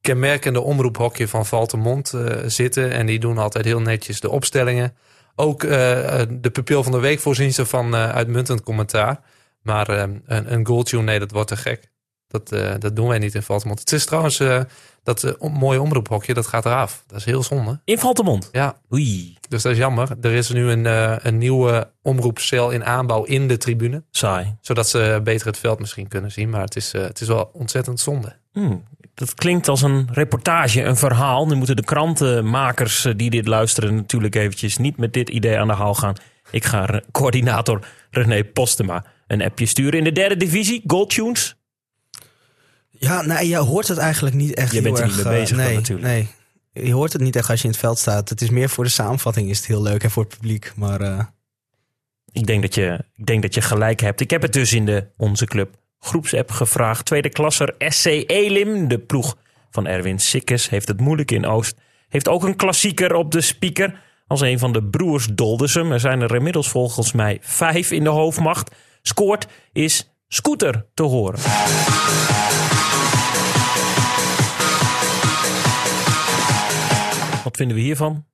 kenmerkende 0.01 0.61
omroephokje 0.61 1.27
van 1.27 1.45
Valtemont 1.45 2.13
eh, 2.13 2.37
zitten. 2.45 2.91
En 2.91 3.05
die 3.05 3.19
doen 3.19 3.37
altijd 3.37 3.65
heel 3.65 3.81
netjes 3.81 4.19
de 4.19 4.29
opstellingen. 4.29 4.95
Ook 5.35 5.61
de 5.61 6.49
pupil 6.53 6.83
van 6.83 6.91
de 6.91 6.99
week 6.99 7.19
voorzien 7.19 7.53
ze 7.53 7.65
van 7.65 7.95
uitmuntend 7.95 8.63
commentaar. 8.63 9.21
Maar 9.61 9.89
eh, 9.89 9.99
een, 10.25 10.53
een 10.53 10.65
goaltune, 10.65 11.03
nee, 11.03 11.19
dat 11.19 11.31
wordt 11.31 11.47
te 11.47 11.57
gek. 11.57 11.91
Dat, 12.29 12.51
eh, 12.51 12.73
dat 12.79 12.95
doen 12.95 13.07
wij 13.07 13.19
niet 13.19 13.35
in 13.35 13.43
Valtemont. 13.43 13.79
Het 13.79 13.91
is 13.91 14.05
trouwens 14.05 14.39
eh, 14.39 14.61
dat 15.03 15.23
eh, 15.23 15.49
mooie 15.51 15.81
omroephokje, 15.81 16.33
dat 16.33 16.47
gaat 16.47 16.65
eraf. 16.65 17.03
Dat 17.07 17.19
is 17.19 17.25
heel 17.25 17.43
zonde. 17.43 17.79
In 17.83 17.99
Valtemont. 17.99 18.49
Ja, 18.51 18.77
Oei, 18.93 19.37
dus 19.47 19.61
dat 19.61 19.71
is 19.71 19.77
jammer. 19.77 20.09
Er 20.21 20.31
is 20.31 20.49
nu 20.49 20.69
een, 20.71 20.85
een 21.27 21.37
nieuwe 21.37 21.91
omroepcel 22.01 22.69
in 22.69 22.85
aanbouw 22.85 23.23
in 23.23 23.47
de 23.47 23.57
tribune. 23.57 24.03
saai. 24.11 24.55
Zodat 24.61 24.89
ze 24.89 25.21
beter 25.23 25.47
het 25.47 25.57
veld 25.57 25.79
misschien 25.79 26.07
kunnen 26.07 26.31
zien. 26.31 26.49
Maar 26.49 26.61
het 26.61 26.75
is, 26.75 26.91
het 26.91 27.21
is 27.21 27.27
wel 27.27 27.49
ontzettend 27.53 27.99
zonde. 27.99 28.35
Hmm, 28.51 28.83
dat 29.19 29.33
klinkt 29.33 29.67
als 29.67 29.81
een 29.81 30.07
reportage, 30.11 30.83
een 30.83 30.97
verhaal. 30.97 31.47
Nu 31.47 31.55
moeten 31.55 31.75
de 31.75 31.83
krantenmakers 31.83 33.05
eh, 33.05 33.13
die 33.15 33.29
dit 33.29 33.47
luisteren 33.47 33.95
natuurlijk 33.95 34.35
eventjes 34.35 34.77
niet 34.77 34.97
met 34.97 35.13
dit 35.13 35.29
idee 35.29 35.57
aan 35.57 35.67
de 35.67 35.73
haal 35.73 35.93
gaan. 35.93 36.15
Ik 36.51 36.65
ga 36.65 37.01
coördinator 37.11 37.87
René 38.11 38.43
Postema 38.43 39.05
een 39.27 39.41
appje 39.41 39.65
sturen. 39.65 39.97
In 39.97 40.03
de 40.03 40.11
derde 40.11 40.37
divisie, 40.37 40.83
Goldtunes. 40.87 41.55
Ja, 42.89 43.21
nee, 43.21 43.47
je 43.47 43.57
hoort 43.57 43.87
het 43.87 43.97
eigenlijk 43.97 44.35
niet 44.35 44.53
echt 44.53 44.73
Je 44.73 44.81
bent 44.81 44.99
er 44.99 45.05
niet 45.05 45.15
mee 45.15 45.23
eh, 45.23 45.39
bezig 45.39 45.57
nee, 45.57 45.75
natuurlijk. 45.75 46.07
Nee, 46.07 46.27
je 46.85 46.93
hoort 46.93 47.13
het 47.13 47.21
niet 47.21 47.35
echt 47.35 47.49
als 47.49 47.59
je 47.59 47.65
in 47.65 47.71
het 47.71 47.79
veld 47.79 47.97
staat. 47.97 48.29
Het 48.29 48.41
is 48.41 48.49
meer 48.49 48.69
voor 48.69 48.83
de 48.83 48.89
samenvatting 48.89 49.49
is 49.49 49.57
het 49.57 49.67
heel 49.67 49.81
leuk 49.81 50.03
en 50.03 50.11
voor 50.11 50.23
het 50.23 50.37
publiek. 50.37 50.71
Maar 50.75 51.01
eh, 51.01 51.25
Ik 52.31 52.45
denk, 52.45 52.61
dat 52.61 52.75
je, 52.75 53.05
ik 53.15 53.25
denk 53.25 53.41
dat 53.41 53.53
je 53.53 53.61
gelijk 53.61 53.99
hebt. 53.99 54.21
Ik 54.21 54.29
heb 54.29 54.41
het 54.41 54.53
dus 54.53 54.73
in 54.73 54.85
de 54.85 55.07
Onze 55.17 55.45
Club 55.45 55.78
groepsapp 55.99 56.51
gevraagd. 56.51 57.05
Tweede 57.05 57.29
klasser 57.29 57.75
SC 57.77 58.05
Elim, 58.05 58.87
de 58.87 58.99
ploeg 58.99 59.37
van 59.71 59.87
Erwin 59.87 60.19
Sikkes, 60.19 60.69
heeft 60.69 60.87
het 60.87 60.99
moeilijk 60.99 61.31
in 61.31 61.45
Oost. 61.45 61.77
Heeft 62.09 62.27
ook 62.27 62.43
een 62.43 62.55
klassieker 62.55 63.15
op 63.15 63.31
de 63.31 63.41
speaker 63.41 64.01
als 64.27 64.41
een 64.41 64.59
van 64.59 64.73
de 64.73 64.83
broers 64.83 65.25
Doldersum. 65.25 65.91
Er 65.91 65.99
zijn 65.99 66.21
er 66.21 66.35
inmiddels 66.35 66.69
volgens 66.69 67.11
mij 67.11 67.37
vijf 67.41 67.91
in 67.91 68.03
de 68.03 68.09
hoofdmacht. 68.09 68.75
Scoort 69.01 69.47
is 69.71 70.13
Scooter 70.27 70.85
te 70.93 71.03
horen. 71.03 71.39
Wat 77.43 77.57
vinden 77.57 77.75
we 77.75 77.81
hiervan? 77.81 78.25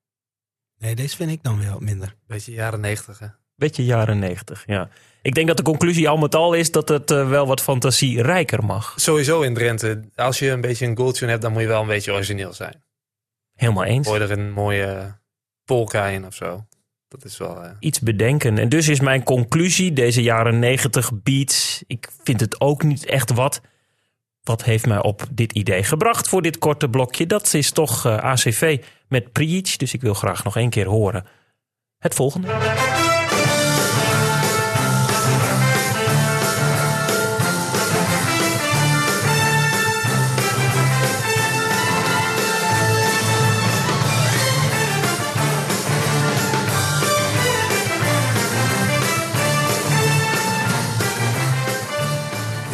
nee, 0.77 0.95
deze 0.95 1.15
vind 1.15 1.31
ik 1.31 1.43
dan 1.43 1.59
wel 1.59 1.79
minder. 1.79 2.15
Beetje 2.27 2.51
jaren 2.51 2.79
negentig. 2.79 3.39
Beetje 3.55 3.85
jaren 3.85 4.19
negentig, 4.19 4.63
ja. 4.65 4.89
Ik 5.21 5.35
denk 5.35 5.47
dat 5.47 5.57
de 5.57 5.63
conclusie 5.63 6.09
al 6.09 6.17
met 6.17 6.35
al 6.35 6.53
is 6.53 6.71
dat 6.71 6.89
het 6.89 7.11
eh, 7.11 7.29
wel 7.29 7.47
wat 7.47 7.61
fantasierijker 7.61 8.63
mag. 8.65 8.93
Sowieso 8.95 9.41
in 9.41 9.53
Drenthe. 9.53 10.01
Als 10.15 10.39
je 10.39 10.49
een 10.49 10.61
beetje 10.61 10.85
een 10.85 10.97
goaltune 10.97 11.29
hebt, 11.31 11.41
dan 11.41 11.51
moet 11.51 11.61
je 11.61 11.67
wel 11.67 11.81
een 11.81 11.87
beetje 11.87 12.13
origineel 12.13 12.53
zijn. 12.53 12.83
Helemaal 13.55 13.83
eens. 13.83 14.07
Gooi 14.07 14.21
er 14.21 14.31
een 14.31 14.51
mooie 14.51 15.17
polka 15.65 16.05
in 16.05 16.25
of 16.25 16.33
zo. 16.35 16.65
Dat 17.07 17.23
is 17.25 17.37
wel... 17.37 17.63
eh, 17.63 17.71
Iets 17.79 17.99
bedenken. 17.99 18.57
En 18.57 18.69
dus 18.69 18.87
is 18.87 18.99
mijn 18.99 19.23
conclusie, 19.23 19.93
deze 19.93 20.21
jaren 20.21 20.59
negentig 20.59 21.11
beats, 21.13 21.83
ik 21.87 22.09
vind 22.23 22.39
het 22.39 22.61
ook 22.61 22.83
niet 22.83 23.05
echt 23.05 23.33
wat. 23.33 23.61
Wat 24.43 24.63
heeft 24.63 24.85
mij 24.85 25.01
op 25.01 25.23
dit 25.31 25.51
idee 25.51 25.83
gebracht 25.83 26.29
voor 26.29 26.41
dit 26.41 26.57
korte 26.57 26.89
blokje? 26.89 27.25
Dat 27.27 27.53
is 27.53 27.71
toch 27.71 28.05
eh, 28.05 28.17
ACV 28.17 28.83
met 29.07 29.31
Prijic. 29.31 29.77
Dus 29.79 29.93
ik 29.93 30.01
wil 30.01 30.13
graag 30.13 30.43
nog 30.43 30.57
één 30.57 30.69
keer 30.69 30.87
horen. 30.87 31.25
Het 31.97 32.13
volgende. 32.13 32.47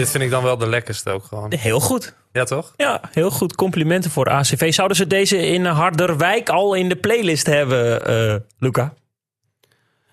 Dit 0.01 0.09
vind 0.11 0.23
ik 0.23 0.29
dan 0.29 0.43
wel 0.43 0.57
de 0.57 0.67
lekkerste 0.67 1.09
ook 1.09 1.23
gewoon. 1.23 1.53
Heel 1.57 1.79
goed. 1.79 2.13
Ja, 2.31 2.43
toch? 2.43 2.73
Ja, 2.77 3.01
heel 3.11 3.31
goed. 3.31 3.55
Complimenten 3.55 4.11
voor 4.11 4.29
ACV. 4.29 4.73
Zouden 4.73 4.97
ze 4.97 5.07
deze 5.07 5.37
in 5.37 5.65
Harderwijk 5.65 6.49
al 6.49 6.73
in 6.73 6.89
de 6.89 6.95
playlist 6.95 7.45
hebben, 7.45 8.05
eh, 8.05 8.35
Luca? 8.59 8.93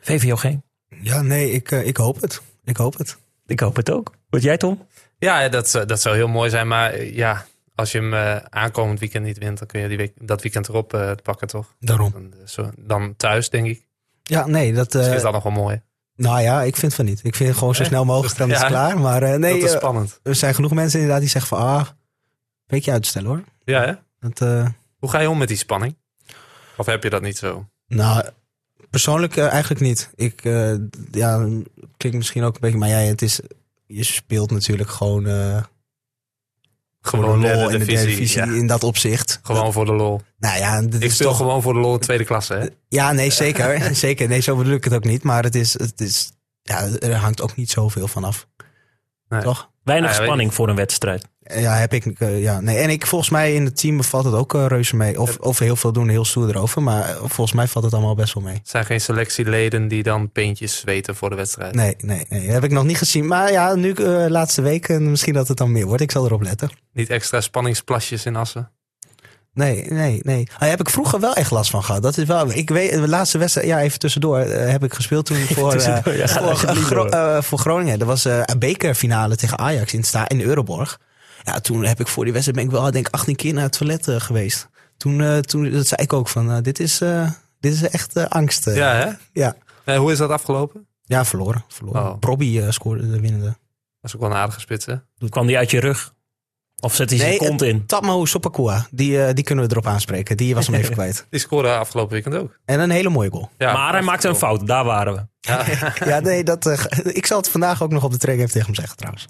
VVOG? 0.01 0.45
Ja, 1.03 1.23
nee, 1.23 1.51
ik, 1.51 1.71
eh, 1.71 1.87
ik 1.87 1.97
hoop 1.97 2.21
het. 2.21 2.41
Ik 2.65 2.77
hoop 2.77 2.99
het. 2.99 3.17
Ik 3.47 3.61
hoop 3.61 3.77
het 3.77 3.91
ook. 3.91 4.13
Wat 4.31 4.43
jij, 4.43 4.57
Tom? 4.57 4.87
Ja, 5.19 5.49
dat, 5.49 5.69
zou- 5.69 5.85
dat 5.85 6.01
zou 6.01 6.17
heel 6.17 6.29
mooi 6.29 6.51
zijn. 6.51 6.69
Maar 6.69 6.93
eh, 6.93 7.15
ja, 7.17 7.47
als 7.75 7.93
je 7.93 7.99
hem 7.99 8.15
eh, 8.15 8.37
aankomend 8.51 9.01
weekend 9.01 9.25
niet 9.25 9.39
wint, 9.39 9.59
dan 9.59 9.67
kun 9.67 9.81
je 9.81 9.89
die 9.89 9.97
week, 9.97 10.13
dat 10.21 10.43
weekend 10.43 10.69
erop 10.69 10.95
eh, 10.95 11.11
pakken, 11.23 11.47
toch? 11.49 11.75
Daarom. 11.81 12.11
Dan, 12.13 12.33
eh, 12.33 12.47
zo, 12.47 12.71
dan 12.79 13.15
thuis, 13.17 13.51
denk 13.51 13.67
ik. 13.67 13.87
Ja, 14.23 14.47
nee, 14.47 14.73
dat... 14.73 14.93
Dus 14.93 15.07
eh, 15.07 15.15
is 15.15 15.23
dat 15.23 15.33
nog 15.33 15.43
wel 15.43 15.53
mooi. 15.53 15.81
Nou 16.19 16.41
ja, 16.41 16.63
ik 16.63 16.77
vind 16.77 16.95
van 16.95 17.05
niet. 17.05 17.21
Ik 17.25 17.35
vind 17.35 17.57
gewoon 17.57 17.75
zo 17.75 17.85
snel 17.85 18.05
mogelijk, 18.05 18.37
dan 18.37 18.51
is 18.51 18.59
het 18.59 18.67
klaar. 18.67 18.99
Maar 18.99 19.23
eh, 19.23 19.39
nee, 19.39 19.53
dat 19.53 19.63
is 19.63 19.73
eh, 19.73 19.79
spannend. 19.79 20.21
er 20.23 20.35
zijn 20.35 20.55
genoeg 20.55 20.73
mensen 20.73 20.99
inderdaad 20.99 21.23
die 21.23 21.31
zeggen 21.31 21.57
van... 21.57 21.67
Ah, 21.67 21.87
een 21.87 21.95
beetje 22.67 22.93
uitstellen 22.93 23.29
hoor. 23.29 23.45
Ja, 23.65 23.85
hè? 23.85 23.93
Dat, 24.29 24.41
eh, 24.41 24.69
Hoe 24.99 25.11
ga 25.11 25.21
je 25.21 25.31
om 25.31 25.39
met 25.39 25.49
die 25.49 25.57
spanning? 25.57 25.97
Of 26.77 26.87
heb 26.87 27.03
je 27.03 27.11
dat 27.11 27.23
niet 27.23 27.39
zo? 27.39 27.69
nou, 27.87 28.29
persoonlijk 28.91 29.37
eigenlijk 29.37 29.81
niet. 29.81 30.11
Ik, 30.15 30.43
ja, 31.11 31.37
klinkt 31.97 32.19
misschien 32.19 32.45
ook 32.45 32.55
een 32.55 32.61
beetje... 32.61 32.79
Maar 32.79 32.89
ja, 32.89 32.97
het 32.97 33.23
is 33.23 33.41
je 33.87 34.05
speelt 34.05 34.51
natuurlijk 34.51 34.91
gewoon, 34.91 35.25
Gewoon 37.09 37.41
lol 37.41 37.71
in 37.71 37.79
de 37.79 37.85
derde 37.85 38.07
divisie, 38.07 38.41
ja. 38.41 38.53
in 38.53 38.67
dat 38.67 38.85
opzicht. 38.85 39.41
Gewoon 39.43 39.73
voor 39.73 39.85
de 39.85 39.93
lol. 39.93 40.21
Nou 40.39 40.59
ja, 40.59 40.81
dit 40.81 40.95
Ik 40.95 41.03
is 41.03 41.15
speel 41.15 41.29
toch, 41.29 41.37
gewoon 41.37 41.63
voor 41.63 41.73
de 41.73 41.79
lol 41.79 41.95
in 41.95 42.01
tweede 42.01 42.25
klasse, 42.25 42.55
hè? 42.55 42.67
Ja, 42.89 43.13
nee, 43.13 43.31
zeker. 43.31 43.95
zeker. 43.95 44.29
Nee, 44.29 44.41
zo 44.41 44.57
bedoel 44.57 44.75
ik 44.75 44.85
het 44.85 44.95
ook 44.95 45.05
niet. 45.05 45.23
Maar 45.23 45.43
het 45.43 45.55
is, 45.55 45.73
het 45.73 46.01
is, 46.01 46.31
ja, 46.63 46.89
er 47.01 47.15
hangt 47.15 47.41
ook 47.41 47.57
niet 47.57 47.71
zoveel 47.71 48.09
van 48.09 48.25
af. 48.25 48.47
Nee. 49.29 49.43
Toch? 49.43 49.71
Weinig 49.85 50.09
Ah, 50.09 50.15
ja, 50.15 50.21
weet 50.21 50.29
spanning 50.29 50.55
voor 50.55 50.69
een 50.69 50.77
wedstrijd. 50.77 51.29
Ja, 51.57 51.75
heb 51.77 51.93
ik. 51.93 52.05
eh, 52.21 52.43
ja, 52.43 52.61
nee. 52.61 52.77
En 52.79 52.91
ik, 52.91 53.07
volgens 53.07 53.31
mij 53.31 53.55
in 53.55 53.65
het 53.65 53.77
team 53.77 54.05
valt 54.05 54.25
het 54.25 54.35
ook 54.35 54.55
eh, 54.55 54.67
reuze 54.67 54.97
mee. 54.97 55.21
Of, 55.21 55.37
of 55.37 55.59
heel 55.59 55.77
veel 55.77 55.93
doen, 55.93 56.09
heel 56.09 56.25
stoer 56.25 56.49
erover. 56.49 56.83
Maar 56.83 57.09
eh, 57.09 57.17
volgens 57.17 57.53
mij 57.53 57.67
valt 57.67 57.85
het 57.85 57.95
allemaal 57.95 58.15
best 58.15 58.35
wel 58.35 58.43
mee. 58.43 58.55
Het 58.55 58.69
zijn 58.69 58.85
geen 58.85 59.01
selectieleden 59.01 59.89
die 59.89 60.03
dan 60.03 60.33
peentjes 60.33 60.77
zweten 60.77 61.17
voor 61.17 61.31
de 61.31 61.37
wedstrijd. 61.37 61.75
Nee, 61.75 61.95
nee, 61.99 62.27
nee. 62.29 62.45
Dat 62.45 62.55
heb 62.55 62.65
ik 62.65 62.71
nog 62.71 62.85
niet 62.85 62.99
gezien. 62.99 63.27
Maar 63.27 63.53
ja, 63.53 63.75
nu 63.75 63.95
laatste 64.29 64.63
week. 64.63 64.89
En 64.89 65.11
misschien 65.11 65.35
dat 65.35 65.49
het 65.49 65.57
dan 65.57 65.73
meer 65.73 65.87
wordt. 65.87 66.03
Ik 66.03 66.11
zal 66.11 66.25
erop 66.25 66.43
letten. 66.43 66.71
Niet 66.93 67.11
extra 67.11 67.41
spanningsplasjes 67.41 68.25
in 68.27 68.37
Assen. 68.37 68.71
Nee, 69.55 69.85
nee, 69.91 70.21
nee. 70.23 70.49
Ah, 70.53 70.61
daar 70.61 70.69
heb 70.69 70.81
ik 70.81 70.91
vroeger 70.91 71.21
wel 71.21 71.35
echt 71.35 71.51
last 71.51 71.71
van 71.71 71.85
gehad. 71.85 72.03
Dat 72.03 72.17
is 72.17 72.25
wel. 72.25 72.53
Ik 72.53 72.71
weet, 72.71 72.91
de 72.93 73.09
laatste 73.09 73.39
wedstrijd, 73.39 73.67
ja, 73.67 73.81
even 73.81 73.99
tussendoor, 73.99 74.39
heb 74.39 74.85
ik 74.85 74.95
gespeeld 74.95 75.27
toen 75.27 75.37
voor, 75.55 75.81
ja, 75.83 76.03
voor, 76.03 76.57
Gro- 76.57 77.41
Groningen. 77.57 77.99
Dat 77.99 78.09
was 78.09 78.25
een 78.25 78.59
bekerfinale 78.59 79.37
tegen 79.37 79.59
Ajax 79.59 79.95
in, 79.95 80.05
sta 80.05 80.29
in 80.29 80.41
Euroborg. 80.41 80.99
Ja, 81.49 81.61
toen 81.61 81.85
heb 81.85 82.01
ik 82.01 82.07
voor 82.07 82.25
die 82.25 82.33
wedstrijd 82.33 82.61
ben 82.61 82.69
ik 82.75 82.81
wel, 82.81 82.91
denk 82.91 83.07
ik, 83.07 83.15
18 83.15 83.37
keer 83.37 83.55
naar 83.55 83.63
het 83.63 83.79
toilet 83.79 84.09
eh, 84.09 84.21
geweest. 84.21 84.69
Toen, 84.97 85.21
eh, 85.21 85.39
toen 85.39 85.71
dat 85.71 85.87
zei 85.87 86.03
ik 86.03 86.13
ook 86.13 86.29
van, 86.29 86.51
eh, 86.51 86.63
dit 86.63 86.81
is, 86.81 87.01
eh, 87.01 87.31
dit 87.61 87.73
is 87.73 87.83
echt 87.83 88.31
angst. 88.31 88.65
Ja, 88.65 88.95
hè? 88.95 89.11
ja. 89.33 89.57
Hoe 89.99 90.13
is 90.13 90.19
dat 90.19 90.31
afgelopen? 90.31 90.87
Ja, 91.05 91.25
verloren. 91.25 91.65
verloren. 91.69 92.19
Oh. 92.21 92.71
Scoorde 92.71 93.11
de 93.11 93.21
winnende. 93.21 93.47
Dat 93.47 93.57
is 94.11 94.15
ook 94.15 94.21
wel 94.21 94.31
een 94.31 94.37
aardige 94.37 94.61
spits, 94.61 94.87
hè? 94.87 94.95
Kwam 95.29 95.47
die 95.47 95.57
uit 95.57 95.71
je 95.71 95.81
rug? 95.81 96.15
Of 96.81 96.95
zet 96.95 97.11
hij 97.11 97.19
zijn 97.19 97.37
kont 97.37 97.63
in? 97.63 97.87
Tapmo 97.87 98.25
Sopakua, 98.25 98.87
die, 98.91 99.25
eh, 99.25 99.35
die 99.35 99.45
kunnen 99.45 99.65
we 99.65 99.71
erop 99.71 99.87
aanspreken. 99.87 100.37
Die 100.37 100.55
was 100.55 100.67
hem 100.67 100.75
even 100.77 100.95
kwijt. 100.99 101.27
Die 101.31 101.41
scoorde 101.41 101.77
afgelopen 101.77 102.13
weekend 102.13 102.35
ook. 102.35 102.59
En 102.65 102.81
een 102.81 102.91
hele 102.91 103.09
mooie 103.09 103.31
goal. 103.31 103.51
Ja, 103.59 103.73
maar 103.73 103.93
hij 103.93 104.03
maakte 104.03 104.29
een 104.29 104.37
fout, 104.37 104.67
daar 104.67 104.85
waren 104.85 105.15
we. 105.15 105.27
Ja, 106.05 106.21
nee, 106.21 106.45
dat, 106.45 106.67
ik 107.05 107.27
zal 107.27 107.39
het 107.39 107.49
vandaag 107.49 107.83
ook 107.83 107.91
nog 107.91 108.05
op 108.05 108.13
de 108.13 108.19
training 108.19 108.49
even 108.49 108.61
tegen 108.61 108.75
hem 108.75 108.87
zeggen 108.87 108.97
trouwens. 108.97 109.27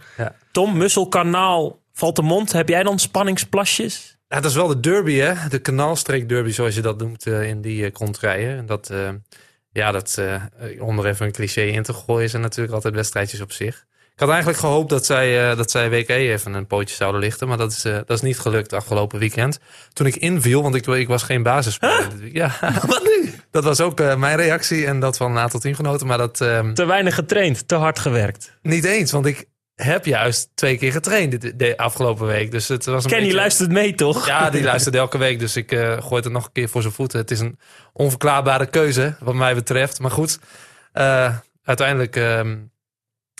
Tom, 0.52 0.76
Musselkanaal, 0.76 1.78
valt 1.98 2.16
de 2.16 2.22
mond. 2.22 2.52
Heb 2.52 2.68
jij 2.68 2.82
dan 2.82 2.98
spanningsplasjes? 2.98 4.18
Dat 4.28 4.44
is 4.44 4.54
wel 4.54 4.66
de 4.66 4.80
derby, 4.80 5.14
hè? 5.14 5.34
De 5.48 5.58
kanaalstreek 5.58 6.28
derby, 6.28 6.50
zoals 6.50 6.74
je 6.74 6.80
dat 6.80 6.98
noemt 6.98 7.26
eh, 7.26 7.48
in 7.48 7.60
die 7.60 7.84
uh, 7.84 7.92
kontrijen. 7.92 8.58
En 8.58 8.66
dat, 8.66 8.90
eh, 8.90 9.08
ja, 9.72 9.90
dat, 9.92 10.22
om 10.78 10.98
er 10.98 11.06
even 11.06 11.26
een 11.26 11.32
cliché 11.32 11.62
in 11.62 11.82
te 11.82 11.92
gooien, 11.92 12.30
zijn 12.30 12.42
natuurlijk 12.42 12.74
altijd 12.74 12.94
wedstrijdjes 12.94 13.40
op 13.40 13.52
zich. 13.52 13.86
Ik 14.12 14.24
had 14.24 14.28
eigenlijk 14.28 14.58
gehoopt 14.58 14.90
dat 14.90 15.06
zij, 15.06 15.54
dat 15.54 15.70
zij 15.70 15.90
WK 15.90 16.08
even 16.08 16.54
een 16.54 16.66
pootje 16.66 16.94
zouden 16.94 17.20
lichten. 17.20 17.48
Maar 17.48 17.56
dat 17.56 17.72
is, 17.72 17.82
dat 17.82 18.10
is 18.10 18.20
niet 18.20 18.38
gelukt 18.38 18.72
afgelopen 18.72 19.18
weekend. 19.18 19.58
Toen 19.92 20.06
ik 20.06 20.16
inviel, 20.16 20.62
want 20.62 20.74
ik, 20.74 20.86
ik 20.86 21.08
was 21.08 21.22
geen 21.22 21.42
basisspeler. 21.42 22.08
Ja, 22.32 22.56
Wat 22.86 23.02
nu? 23.02 23.32
dat 23.50 23.64
was 23.64 23.80
ook 23.80 23.98
mijn 24.16 24.36
reactie 24.36 24.86
en 24.86 25.00
dat 25.00 25.16
van 25.16 25.30
een 25.30 25.38
aantal 25.38 25.60
teamgenoten. 25.60 26.06
Maar 26.06 26.18
dat 26.18 26.40
ehm, 26.40 26.74
Te 26.74 26.84
weinig 26.84 27.14
getraind, 27.14 27.68
te 27.68 27.74
hard 27.74 27.98
gewerkt. 27.98 28.58
niet 28.62 28.84
eens, 28.84 29.10
want 29.12 29.26
ik 29.26 29.46
heb 29.86 30.04
juist 30.04 30.50
twee 30.54 30.78
keer 30.78 30.92
getraind 30.92 31.40
dit- 31.40 31.58
de 31.58 31.76
afgelopen 31.76 32.26
week. 32.26 32.50
Dus 32.50 32.68
het 32.68 32.84
was 32.84 33.04
een 33.04 33.10
Kenny 33.10 33.24
beetje- 33.24 33.40
luistert 33.40 33.70
mee, 33.70 33.94
toch? 33.94 34.26
Ja, 34.26 34.50
die 34.50 34.62
luistert 34.62 34.94
elke 34.94 35.18
week. 35.18 35.38
Dus 35.38 35.56
ik 35.56 35.72
eh, 35.72 35.80
gooi 35.92 36.14
het 36.16 36.24
er 36.24 36.30
nog 36.30 36.44
een 36.44 36.52
keer 36.52 36.68
voor 36.68 36.82
zijn 36.82 36.94
voeten. 36.94 37.18
Het 37.18 37.30
is 37.30 37.40
een 37.40 37.58
onverklaarbare 37.92 38.66
keuze, 38.66 39.16
wat 39.20 39.34
mij 39.34 39.54
betreft. 39.54 40.00
Maar 40.00 40.10
goed, 40.10 40.38
eh, 40.92 41.34
uiteindelijk 41.64 42.16
ehm, 42.16 42.56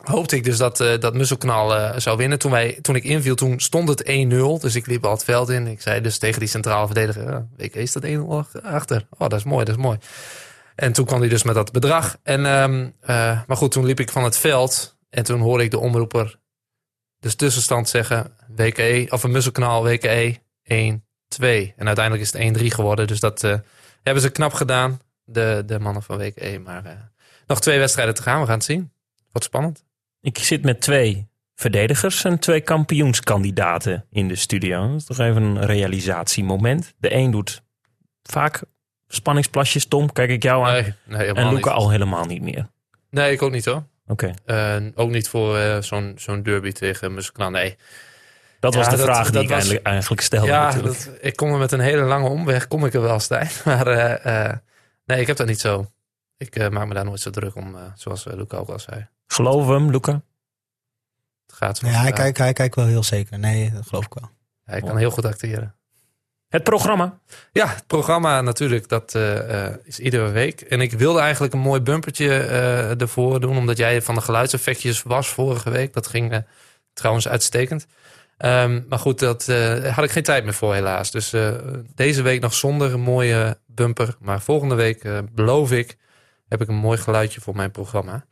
hoopte 0.05 0.37
ik 0.37 0.45
dus 0.45 0.57
dat, 0.57 0.81
eh 0.81 0.99
dat 0.99 1.15
Musselknal 1.15 2.01
zou 2.01 2.17
winnen. 2.17 2.39
Toen, 2.39 2.51
wij, 2.51 2.79
toen 2.83 2.97
ik 2.97 3.05
inviel, 3.05 3.35
toen 3.35 3.61
stond 3.61 3.89
het 3.89 4.03
1-0. 4.07 4.59
Dus 4.61 4.75
ik 4.75 4.87
liep 4.87 5.05
al 5.05 5.11
het 5.13 5.25
veld 5.25 5.49
in. 5.49 5.67
Ik 5.67 5.81
zei 5.81 6.01
dus 6.01 6.19
tegen 6.19 6.41
die 6.41 6.49
centrale 6.49 6.87
verdediger... 6.87 7.47
WK 7.57 7.75
is 7.75 7.93
dat 7.93 8.05
1-0 8.05 8.61
achter. 8.63 9.07
Oh, 9.11 9.29
dat 9.29 9.39
is 9.39 9.45
mooi, 9.45 9.65
dat 9.65 9.77
is 9.77 9.83
mooi. 9.83 9.99
En 10.75 10.93
toen 10.93 11.05
kwam 11.07 11.21
hij 11.21 11.29
dus 11.29 11.43
met 11.43 11.55
dat 11.55 11.73
bedrag. 11.73 12.17
En, 12.23 12.47
ehm, 12.47 12.89
eh, 13.01 13.41
maar 13.47 13.57
goed, 13.57 13.73
toen 13.73 13.85
liep 13.85 14.01
ik 14.01 14.11
van 14.11 14.25
het 14.25 14.37
veld. 14.37 14.97
En 15.11 15.25
toen 15.25 15.41
hoorde 15.41 15.65
ik 15.65 15.71
de 15.71 15.79
omroeper 15.79 16.39
dus 17.21 17.35
tussenstand 17.35 17.89
zeggen... 17.89 18.37
WKE, 18.57 19.07
of 19.09 19.23
een 19.23 19.31
Musselkanaal 19.31 19.85
WKE 19.85 20.37
1-2. 20.37 20.39
En 21.77 21.87
uiteindelijk 21.87 22.21
is 22.21 22.33
het 22.33 22.59
1-3 22.59 22.67
geworden. 22.67 23.07
Dus 23.07 23.21
dat 23.21 23.45
eh, 23.45 23.59
hebben 24.03 24.23
ze 24.23 24.31
knap 24.31 24.53
gedaan, 24.53 25.01
de, 25.25 25.63
de 25.67 25.79
mannen 25.79 26.03
van 26.03 26.19
WKE. 26.19 26.61
Maar 26.65 26.85
eh, 26.85 26.93
nog 27.47 27.61
twee 27.61 27.79
wedstrijden 27.79 28.15
te 28.15 28.23
gaan, 28.23 28.41
we 28.41 28.47
gaan 28.47 28.55
het 28.55 28.65
zien. 28.65 28.93
Wat 29.33 29.45
spannend. 29.45 29.85
Ik 30.21 30.39
zit 30.39 30.63
met 30.63 30.81
twee 30.81 31.29
verdedigers 31.55 32.25
en 32.25 32.39
twee 32.39 32.61
kampioenskandidaten 32.61 34.07
in 34.11 34.29
de 34.29 34.37
studio. 34.37 34.89
Dat 34.89 34.97
is 34.97 35.05
toch 35.05 35.19
even 35.19 35.43
een 35.43 35.67
realisatiemoment. 35.67 36.95
De 36.99 37.15
een 37.15 37.31
doet 37.31 37.63
vaak 38.23 38.63
spanningsplasjes. 39.07 39.87
Tom, 39.87 40.13
kijk 40.13 40.31
ik 40.31 40.43
jou 40.43 40.67
aan. 40.67 40.95
Nee, 41.05 41.33
en 41.33 41.49
Luca 41.49 41.55
niet. 41.55 41.65
al 41.65 41.91
helemaal 41.91 42.25
niet 42.25 42.43
meer. 42.43 42.71
Nee, 43.11 43.33
ik 43.33 43.43
ook 43.43 43.53
niet 43.53 43.65
hoor. 43.65 43.85
Oké, 44.09 44.35
ook 44.95 45.11
niet 45.11 45.29
voor 45.29 45.59
eh, 45.59 45.83
zo'n 45.83 46.13
zo'n 46.17 46.43
derby 46.43 46.73
tegen 46.73 47.15
Musselkanaal. 47.15 47.51
Nee, 47.51 47.77
dat 48.61 48.75
was 48.75 48.85
Ja, 48.85 48.91
de 48.91 48.97
dat- 48.97 49.05
vraag 49.07 49.25
die 49.25 49.33
dat 49.33 49.43
ik 49.43 49.49
was- 49.49 49.57
eigenlijk, 49.59 49.87
eigenlijk 49.87 50.23
stelde 50.23 50.47
ja, 50.47 50.73
dat, 50.73 51.11
ik 51.21 51.37
kom 51.37 51.53
er 51.53 51.59
met 51.59 51.73
een 51.73 51.81
hele 51.81 52.03
lange 52.03 52.29
omweg, 52.29 52.69
kom 52.69 52.85
ik 52.85 52.95
er 52.95 53.01
wel, 53.03 53.21
Stijn. 53.21 53.49
Maar 53.65 53.87
eh, 53.87 54.45
eh, 54.49 54.57
nee, 55.05 55.21
ik 55.21 55.27
heb 55.27 55.37
dat 55.37 55.47
niet 55.47 55.61
zo. 55.61 55.91
Ik 56.37 56.57
eh, 56.57 56.69
maak 56.69 56.87
me 56.87 56.95
daar 56.95 57.05
nooit 57.05 57.21
zo 57.21 57.31
druk 57.31 57.55
om, 57.55 57.77
zoals 57.95 58.25
Luca 58.25 58.57
ook 58.57 58.69
al 58.69 58.79
zei. 58.79 59.07
We 59.27 59.43
hem, 59.73 59.91
Luca? 59.91 60.23
Het 61.47 61.57
gaat 61.57 61.81
Ja, 61.81 61.87
hij, 61.89 62.13
kijkt, 62.13 62.39
hij 62.39 62.53
kijkt 62.53 62.75
wel 62.75 62.87
heel 62.87 63.03
zeker. 63.03 63.39
Nee, 63.39 63.73
dat 63.73 63.87
geloof 63.87 64.05
ik 64.05 64.15
wel. 64.15 64.31
Hij 64.65 64.81
kan 64.81 64.97
heel 64.97 65.11
goed 65.11 65.25
acteren. 65.25 65.75
Het 66.49 66.63
programma. 66.63 67.19
Ja, 67.53 67.67
het 67.69 67.87
programma 67.87 68.41
natuurlijk, 68.41 68.89
dat 68.89 69.15
eh, 69.15 69.67
eh, 69.67 69.75
is 69.85 69.99
iedere 69.99 70.31
week. 70.31 70.61
En 70.61 70.81
ik 70.81 70.93
wilde 70.93 71.21
eigenlijk 71.21 71.53
een 71.53 71.61
mooi 71.61 71.81
bumpertje 71.81 72.39
eh, 72.39 73.01
ervoor 73.01 73.41
doen, 73.41 73.57
omdat 73.57 73.77
jij 73.77 74.03
van 74.03 74.15
de 74.15 74.21
geluidseffectjes 74.21 75.03
was 75.03 75.29
vorige 75.29 75.71
week. 75.71 75.93
Dat 75.93 76.07
ging 76.07 76.45
trouwens 76.93 77.29
uitstekend. 77.29 77.87
Ehm, 78.37 78.81
maar 78.89 78.99
goed, 78.99 79.23
eh, 79.23 79.95
had 79.95 80.05
ik 80.05 80.11
geen 80.11 80.23
tijd 80.23 80.45
meer 80.45 80.55
voor 80.55 80.75
helaas. 80.75 81.11
Dus 81.11 81.35
deze 81.95 82.23
week 82.23 82.41
nog 82.41 82.55
zonder 82.55 82.93
een 82.93 83.01
mooie 83.01 83.59
bumper. 83.67 84.17
Maar 84.21 84.41
volgende 84.41 84.75
week, 84.75 85.05
beloof 85.33 85.73
ik, 85.73 85.97
heb 86.49 86.61
ik 86.61 86.69
een 86.69 86.75
mooi 86.75 86.99
geluidje 86.99 87.41
voor 87.41 87.57
mijn 87.57 87.71
programma. 87.71 88.25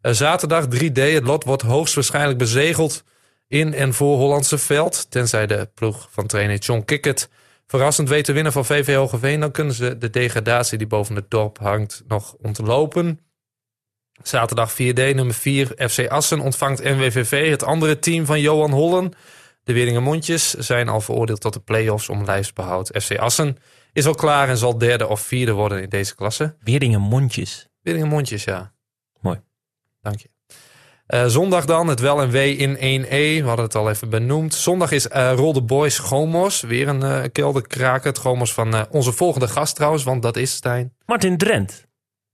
Zaterdag 0.00 0.66
3D, 0.66 1.12
het 1.12 1.24
lot 1.26 1.44
wordt 1.44 1.62
hoogstwaarschijnlijk 1.62 2.38
bezegeld 2.38 3.04
in 3.48 3.74
en 3.74 3.94
voor 3.94 4.16
Hollandse 4.16 4.58
veld. 4.58 5.10
Tenzij 5.10 5.46
de 5.46 5.68
ploeg 5.74 6.08
van 6.10 6.26
trainer 6.26 6.58
John 6.58 6.84
Kickert 6.84 7.28
verrassend 7.66 8.08
weet 8.08 8.24
te 8.24 8.32
winnen 8.32 8.52
van 8.52 8.64
VV 8.64 8.94
Hogeveen... 8.94 9.40
dan 9.40 9.50
kunnen 9.50 9.74
ze 9.74 9.98
de 9.98 10.10
degradatie 10.10 10.78
die 10.78 10.86
boven 10.86 11.14
het 11.16 11.30
dorp 11.30 11.58
hangt 11.58 12.02
nog 12.06 12.36
ontlopen. 12.42 13.20
Zaterdag 14.22 14.72
4D, 14.72 14.94
nummer 15.14 15.34
4, 15.34 15.88
FC 15.88 16.08
Assen 16.08 16.40
ontvangt 16.40 16.82
NWVV... 16.82 17.50
het 17.50 17.62
andere 17.62 17.98
team 17.98 18.26
van 18.26 18.40
Johan 18.40 18.72
Hollen. 18.72 19.12
De 19.62 19.72
Wieringermondjes 19.72 20.54
zijn 20.54 20.88
al 20.88 21.00
veroordeeld 21.00 21.40
tot 21.40 21.52
de 21.52 21.60
play-offs 21.60 22.08
om 22.08 22.24
lijfsbehoud. 22.24 23.02
FC 23.02 23.18
Assen 23.18 23.58
is 23.92 24.06
al 24.06 24.14
klaar 24.14 24.48
en 24.48 24.56
zal 24.56 24.78
derde 24.78 25.06
of 25.06 25.20
vierde 25.20 25.52
worden 25.52 25.82
in 25.82 25.88
deze 25.88 26.14
klasse. 26.14 26.56
Weerdingen 26.60 27.00
mondjes. 27.00 27.68
Wieringermondjes, 27.82 28.44
ja. 28.44 28.74
Mooi. 29.20 29.40
Dank 30.00 30.20
je. 30.20 30.35
Eh, 31.06 31.24
zondag 31.26 31.64
dan, 31.64 31.88
het 31.88 32.00
wel 32.00 32.22
en 32.22 32.30
wee 32.30 32.56
in 32.56 32.76
1E. 32.76 33.42
We 33.42 33.46
hadden 33.46 33.64
het 33.64 33.74
al 33.74 33.90
even 33.90 34.10
benoemd. 34.10 34.54
Zondag 34.54 34.90
is 34.90 35.08
eh 35.08 35.32
Rolde 35.32 35.62
Boys 35.62 35.98
Gomos. 35.98 36.60
Weer 36.60 36.88
een 36.88 37.02
eh 37.02 37.22
kelderkraker. 37.32 38.06
Het 38.06 38.18
Gomos 38.18 38.52
van 38.52 38.74
eh, 38.74 38.82
onze 38.90 39.12
volgende 39.12 39.48
gast 39.48 39.74
trouwens, 39.74 40.04
want 40.04 40.22
dat 40.22 40.36
is 40.36 40.52
Stijn. 40.52 40.92
Martin 41.06 41.36
Drent. 41.36 41.86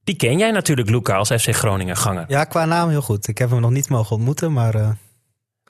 Die 0.05 0.17
ken 0.17 0.39
jij 0.39 0.51
natuurlijk, 0.51 0.91
Luca, 0.91 1.17
als 1.17 1.29
FC 1.29 1.55
Groningen 1.55 1.97
ganger. 1.97 2.25
Ja, 2.29 2.45
qua 2.45 2.65
naam 2.65 2.89
heel 2.89 3.03
goed. 3.03 3.29
Ik 3.29 3.39
heb 3.39 3.51
hem 3.51 3.61
nog 3.61 3.71
niet 3.71 3.89
mogen 3.89 4.17
ontmoeten, 4.17 4.53
maar 4.53 4.75
eh, 4.75 4.89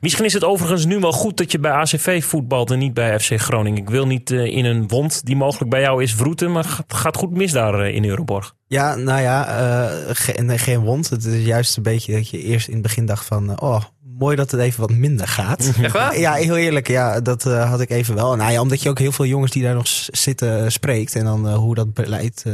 Misschien 0.02 0.24
is 0.24 0.32
het 0.32 0.44
overigens 0.44 0.84
nu 0.84 0.98
wel 0.98 1.12
goed 1.12 1.36
dat 1.36 1.52
je 1.52 1.58
bij 1.58 1.70
ACV 1.72 2.24
voetbalt 2.24 2.70
en 2.70 2.78
niet 2.78 2.94
bij 2.94 3.20
FC 3.20 3.40
Groningen. 3.40 3.78
Ik 3.82 3.90
wil 3.90 4.06
niet 4.06 4.30
eh, 4.30 4.44
in 4.44 4.64
een 4.64 4.88
wond 4.88 5.24
die 5.24 5.36
mogelijk 5.36 5.70
bij 5.70 5.80
jou 5.80 6.02
is 6.02 6.14
vroeten, 6.14 6.52
maar 6.52 6.64
het 6.86 6.96
gaat 6.96 7.16
goed 7.16 7.30
mis 7.30 7.52
daar 7.52 7.80
eh, 7.80 7.94
in 7.94 8.04
Euroborg. 8.04 8.54
ja, 8.66 8.94
nou 8.94 9.20
ja, 9.20 9.46
eh, 9.46 10.14
ge- 10.14 10.42
nee, 10.42 10.58
geen 10.58 10.80
wond. 10.80 11.10
Het 11.10 11.24
is 11.24 11.44
juist 11.44 11.76
een 11.76 11.82
beetje 11.82 12.12
dat 12.12 12.28
je 12.28 12.42
eerst 12.42 12.66
in 12.66 12.72
het 12.72 12.82
begin 12.82 13.06
dacht 13.06 13.24
van, 13.24 13.60
oh, 13.60 13.82
mooi 14.18 14.36
dat 14.36 14.50
het 14.50 14.60
even 14.60 14.80
wat 14.80 14.90
minder 14.90 15.28
gaat. 15.28 15.72
Echt 15.82 15.92
waar? 15.92 16.18
Ja, 16.18 16.32
heel 16.34 16.56
eerlijk. 16.56 16.88
Ja, 16.88 17.20
dat 17.20 17.42
had 17.42 17.80
ik 17.80 17.90
even 17.90 18.14
wel. 18.14 18.36
Nou 18.36 18.52
ja, 18.52 18.60
omdat 18.60 18.82
je 18.82 18.88
ook 18.88 18.98
heel 18.98 19.12
veel 19.12 19.26
jongens 19.26 19.52
die 19.52 19.62
daar 19.62 19.74
nog 19.74 19.86
zitten 20.10 20.72
spreekt. 20.72 21.14
En 21.16 21.24
dan 21.24 21.54
hoe 21.54 21.74
dat 21.74 21.94
beleid 21.94 22.44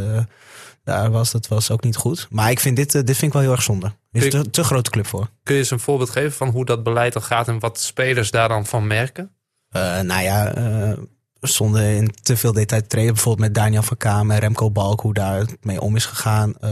daar 0.89 1.11
was, 1.11 1.31
dat 1.31 1.49
was 1.49 1.71
ook 1.71 1.83
niet 1.85 1.97
goed. 1.97 2.27
Maar 2.31 2.51
ik 2.51 2.61
vind 2.61 2.77
dit, 2.77 2.95
eh, 2.95 3.03
dit 3.05 3.17
vind 3.17 3.23
ik 3.27 3.33
wel 3.33 3.43
heel 3.43 3.53
erg 3.53 3.63
zonde. 3.63 3.87
Er 4.13 4.25
is 4.25 4.31
te, 4.31 4.51
te 4.51 4.65
grote 4.65 4.91
club 4.91 5.07
voor. 5.07 5.29
Kun 5.43 5.55
je 5.55 5.61
eens 5.61 5.71
een 5.71 5.81
voorbeeld 5.81 6.11
geven 6.11 6.33
van 6.33 6.49
hoe 6.49 6.65
dat 6.65 6.83
beleid 6.83 7.13
dan 7.13 7.23
gaat 7.23 7.49
en 7.49 7.59
wat 7.59 7.81
spelers 7.81 8.31
daar 8.31 8.49
dan 8.49 8.67
van 8.67 8.87
merken? 8.87 9.31
Eh, 9.69 10.01
nou 10.01 10.23
ja, 10.23 10.55
eh, 10.55 10.93
zonder 11.41 11.83
in 11.83 12.11
te 12.23 12.37
veel 12.37 12.53
detail 12.53 12.81
te 12.83 12.87
treden. 12.89 13.13
Bijvoorbeeld 13.13 13.47
met 13.47 13.55
Daniel 13.55 13.83
van 13.83 13.97
Kamer, 13.97 14.39
Remco 14.39 14.71
Balk, 14.71 15.01
hoe 15.01 15.15
daar 15.15 15.47
mee 15.61 15.81
om 15.81 15.97
is 15.97 16.05
gegaan. 16.07 16.55
Uh, 16.65 16.71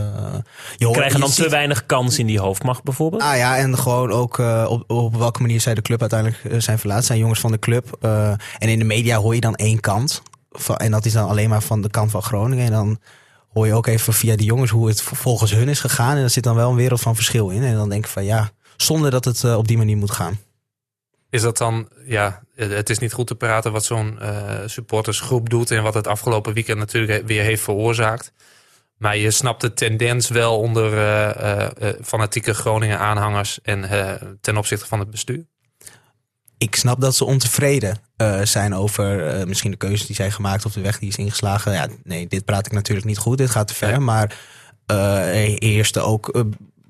je 0.76 0.84
hoort- 0.84 0.96
Krijgen 0.96 1.16
je 1.18 1.24
dan 1.24 1.34
te 1.34 1.42
ziet- 1.42 1.50
weinig 1.50 1.86
kans 1.86 2.18
in 2.18 2.26
die 2.26 2.40
hoofdmacht 2.40 2.82
bijvoorbeeld? 2.82 3.22
Ah 3.22 3.36
ja, 3.36 3.56
en 3.56 3.78
gewoon 3.78 4.10
ook 4.12 4.38
eh, 4.38 4.66
op, 4.68 4.90
op 4.90 5.16
welke 5.16 5.40
manier 5.40 5.60
zij 5.60 5.74
de 5.74 5.82
club 5.82 6.00
uiteindelijk 6.00 6.62
zijn 6.62 6.78
verlaten. 6.78 7.04
Zijn 7.04 7.18
jongens 7.18 7.40
van 7.40 7.50
de 7.52 7.58
club. 7.58 7.96
eh, 8.00 8.28
en 8.58 8.68
in 8.68 8.78
de 8.78 8.84
media 8.84 9.18
hoor 9.18 9.34
je 9.34 9.40
dan 9.40 9.54
één 9.54 9.80
kant. 9.80 10.22
Van, 10.50 10.76
en 10.76 10.90
dat 10.90 11.04
is 11.04 11.12
dan 11.12 11.28
alleen 11.28 11.48
maar 11.48 11.62
van 11.62 11.80
de 11.82 11.90
kant 11.90 12.10
van 12.10 12.22
Groningen. 12.22 12.64
En 12.66 12.72
dan 12.72 12.98
hoor 13.57 13.66
je 13.66 13.74
ook 13.74 13.86
even 13.86 14.12
via 14.12 14.36
die 14.36 14.46
jongens 14.46 14.70
hoe 14.70 14.88
het 14.88 15.02
volgens 15.02 15.50
hun 15.50 15.68
is 15.68 15.80
gegaan. 15.80 16.16
En 16.16 16.22
er 16.22 16.30
zit 16.30 16.44
dan 16.44 16.54
wel 16.54 16.70
een 16.70 16.76
wereld 16.76 17.00
van 17.00 17.14
verschil 17.14 17.50
in. 17.50 17.62
En 17.62 17.74
dan 17.74 17.88
denk 17.88 18.04
ik 18.04 18.11
van 18.11 18.24
ja, 18.24 18.50
zonder 18.76 19.11
dat 19.11 19.24
het 19.24 19.44
eh, 19.44 19.57
op 19.57 19.68
die 19.68 19.76
manier 19.76 19.96
moet 19.96 20.11
gaan. 20.11 20.40
Is 21.30 21.42
dat 21.42 21.57
dan, 21.57 21.88
ja, 22.04 22.42
het 22.54 22.90
is 22.90 22.98
niet 22.98 23.12
goed 23.12 23.26
te 23.26 23.34
praten 23.34 23.72
wat 23.72 23.84
zo'n 23.84 24.20
eh, 24.20 24.59
supportersgroep 24.66 25.50
doet 25.50 25.70
en 25.70 25.82
wat 25.82 25.94
het 25.94 26.07
afgelopen 26.07 26.52
weekend 26.52 26.78
natuurlijk 26.78 27.26
weer 27.26 27.42
heeft 27.42 27.62
veroorzaakt. 27.62 28.32
Maar 28.96 29.16
je 29.16 29.30
snapt 29.30 29.61
de 29.61 29.72
tendens 29.72 30.28
wel 30.28 30.59
onder 30.59 30.98
eh, 30.98 31.88
fanatieke 32.02 32.54
Groningen 32.54 32.98
aanhangers 32.98 33.61
en 33.62 33.88
ten 34.40 34.57
opzichte 34.57 34.86
van 34.86 34.98
het 34.98 35.11
bestuur. 35.11 35.46
Ik 36.59 36.76
snap 36.76 37.00
dat 37.00 37.16
ze 37.16 37.24
ontevreden 37.24 37.98
eh, 38.16 38.40
zijn 38.42 38.74
over 38.74 39.26
eh, 39.28 39.46
misschien 39.46 39.70
de 39.70 39.76
keuze 39.76 40.07
die 40.07 40.14
zij 40.14 40.30
gemaakt 40.30 40.64
of 40.64 40.72
de 40.72 40.80
weg 40.80 40.98
die 40.98 41.09
is 41.09 41.16
ingeslagen. 41.16 41.72
Ja, 41.72 41.86
nee, 42.04 42.26
dit 42.26 42.44
praat 42.44 42.66
ik 42.66 42.72
natuurlijk 42.72 43.07
niet 43.07 43.18
goed. 43.18 43.38
Dit 43.38 43.50
gaat 43.50 43.66
te 43.68 43.74
ver. 43.74 44.02
Maar 44.02 44.38
eh, 44.86 45.44
er 45.44 45.57
heerste 45.59 46.00
ook 46.00 46.28
eh, 46.28 46.42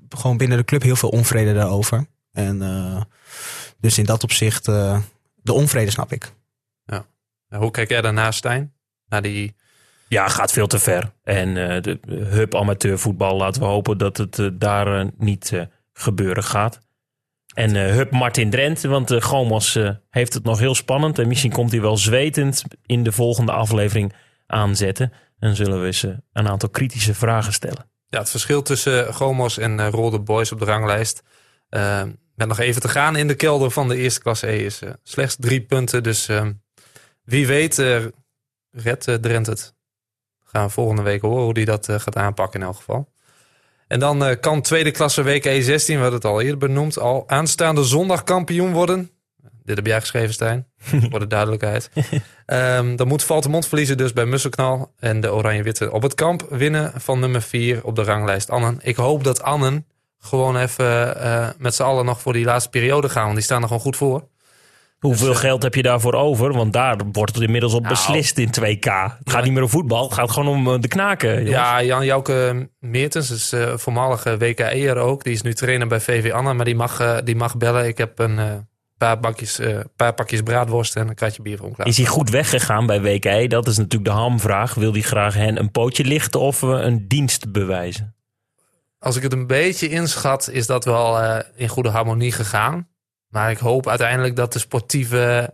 gewoon 0.09 0.37
binnen 0.37 0.57
de 0.57 0.63
club 0.65 0.81
heel 0.81 0.95
veel 0.95 1.09
onvrede 1.09 1.53
daarover. 1.53 2.05
En 2.31 2.61
eh, 2.61 3.01
dus 3.79 3.97
in 3.97 4.05
dat 4.05 4.23
opzicht, 4.23 4.67
eh, 4.67 4.99
de 5.35 5.53
onvrede 5.53 5.91
snap 5.91 6.11
ik. 6.11 6.35
Hoe 7.55 7.71
kijk 7.71 7.89
jij 7.89 8.01
daarnaast, 8.01 8.37
Stijn? 8.37 8.73
Naar 9.09 9.21
die, 9.21 9.55
Ja, 10.07 10.27
gaat 10.27 10.51
veel 10.51 10.67
te 10.67 10.79
ver. 10.79 11.11
En 11.23 11.47
eh, 11.47 11.81
de 11.81 11.99
hub 12.29 12.55
amateurvoetbal, 12.55 13.37
laten 13.37 13.61
we 13.61 13.67
hopen 13.67 13.97
dat 13.97 14.17
het 14.17 14.39
eh, 14.39 14.47
daar 14.53 14.99
eh, 14.99 15.07
niet 15.17 15.51
eh, 15.53 15.61
gebeuren 15.93 16.43
gaat. 16.43 16.79
En 17.57 17.75
eh 17.75 17.93
hub 17.95 18.11
Martin 18.11 18.49
Drent, 18.49 18.81
want 18.81 19.11
uh, 19.11 19.21
Gomos 19.21 19.75
eh, 19.75 19.89
heeft 20.09 20.33
het 20.33 20.43
nog 20.43 20.59
heel 20.59 20.75
spannend. 20.75 21.19
En 21.19 21.27
misschien 21.27 21.51
komt 21.51 21.71
hij 21.71 21.81
wel 21.81 21.97
zwetend 21.97 22.63
in 22.85 23.03
de 23.03 23.11
volgende 23.11 23.51
aflevering 23.51 24.13
aanzetten. 24.47 25.13
En 25.39 25.55
zullen 25.55 25.81
we 25.81 25.99
eh, 26.07 26.17
een 26.33 26.47
aantal 26.47 26.69
kritische 26.69 27.13
vragen 27.13 27.53
stellen. 27.53 27.89
ja, 28.09 28.19
het 28.19 28.29
verschil 28.29 28.61
tussen 28.61 29.13
Gomos 29.13 29.57
en 29.57 29.79
eh 29.79 29.87
Rolde 29.89 30.19
Boys 30.19 30.51
op 30.51 30.59
de 30.59 30.65
ranglijst. 30.65 31.23
eh, 31.69 32.03
met 32.35 32.47
nog 32.47 32.59
even 32.59 32.81
te 32.81 32.89
gaan 32.89 33.15
in 33.15 33.27
de 33.27 33.35
kelder 33.35 33.71
van 33.71 33.87
de 33.87 33.97
eerste 33.97 34.21
klasse 34.21 34.47
E 34.47 34.65
is 34.65 34.81
eh, 34.81 34.91
slechts 35.03 35.35
drie 35.39 35.61
punten. 35.61 36.03
Dus 36.03 36.27
eh, 36.27 36.47
wie 37.23 37.47
weet 37.47 37.79
eh 37.79 38.05
redt 38.71 39.07
eh, 39.07 39.15
Drent 39.15 39.45
het. 39.47 39.75
Gaan 40.43 40.65
we 40.65 40.71
volgende 40.71 41.01
week 41.01 41.21
horen 41.21 41.43
hoe 41.43 41.53
die 41.53 41.65
dat 41.65 41.89
eh, 41.89 41.99
gaat 41.99 42.15
aanpakken 42.15 42.59
in 42.59 42.65
elk 42.65 42.75
geval. 42.75 43.15
En 43.87 43.99
dan 43.99 44.25
eh, 44.25 44.39
kan 44.39 44.61
tweede 44.61 44.91
klasse 44.91 45.21
week 45.21 45.47
E16, 45.47 45.85
we 45.85 45.93
hadden 45.93 46.13
het 46.13 46.25
al 46.25 46.41
eerder 46.41 46.57
benoemd, 46.57 46.99
al 46.99 47.23
aanstaande 47.27 47.83
zondag 47.83 48.23
kampioen 48.23 48.73
worden. 48.73 49.11
Dit 49.63 49.75
heb 49.75 49.85
jij 49.85 49.99
geschreven, 49.99 50.33
Stijn, 50.33 50.67
voor 51.09 51.19
de 51.19 51.27
duidelijkheid. 51.27 51.89
Ehm, 52.45 52.95
dan 52.95 53.07
moet 53.07 53.23
Valtemont 53.23 53.67
verliezen 53.67 53.97
dus 53.97 54.13
bij 54.13 54.25
Musselknal. 54.25 54.93
En 54.99 55.21
de 55.21 55.33
Oranje-Witte 55.33 55.91
op 55.91 56.01
het 56.01 56.15
kamp 56.15 56.47
winnen 56.49 56.91
van 56.95 57.19
nummer 57.19 57.41
4 57.41 57.83
op 57.83 57.95
de 57.95 58.03
ranglijst 58.03 58.49
Annen. 58.49 58.79
Ik 58.81 58.95
hoop 58.95 59.23
dat 59.23 59.41
Annen 59.41 59.85
gewoon 60.19 60.57
even 60.57 61.21
eh, 61.21 61.49
met 61.57 61.75
z'n 61.75 61.83
allen 61.83 62.05
nog 62.05 62.21
voor 62.21 62.33
die 62.33 62.45
laatste 62.45 62.69
periode 62.69 63.09
gaan. 63.09 63.23
Want 63.23 63.35
die 63.35 63.43
staan 63.43 63.61
er 63.61 63.67
gewoon 63.67 63.83
goed 63.83 63.95
voor. 63.95 64.27
Hoeveel 64.99 65.31
eh, 65.31 65.35
geld 65.37 65.63
heb 65.63 65.75
je 65.75 65.81
daarvoor 65.81 66.13
over? 66.13 66.53
Want 66.53 66.73
daar 66.73 66.97
wordt 67.11 67.33
het 67.35 67.43
inmiddels 67.43 67.73
op 67.73 67.81
Nou. 67.83 67.93
beslist 67.93 68.37
in 68.37 68.49
2K. 68.51 68.85
Het 69.19 69.29
gaat 69.29 69.43
niet 69.43 69.53
meer 69.53 69.61
om 69.63 69.69
voetbal, 69.69 70.03
het 70.03 70.13
gaat 70.13 70.31
gewoon 70.31 70.47
om 70.57 70.73
eh, 70.73 70.79
de 70.79 70.87
knaken. 70.87 71.29
jongens. 71.33 71.49
Ja, 71.49 71.83
Jan 71.83 72.05
Jouke 72.05 72.69
Meertens 72.79 73.29
is 73.31 73.51
eh 73.51 73.73
voormalige 73.77 74.37
WKE'er 74.37 74.97
ook. 74.97 75.23
Die 75.23 75.33
is 75.33 75.41
nu 75.41 75.53
trainer 75.53 75.87
bij 75.87 75.99
VV 75.99 76.31
Annen. 76.31 76.55
Maar 76.55 76.65
die 76.65 76.75
mag, 76.75 77.21
die 77.23 77.35
mag 77.35 77.57
bellen. 77.57 77.87
Ik 77.87 77.97
heb 77.97 78.19
een 78.19 78.67
paar, 78.97 79.19
bakjes, 79.19 79.59
paar 79.95 80.13
pakjes 80.13 80.41
braadworst 80.41 80.95
en 80.95 81.07
een 81.07 81.15
kratje 81.15 81.41
bier 81.41 81.57
voor 81.57 81.65
hem 81.65 81.75
klaar. 81.75 81.87
Is 81.87 81.97
hij 81.97 82.05
goed 82.05 82.29
weggegaan 82.29 82.85
bij 82.85 83.01
WK? 83.01 83.49
Dat 83.49 83.67
is 83.67 83.77
natuurlijk 83.77 84.05
de 84.11 84.17
hamvraag. 84.17 84.73
Wil 84.73 84.91
hij 84.91 85.01
graag 85.01 85.33
hen 85.33 85.59
een 85.59 85.71
pootje 85.71 86.03
lichten 86.05 86.39
of 86.39 86.61
een 86.61 87.07
dienst 87.07 87.51
bewijzen? 87.51 88.15
Als 88.99 89.15
ik 89.15 89.23
het 89.23 89.33
een 89.33 89.47
beetje 89.47 89.89
inschat, 89.89 90.49
is 90.51 90.67
dat 90.67 90.85
wel 90.85 91.19
in 91.55 91.67
goede 91.67 91.89
harmonie 91.89 92.31
gegaan. 92.31 92.87
Maar 93.37 93.51
ik 93.51 93.57
hoop 93.57 93.87
uiteindelijk 93.87 94.35
dat 94.35 94.53
de 94.53 94.59
sportieve, 94.59 95.53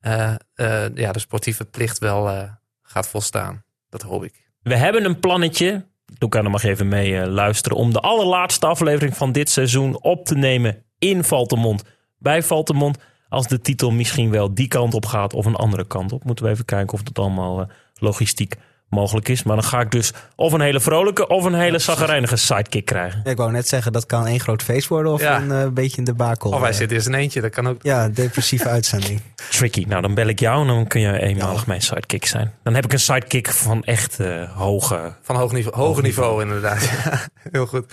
eh, 0.00 0.34
eh, 0.54 0.94
ja, 0.94 1.12
de 1.12 1.18
sportieve 1.18 1.64
plicht 1.64 1.98
wel 1.98 2.28
eh, 2.28 2.42
gaat 2.82 3.08
volstaan. 3.08 3.64
Dat 3.88 4.02
hoop 4.02 4.24
ik. 4.24 4.50
We 4.62 4.76
hebben 4.76 5.04
een 5.04 5.20
plannetje. 5.20 5.86
Luca, 6.18 6.42
dan 6.42 6.50
mag 6.50 6.62
je 6.62 6.68
even 6.68 6.88
mee 6.88 7.26
luisteren. 7.26 7.78
Om 7.78 7.92
de 7.92 8.00
allerlaatste 8.00 8.66
aflevering 8.66 9.16
van 9.16 9.32
dit 9.32 9.50
seizoen 9.50 10.02
op 10.02 10.24
te 10.24 10.34
nemen 10.34 10.82
in 10.98 11.24
Valtemont. 11.24 11.84
Bij 12.18 12.42
Valtemont. 12.42 12.98
Als 13.28 13.46
de 13.46 13.60
titel 13.60 13.90
misschien 13.90 14.30
wel 14.30 14.54
die 14.54 14.68
kant 14.68 14.94
op 14.94 15.06
gaat 15.06 15.34
of 15.34 15.46
een 15.46 15.56
andere 15.56 15.86
kant 15.86 16.12
op. 16.12 16.24
Moeten 16.24 16.44
we 16.44 16.50
even 16.50 16.64
kijken 16.64 16.94
of 16.94 17.02
dat 17.02 17.18
allemaal 17.18 17.70
logistiek 17.94 18.54
mogelijk 18.88 19.28
is. 19.28 19.42
Maar 19.42 19.56
dan 19.56 19.64
ga 19.64 19.80
ik 19.80 19.90
dus 19.90 20.12
of 20.36 20.52
een 20.52 20.60
hele 20.60 20.80
vrolijke 20.80 21.26
of 21.28 21.44
een 21.44 21.54
hele 21.54 21.78
zaggerijnige 21.78 22.36
sidekick 22.36 22.84
krijgen. 22.84 23.20
Ja, 23.24 23.30
ik 23.30 23.36
wou 23.36 23.50
net 23.52 23.68
zeggen, 23.68 23.92
dat 23.92 24.06
kan 24.06 24.26
één 24.26 24.40
groot 24.40 24.62
feest 24.62 24.88
worden 24.88 25.12
of 25.12 25.20
Ja. 25.20 25.40
een 25.40 25.52
eh, 25.52 25.68
beetje 25.68 25.98
een 25.98 26.04
debakel. 26.04 26.50
Of 26.50 26.60
hij 26.60 26.70
Eh, 26.70 26.76
zit 26.76 26.90
eerst 26.92 27.06
in 27.06 27.14
eentje, 27.14 27.40
dat 27.40 27.50
kan 27.50 27.68
ook. 27.68 27.82
Ja, 27.82 28.08
depressieve 28.08 28.68
uitzending. 28.76 29.20
Tricky. 29.50 29.84
Nou, 29.88 30.02
dan 30.02 30.14
bel 30.14 30.26
ik 30.26 30.40
jou 30.40 30.60
en 30.60 30.66
dan 30.66 30.86
kun 30.86 31.00
je 31.00 31.20
eenmalig 31.20 31.66
mijn 31.66 31.80
sidekick 31.82 32.26
zijn. 32.26 32.52
Dan 32.62 32.74
heb 32.74 32.84
ik 32.84 32.92
een 32.92 32.98
sidekick 33.00 33.48
van 33.48 33.82
echt 33.84 34.20
eh, 34.20 34.56
hoge... 34.56 35.12
Van 35.22 35.36
hoog 35.36 35.52
niveau, 35.52 35.76
hoger 35.76 36.02
niveau, 36.02 36.42
inderdaad. 36.42 36.90
Ja, 37.04 37.20
heel 37.52 37.66
goed. 37.66 37.92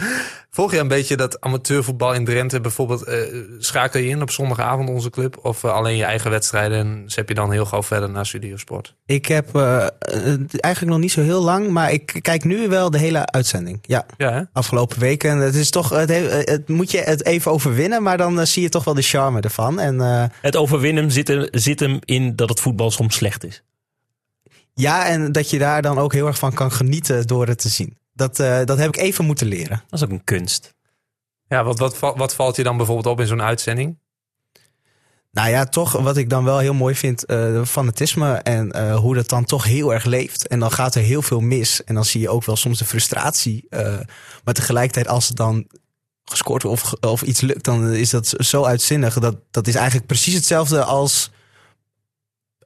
Volg 0.49 0.71
je 0.71 0.79
een 0.79 0.87
beetje 0.87 1.15
dat 1.17 1.41
amateurvoetbal 1.41 2.13
in 2.13 2.25
Drenthe? 2.25 2.61
Bijvoorbeeld 2.61 3.03
eh, 3.03 3.17
schakel 3.59 3.99
je 3.99 4.07
in 4.07 4.21
op 4.21 4.31
zondagavond 4.31 4.89
onze 4.89 5.09
club? 5.09 5.37
Of 5.41 5.65
alleen 5.65 5.95
je 5.95 6.03
eigen 6.03 6.31
wedstrijden 6.31 6.77
en 6.77 7.03
zet 7.05 7.27
je 7.27 7.33
dan 7.35 7.51
heel 7.51 7.65
gauw 7.65 7.83
verder 7.83 8.09
naar 8.09 8.25
Studiosport? 8.25 8.95
Ik 9.05 9.25
heb 9.25 9.55
eh, 9.55 9.85
eh, 9.85 9.89
eigenlijk 10.83 10.89
nog 10.89 10.99
niet 10.99 11.11
zo 11.11 11.21
heel 11.33 11.43
lang, 11.43 11.69
maar 11.69 11.91
ik 11.91 12.19
kijk 12.21 12.43
nu 12.43 12.67
wel 12.67 12.89
de 12.89 12.97
hele 12.97 13.25
uitzending. 13.25 13.79
Ja, 13.81 14.05
Ja, 14.17 14.31
hè? 14.31 14.41
afgelopen 14.53 14.99
weken. 14.99 15.37
Het 15.37 15.55
is 15.55 15.69
toch, 15.69 15.89
het, 15.89 16.09
he- 16.09 16.41
het 16.43 16.67
moet 16.69 16.91
je 16.91 16.97
het 17.01 17.25
even 17.25 17.51
overwinnen, 17.51 18.03
maar 18.03 18.17
dan 18.17 18.39
eh, 18.39 18.45
zie 18.45 18.61
je 18.61 18.69
toch 18.69 18.83
wel 18.83 18.93
de 18.93 19.01
charme 19.01 19.41
ervan. 19.41 19.79
En 19.79 20.01
eh, 20.01 20.23
Het 20.41 20.55
overwinnen 20.55 21.11
zit, 21.11 21.29
er- 21.29 21.47
zit 21.51 21.79
hem 21.79 21.99
in 22.05 22.35
dat 22.35 22.49
het 22.49 22.59
voetbal 22.59 22.91
soms 22.91 23.15
slecht 23.15 23.43
is. 23.43 23.63
ja, 24.73 25.05
en 25.07 25.31
dat 25.31 25.49
je 25.49 25.57
daar 25.59 25.81
dan 25.81 25.97
ook 25.97 26.13
heel 26.13 26.27
erg 26.27 26.37
van 26.37 26.53
kan 26.53 26.71
genieten 26.71 27.27
door 27.27 27.47
het 27.47 27.59
te 27.59 27.69
zien. 27.69 27.97
Dat, 28.13 28.39
eh, 28.39 28.59
dat 28.65 28.77
heb 28.77 28.87
ik 28.87 28.97
even 28.97 29.25
moeten 29.25 29.47
leren. 29.47 29.81
Dat 29.89 29.99
is 29.99 30.05
ook 30.05 30.11
een 30.11 30.23
kunst. 30.23 30.73
Ja, 31.47 31.63
wat, 31.63 31.99
wat 31.99 32.35
valt 32.35 32.55
je 32.55 32.63
dan 32.63 32.77
bijvoorbeeld 32.77 33.07
op 33.07 33.19
in 33.19 33.27
zo'n 33.27 33.41
uitzending? 33.41 33.97
Nou 35.33 35.49
ja, 35.49 35.65
toch 35.65 35.91
wat 35.91 36.17
ik 36.17 36.29
dan 36.29 36.43
wel 36.43 36.57
heel 36.57 36.73
mooi 36.73 36.95
vind, 36.95 37.25
eh 37.25 37.65
fanatisme 37.65 38.33
en 38.33 38.71
eh, 38.71 38.95
hoe 38.95 39.15
dat 39.15 39.29
dan 39.29 39.45
toch 39.45 39.63
heel 39.63 39.93
erg 39.93 40.05
leeft. 40.05 40.47
En 40.47 40.59
dan 40.59 40.71
gaat 40.71 40.95
er 40.95 41.01
heel 41.01 41.21
veel 41.21 41.39
mis. 41.39 41.83
En 41.83 41.95
dan 41.95 42.05
zie 42.05 42.21
je 42.21 42.29
ook 42.29 42.45
wel 42.45 42.55
soms 42.55 42.77
de 42.77 42.85
frustratie. 42.85 43.65
eh, 43.69 43.99
maar 44.43 44.53
tegelijkertijd 44.53 45.07
als 45.07 45.27
het 45.27 45.37
dan 45.37 45.67
gescoord 46.23 46.63
wordt 46.63 46.83
of, 46.83 46.93
of 47.11 47.21
iets 47.21 47.41
lukt, 47.41 47.63
dan 47.63 47.91
is 47.93 48.09
dat 48.09 48.33
zo 48.37 48.63
uitzinnig. 48.63 49.19
Dat, 49.19 49.35
dat 49.51 49.67
is 49.67 49.75
eigenlijk 49.75 50.07
precies 50.07 50.33
hetzelfde 50.33 50.83
als 50.83 51.31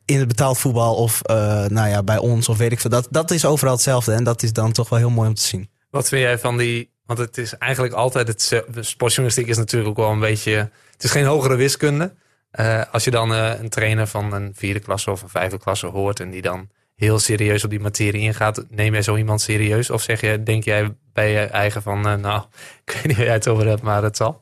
in 0.06 0.20
het 0.20 0.28
betaald 0.28 0.58
voetbal 0.58 0.96
of 0.96 1.22
nou 1.68 1.88
ja, 1.90 2.04
bij 2.04 2.18
ons 2.18 2.50
of 2.50 2.58
weet 2.58 2.72
ik 2.72 2.80
veel. 2.80 2.90
Dat, 2.90 3.08
dat 3.12 3.32
is 3.32 3.46
overal 3.46 3.74
hetzelfde 3.74 4.14
en 4.14 4.24
dat 4.24 4.44
is 4.44 4.54
dan 4.54 4.72
toch 4.72 4.90
wel 4.90 5.00
heel 5.00 5.10
mooi 5.10 5.28
om 5.30 5.36
te 5.36 5.42
zien. 5.42 5.70
Wat 5.90 6.08
vind 6.08 6.22
jij 6.22 6.40
van 6.40 6.58
die... 6.58 6.90
Want 7.06 7.20
het 7.20 7.38
is 7.38 7.58
eigenlijk 7.58 7.94
altijd 7.94 8.28
het... 8.28 8.64
Sportjournalistiek 8.80 9.48
is 9.48 9.58
natuurlijk 9.58 9.90
ook 9.90 9.98
wel 10.06 10.12
een 10.12 10.20
beetje... 10.20 10.52
Het 10.92 11.04
is 11.04 11.12
geen 11.12 11.26
hogere 11.26 11.56
wiskunde. 11.56 12.16
Eh, 12.58 12.82
als 12.92 13.04
je 13.04 13.12
dan 13.12 13.34
eh, 13.34 13.60
een 13.60 13.70
trainer 13.70 14.08
van 14.08 14.34
een 14.34 14.52
vierde 14.56 14.80
klasse 14.80 15.12
of 15.12 15.22
een 15.22 15.30
vijfde 15.30 15.60
klasse 15.60 15.88
hoort... 15.88 16.20
en 16.20 16.30
die 16.30 16.42
dan 16.42 16.70
heel 16.96 17.20
serieus 17.20 17.64
op 17.64 17.70
die 17.70 17.80
materie 17.80 18.22
ingaat... 18.22 18.66
neem 18.70 18.94
jij 18.94 19.02
zo 19.02 19.16
iemand 19.16 19.42
serieus? 19.42 19.90
Of 19.90 20.02
zeg 20.02 20.22
je, 20.22 20.44
denk 20.44 20.64
jij 20.64 20.96
bij 21.14 21.32
je 21.32 21.40
eigen 21.40 21.82
van... 21.82 22.08
eh, 22.08 22.16
nou, 22.16 22.42
ik 22.86 22.94
weet 22.94 23.06
niet 23.06 23.16
waar 23.16 23.26
jij 23.26 23.34
het 23.34 23.48
over 23.48 23.68
hebt, 23.68 23.82
maar 23.82 24.04
het 24.04 24.18
zal. 24.18 24.40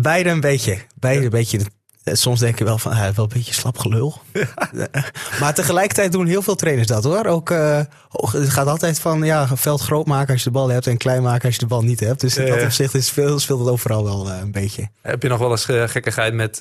Beide 0.00 0.30
een 0.30 0.40
beetje. 0.40 0.78
Beide 0.94 1.24
een 1.24 1.30
beetje. 1.30 1.58
Eh, 2.06 2.14
Soms 2.14 2.40
denk 2.40 2.58
je 2.58 2.64
wel 2.64 2.78
van, 2.78 2.92
ah, 2.92 2.98
wel 2.98 3.24
een 3.24 3.30
beetje 3.34 3.54
slap 3.54 3.78
gelul. 3.78 4.20
Maar 5.40 5.54
tegelijkertijd 5.54 6.12
doen 6.12 6.26
heel 6.26 6.42
veel 6.42 6.54
trainers 6.54 6.86
dat 6.86 7.04
hoor. 7.04 7.26
Ook, 7.26 7.50
eh, 7.50 7.80
hoog- 8.08 8.32
het 8.32 8.48
gaat 8.48 8.66
altijd 8.66 8.98
van, 9.00 9.22
ja, 9.22 9.48
veld 9.56 9.80
groot 9.80 10.06
maken 10.06 10.32
als 10.32 10.42
je 10.42 10.48
de 10.50 10.54
bal 10.54 10.68
hebt 10.68 10.86
en 10.86 10.96
klein 10.96 11.22
maken 11.22 11.44
als 11.44 11.54
je 11.54 11.60
de 11.60 11.66
bal 11.66 11.82
niet 11.82 12.00
hebt. 12.00 12.20
Dus 12.20 12.36
in 12.36 12.46
dat 12.46 12.62
opzicht 12.64 12.94
is 12.94 13.10
veel, 13.10 13.38
speelt 13.38 13.60
het 13.60 13.68
overal 13.68 14.04
wel 14.04 14.30
een 14.30 14.52
beetje. 14.52 14.88
Heb 15.02 15.22
je 15.22 15.28
nog 15.28 15.38
wel 15.38 15.50
eens 15.50 15.64
gekkigheid 15.64 16.34
met, 16.34 16.58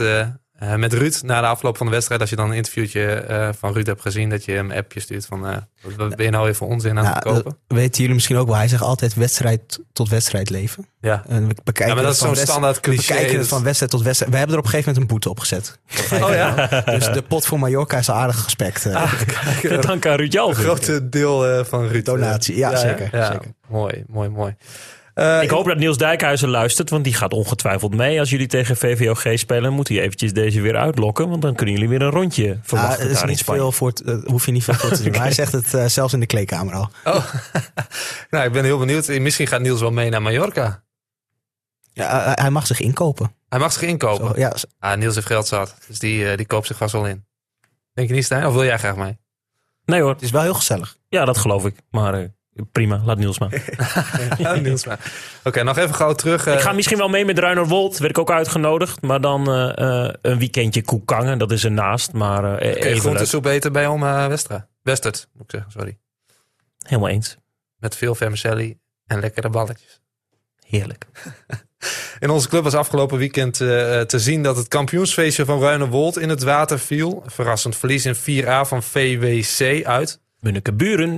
eh, 0.60 0.76
met 0.76 0.94
Ruud 0.94 1.16
na 1.22 1.42
de 1.42 1.48
afloop 1.48 1.78
van 1.78 1.86
de 1.86 1.92
wedstrijd. 1.92 2.22
Als 2.22 2.30
je 2.30 2.36
dan 2.36 2.50
een 2.50 2.56
interviewtje 2.56 3.06
eh, 3.14 3.50
van 3.60 3.74
Ruud 3.74 3.86
hebt 3.86 4.02
gezien, 4.02 4.30
dat 4.30 4.46
je 4.46 4.52
hem 4.52 4.72
een 4.72 4.78
appje 4.78 5.00
stuurt 5.00 5.26
van 5.26 5.48
eh, 5.48 5.58
wat 5.98 6.16
ben 6.16 6.26
je 6.26 6.32
nou 6.32 6.44
weer 6.46 6.56
voor 6.56 6.68
onzin 6.68 6.98
aan 6.98 7.04
Nou, 7.04 7.16
het 7.16 7.24
kopen? 7.24 7.44
dat 7.68 7.78
weten 7.78 7.98
jullie 8.00 8.14
misschien 8.14 8.38
ook 8.38 8.48
wel. 8.48 8.56
Hij 8.56 8.68
zegt 8.68 8.82
altijd 8.82 9.14
wedstrijd 9.14 9.80
tot 9.94 10.10
wedstrijd 10.10 10.50
leven. 10.50 10.88
Ja. 11.02 11.24
En 11.28 11.48
we 11.48 11.54
bekijken 11.64 11.88
Ja, 11.88 11.94
maar 11.94 12.04
dat 12.04 12.06
het 12.06 12.22
is 12.22 12.28
van 12.28 12.36
zo'n 12.36 12.46
standaard 12.46 12.86
we 12.86 12.96
bekijken 12.96 13.28
het 13.30 13.38
dus- 13.40 13.48
van 13.48 13.64
wedstrijd 13.64 13.92
tot 13.92 14.02
wedstrijd. 14.02 14.32
We 14.32 14.38
hebben 14.38 14.56
er 14.56 14.62
op 14.62 14.68
een 14.68 14.72
gegeven 14.74 14.94
moment 14.94 15.12
een 15.12 15.18
boete 15.18 15.30
op 15.30 15.40
gezet. 15.40 15.80
Oh 16.24 16.30
ja? 16.34 16.68
Dus 16.98 17.12
de 17.12 17.22
pot 17.22 17.46
voor 17.46 17.60
Mallorca 17.60 17.98
is 17.98 18.10
aardig 18.12 18.44
gespekt. 18.44 18.86
Ah, 18.86 19.14
Dank 19.82 20.06
aan 20.06 20.16
Ruud 20.16 20.20
Een 20.20 20.28
Jalving. 20.40 20.66
grote 20.66 21.10
deel 21.10 21.48
eh, 21.48 21.66
van 21.66 21.88
Ruud. 21.88 22.06
Donatie, 22.06 22.58
ja, 22.58 22.76
zeker, 22.76 23.10
Ja, 23.12 23.32
zeker. 23.32 23.54
Mooi, 23.68 24.04
mooi, 24.08 24.30
mooi. 24.30 24.56
Eh, 25.16 25.42
Ik 25.42 25.50
hoop 25.50 25.66
dat 25.66 25.78
Niels 25.78 25.98
Dijkhuizen 25.98 26.50
luistert, 26.50 26.90
want 26.90 27.04
die 27.04 27.14
gaat 27.14 27.34
ongetwijfeld 27.34 27.96
mee. 27.96 28.20
Als 28.20 28.30
jullie 28.30 28.48
tegen 28.48 28.78
VVOG 28.78 29.40
spelen, 29.40 29.74
moet 29.74 29.88
hij 29.88 30.02
eventjes 30.02 30.34
deze 30.34 30.62
weer 30.62 30.76
uitlokken. 30.76 31.30
Want 31.30 31.42
dan 31.42 31.56
kunnen 31.56 31.76
jullie 31.76 31.90
weer 31.90 32.02
een 32.02 32.10
rondje 32.12 32.52
Ah, 32.52 32.58
verwachten 32.62 33.06
er 33.06 33.12
is 33.12 33.18
daar 33.18 33.28
niet 33.28 33.44
veel 33.44 33.72
voor, 33.72 33.94
eh, 34.06 34.16
hoef 34.26 34.46
je 34.46 34.52
niet 34.52 34.64
veel 34.64 34.74
voor 34.74 34.90
te 34.90 35.04
doen. 35.04 35.14
Hij 35.22 35.32
zegt 35.32 35.52
het 35.52 35.74
eh, 35.74 35.86
zelfs 35.86 36.14
in 36.14 36.20
de 36.20 36.26
kleedkamer 36.26 36.74
al. 36.74 36.90
Oh, 37.04 37.26
nou, 38.30 38.46
ik 38.46 38.52
ben 38.52 38.64
heel 38.64 38.78
benieuwd. 38.78 39.08
Misschien 39.08 39.48
gaat 39.48 39.62
Niels 39.62 39.80
wel 39.80 39.92
mee 39.92 40.10
naar 40.10 40.22
Mallorca. 40.22 40.84
Ja, 41.94 42.32
hij 42.36 42.50
mag 42.50 42.68
zich 42.68 42.80
inkopen. 42.80 43.36
Hij 43.50 43.60
mag 43.60 43.72
zich 43.74 43.82
inkopen. 43.82 44.28
Zo, 44.28 44.34
ja, 44.40 44.54
Ah, 44.80 44.98
Niels 44.98 45.16
heeft 45.16 45.28
geld 45.28 45.48
zat, 45.48 45.76
dus 45.88 46.00
die, 46.00 46.38
die 46.38 46.46
koopt 46.46 46.68
zich 46.68 46.78
vast 46.78 46.94
wel 46.94 47.08
in. 47.08 47.26
Denk 47.94 48.08
je 48.08 48.14
niet, 48.14 48.26
Stijn? 48.26 48.46
Of 48.46 48.54
wil 48.54 48.64
jij 48.64 48.78
graag 48.78 48.96
mee? 48.96 49.18
Nee 49.86 50.02
hoor, 50.02 50.10
het 50.12 50.22
is 50.22 50.32
wel 50.32 50.42
heel 50.42 50.54
gezellig. 50.54 50.98
ja 51.10 51.26
dat 51.26 51.38
geloof 51.38 51.66
ik. 51.66 51.76
Maar 51.92 52.34
prima, 52.72 53.02
laat 53.06 53.18
Niels 53.18 53.40
maar. 53.40 53.62
Niels 54.62 54.86
maar. 54.86 55.00
Oké, 55.44 55.64
nog 55.64 55.78
even 55.78 55.96
gauw 55.96 56.14
terug. 56.14 56.48
eh, 56.48 56.54
Ik 56.54 56.60
ga 56.60 56.72
misschien 56.72 56.98
wel 56.98 57.08
mee 57.10 57.26
met 57.26 57.40
Ruinerwold, 57.40 57.98
werd 57.98 58.12
ik 58.12 58.18
ook 58.18 58.32
uitgenodigd. 58.32 59.02
Maar 59.02 59.22
dan 59.22 59.48
eh, 59.52 60.06
eh, 60.08 60.14
een 60.22 60.40
weekendje 60.40 60.82
Koekangen, 60.82 61.38
dat 61.38 61.52
is 61.52 61.64
ernaast. 61.64 62.14
Maar 62.14 62.58
Kun 62.58 62.68
je 62.68 62.76
even 62.76 63.00
groentesoep 63.00 63.44
beter 63.44 63.72
bij 63.72 63.88
Oma 63.88 64.28
Westra? 64.30 64.68
Westert, 64.82 65.28
moet 65.34 65.44
ik 65.44 65.52
zeggen, 65.52 65.72
sorry. 65.72 65.98
Helemaal 66.78 67.10
eens. 67.10 67.38
Met 67.78 67.96
veel 67.96 68.16
vermicelli 68.16 68.78
en 69.06 69.20
lekkere 69.20 69.50
balletjes. 69.50 70.02
Heerlijk. 70.68 71.06
In 72.20 72.30
onze 72.30 72.50
club 72.50 72.64
was 72.64 72.74
afgelopen 72.74 73.18
weekend 73.18 73.54
te 73.54 74.06
zien 74.20 74.44
dat 74.44 74.58
het 74.58 74.68
kampioensfeestje 74.68 75.46
van 75.46 75.60
Ruinewold 75.62 76.20
in 76.20 76.30
het 76.30 76.44
water 76.44 76.80
viel. 76.80 77.24
Verrassend 77.26 77.76
verlies 77.76 78.06
in 78.06 78.16
4A 78.16 78.68
van 78.68 78.84
VWC 78.84 79.86
uit. 79.86 80.22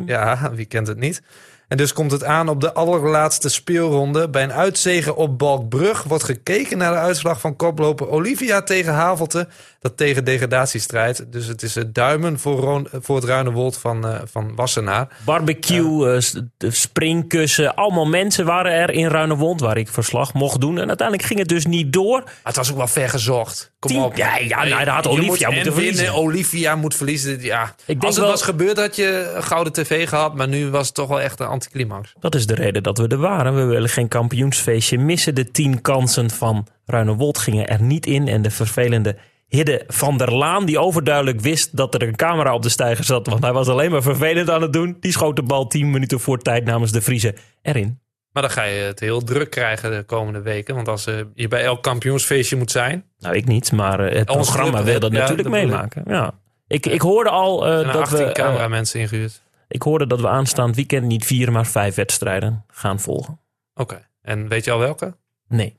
Ja, 0.05 0.51
wie 0.53 0.65
kent 0.65 0.87
het 0.87 0.97
niet? 0.97 1.21
En 1.67 1.77
dus 1.77 1.93
komt 1.93 2.11
het 2.11 2.23
aan 2.23 2.49
op 2.49 2.61
de 2.61 2.73
allerlaatste 2.73 3.49
speelronde. 3.49 4.29
Bij 4.29 4.43
een 4.43 4.53
uitzegen 4.53 5.15
op 5.15 5.37
Balkbrug 5.37 6.03
wordt 6.03 6.23
gekeken 6.23 6.77
naar 6.77 6.91
de 6.91 6.97
uitslag 6.97 7.39
van 7.39 7.55
koploper 7.55 8.09
Olivia 8.09 8.61
tegen 8.61 8.93
Havelte. 8.93 9.47
Dat 9.79 9.97
tegen 9.97 10.23
degradatie 10.25 10.79
strijdt. 10.79 11.31
Dus 11.31 11.45
het 11.47 11.61
is 11.63 11.75
het 11.75 11.95
duimen 11.95 12.39
voor, 12.39 12.59
Roon- 12.59 12.87
voor 12.91 13.15
het 13.15 13.25
Ruinewold 13.25 13.77
van, 13.77 14.07
eh, 14.07 14.19
van 14.25 14.55
Wassenaar. 14.55 15.07
Barbecue, 15.25 16.11
eh, 16.57 16.69
springkussen. 16.71 17.75
Allemaal 17.75 18.05
mensen 18.05 18.45
waren 18.45 18.71
er 18.71 18.89
in 18.89 19.07
Ruinerwold 19.07 19.59
waar 19.59 19.77
ik 19.77 19.87
verslag 19.87 20.33
mocht 20.33 20.61
doen. 20.61 20.79
En 20.79 20.87
uiteindelijk 20.87 21.27
ging 21.27 21.39
het 21.39 21.49
dus 21.49 21.65
niet 21.65 21.93
door. 21.93 22.21
Maar 22.23 22.33
het 22.43 22.55
was 22.55 22.71
ook 22.71 22.77
wel 22.77 22.87
ver 22.87 23.09
gezocht. 23.09 23.71
Kom 23.79 23.91
Tien- 23.91 24.01
op. 24.01 24.15
Ja, 24.15 24.37
ja, 24.37 24.63
nou, 24.63 24.85
daar 24.85 24.95
had 24.95 25.07
Olivia 25.07 25.27
moet 25.29 25.41
en 25.41 25.53
moeten 25.53 25.73
verliezen. 25.73 26.03
winnen, 26.05 26.21
Olivia 26.21 26.75
moet 26.75 26.95
verliezen. 26.95 27.41
Ja. 27.41 27.75
denk 27.85 28.03
Als 28.03 28.15
het 28.15 28.23
wel- 28.23 28.33
was 28.33 28.41
gebeurd 28.41 28.77
had 28.79 28.95
je 28.95 29.31
een 29.35 29.43
gouden 29.43 29.73
tv 29.73 30.09
gehad. 30.09 30.35
Maar 30.35 30.47
nu 30.47 30.69
was 30.69 30.85
het 30.85 30.95
toch 30.95 31.07
wel 31.07 31.21
echt 31.21 31.39
een 31.39 31.47
anticlimax. 31.47 32.13
Dat 32.19 32.35
is 32.35 32.45
de 32.47 32.55
reden 32.55 32.83
dat 32.83 32.97
we 32.97 33.07
er 33.07 33.17
waren. 33.17 33.55
We 33.55 33.63
willen 33.63 33.89
geen 33.89 34.07
kampioensfeestje 34.07 34.97
missen. 34.97 35.35
De 35.35 35.51
tien 35.51 35.81
kansen 35.81 36.29
van 36.29 36.67
Ruinerwold 36.85 37.37
gingen 37.37 37.67
er 37.67 37.81
niet 37.81 38.05
in. 38.05 38.27
En 38.27 38.41
de 38.41 38.51
vervelende 38.51 39.15
Hidde 39.47 39.83
van 39.87 40.17
der 40.17 40.33
Laan, 40.33 40.65
die 40.65 40.79
overduidelijk 40.79 41.39
wist 41.41 41.77
dat 41.77 41.93
er 41.93 42.01
een 42.01 42.15
camera 42.15 42.53
op 42.53 42.61
de 42.61 42.69
stijger 42.69 43.03
zat. 43.03 43.27
Want 43.27 43.43
hij 43.43 43.53
was 43.53 43.67
alleen 43.67 43.91
maar 43.91 44.01
vervelend 44.01 44.49
aan 44.49 44.61
het 44.61 44.73
doen. 44.73 44.97
Die 44.99 45.11
schoot 45.11 45.35
de 45.35 45.43
bal 45.43 45.67
tien 45.67 45.89
minuten 45.91 46.19
voor 46.19 46.37
tijd 46.37 46.65
namens 46.65 46.91
de 46.91 47.01
Vriezen 47.01 47.35
erin. 47.61 47.99
Maar 48.37 48.45
dan 48.45 48.55
ga 48.55 48.63
je 48.63 48.81
het 48.81 48.99
heel 48.99 49.23
druk 49.23 49.49
krijgen 49.49 49.91
de 49.91 50.03
komende 50.03 50.41
weken. 50.41 50.75
Want 50.75 50.87
als 50.87 51.05
eh, 51.05 51.15
je 51.33 51.47
bij 51.47 51.63
elk 51.63 51.83
kampioensfeestje 51.83 52.55
moet 52.55 52.71
zijn. 52.71 53.05
Nou, 53.19 53.35
ik 53.35 53.45
niet, 53.45 53.71
maar 53.71 53.99
eh, 53.99 54.17
het 54.17 54.25
programma 54.25 54.83
wil 54.83 54.99
dat 54.99 55.11
ja, 55.11 55.19
natuurlijk 55.19 55.49
meemaken. 55.49 56.03
Ja. 56.07 56.33
Ik, 56.67 56.85
ik 56.85 57.01
hoorde 57.01 57.29
al 57.29 57.61
zijn 57.61 57.85
dat 57.85 57.95
18 57.95 58.25
we. 58.25 58.31
cameramensen 58.31 58.99
ingehuurd. 58.99 59.41
ik 59.67 59.81
hoorde 59.81 60.07
dat 60.07 60.21
we 60.21 60.27
aanstaand 60.27 60.75
weekend 60.75 61.05
niet 61.05 61.25
vier, 61.25 61.51
maar 61.51 61.65
vijf 61.65 61.95
wedstrijden 61.95 62.65
gaan 62.67 62.99
volgen. 62.99 63.39
Oké. 63.73 64.07
En 64.21 64.47
weet 64.47 64.65
je 64.65 64.71
al 64.71 64.79
welke? 64.79 65.17
Nee. 65.47 65.77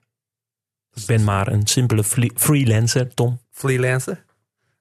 Ik 0.94 1.06
ben 1.06 1.24
maar 1.24 1.48
een 1.48 1.66
simpele 1.66 2.04
freelancer, 2.34 3.14
Tom. 3.14 3.40
Freelancer. 3.50 4.24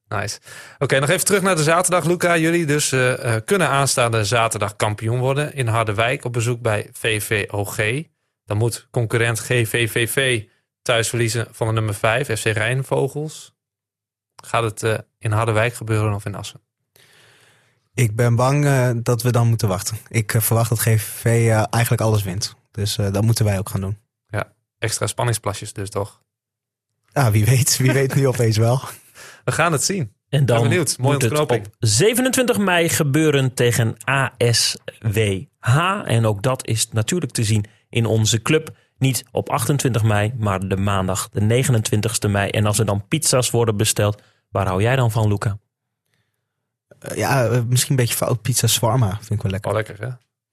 Nice. 0.07 0.39
Oké, 0.79 0.99
nog 0.99 1.09
even 1.09 1.25
terug 1.25 1.41
naar 1.41 1.55
de 1.55 1.63
zaterdag. 1.63 2.05
Luca, 2.05 2.37
jullie 2.37 2.65
dus 2.65 2.91
eh, 2.91 3.35
kunnen 3.45 3.69
aanstaande 3.69 4.25
zaterdag 4.25 4.75
kampioen 4.75 5.19
worden 5.19 5.53
in 5.53 5.67
Harderwijk 5.67 6.25
op 6.25 6.33
bezoek 6.33 6.61
bij 6.61 6.89
VVOG. 6.91 7.77
Dan 8.45 8.57
moet 8.57 8.87
concurrent 8.91 9.39
GVVV 9.39 10.43
thuis 10.81 11.09
verliezen 11.09 11.47
van 11.51 11.67
de 11.67 11.73
nummer 11.73 11.93
5, 11.93 12.39
FC 12.39 12.45
Rijnvogels. 12.45 13.55
Gaat 14.43 14.63
het 14.63 14.83
eh, 14.83 14.97
in 15.19 15.31
Harderwijk 15.31 15.73
gebeuren 15.73 16.13
of 16.13 16.25
in 16.25 16.35
Assen? 16.35 16.61
Ik 17.93 18.15
ben 18.15 18.35
bang 18.35 18.65
dat 19.03 19.21
we 19.21 19.31
dan 19.31 19.47
moeten 19.47 19.67
wachten. 19.67 19.97
Ik 20.07 20.33
verwacht 20.37 20.69
dat 20.69 20.79
GVV 20.79 21.49
eigenlijk 21.69 22.01
alles 22.01 22.23
wint. 22.23 22.55
Dus 22.71 22.95
dat 22.95 23.21
moeten 23.21 23.45
wij 23.45 23.57
ook 23.57 23.69
gaan 23.69 23.81
doen. 23.81 23.97
Extra 24.79 25.07
spanningsplasjes 25.07 25.73
dus 25.73 25.89
toch? 25.89 26.21
Ja, 27.13 27.31
wie 27.31 27.45
weet. 27.45 27.77
Wie 27.77 27.91
weet 27.91 28.15
nu 28.15 28.27
opeens 28.27 28.57
wel. 28.57 28.81
We 29.47 29.53
gaan 29.53 29.71
het 29.71 29.83
zien. 29.83 30.13
En 30.29 30.45
dan 30.45 30.59
Ben 30.59 30.69
benieuwd. 30.69 30.97
Mooie 30.97 31.13
moet 31.13 31.21
het 31.21 31.31
ontknoping. 31.31 31.65
op 31.65 31.73
27 31.79 32.57
mei 32.57 32.89
gebeuren 32.89 33.53
tegen 33.53 33.95
ASWH. 34.03 35.41
En 36.05 36.25
ook 36.25 36.41
dat 36.43 36.67
is 36.67 36.89
natuurlijk 36.91 37.31
te 37.31 37.43
zien 37.43 37.65
in 37.89 38.05
onze 38.05 38.41
club. 38.41 38.69
Niet 38.97 39.23
op 39.31 39.49
28 39.49 40.03
mei, 40.03 40.33
maar 40.37 40.67
de 40.67 40.77
maandag 40.77 41.29
de 41.29 41.63
29ste 41.65 42.29
mei. 42.29 42.49
En 42.49 42.65
als 42.65 42.79
er 42.79 42.85
dan 42.85 43.07
pizza's 43.07 43.49
worden 43.49 43.77
besteld, 43.77 44.21
waar 44.49 44.67
hou 44.67 44.81
jij 44.81 44.95
dan 44.95 45.11
van, 45.11 45.27
Luca? 45.27 45.57
Eh, 46.99 47.17
ja, 47.17 47.45
eh, 47.45 47.61
misschien 47.67 47.91
een 47.91 48.05
beetje 48.05 48.15
fout. 48.15 48.41
Pizza 48.41 48.67
shawarma 48.67 49.09
vind 49.09 49.31
ik 49.31 49.41
wel 49.41 49.51
lekker. 49.51 49.69
Oh, 49.69 49.75
lekker 49.77 49.99
hè? 49.99 50.09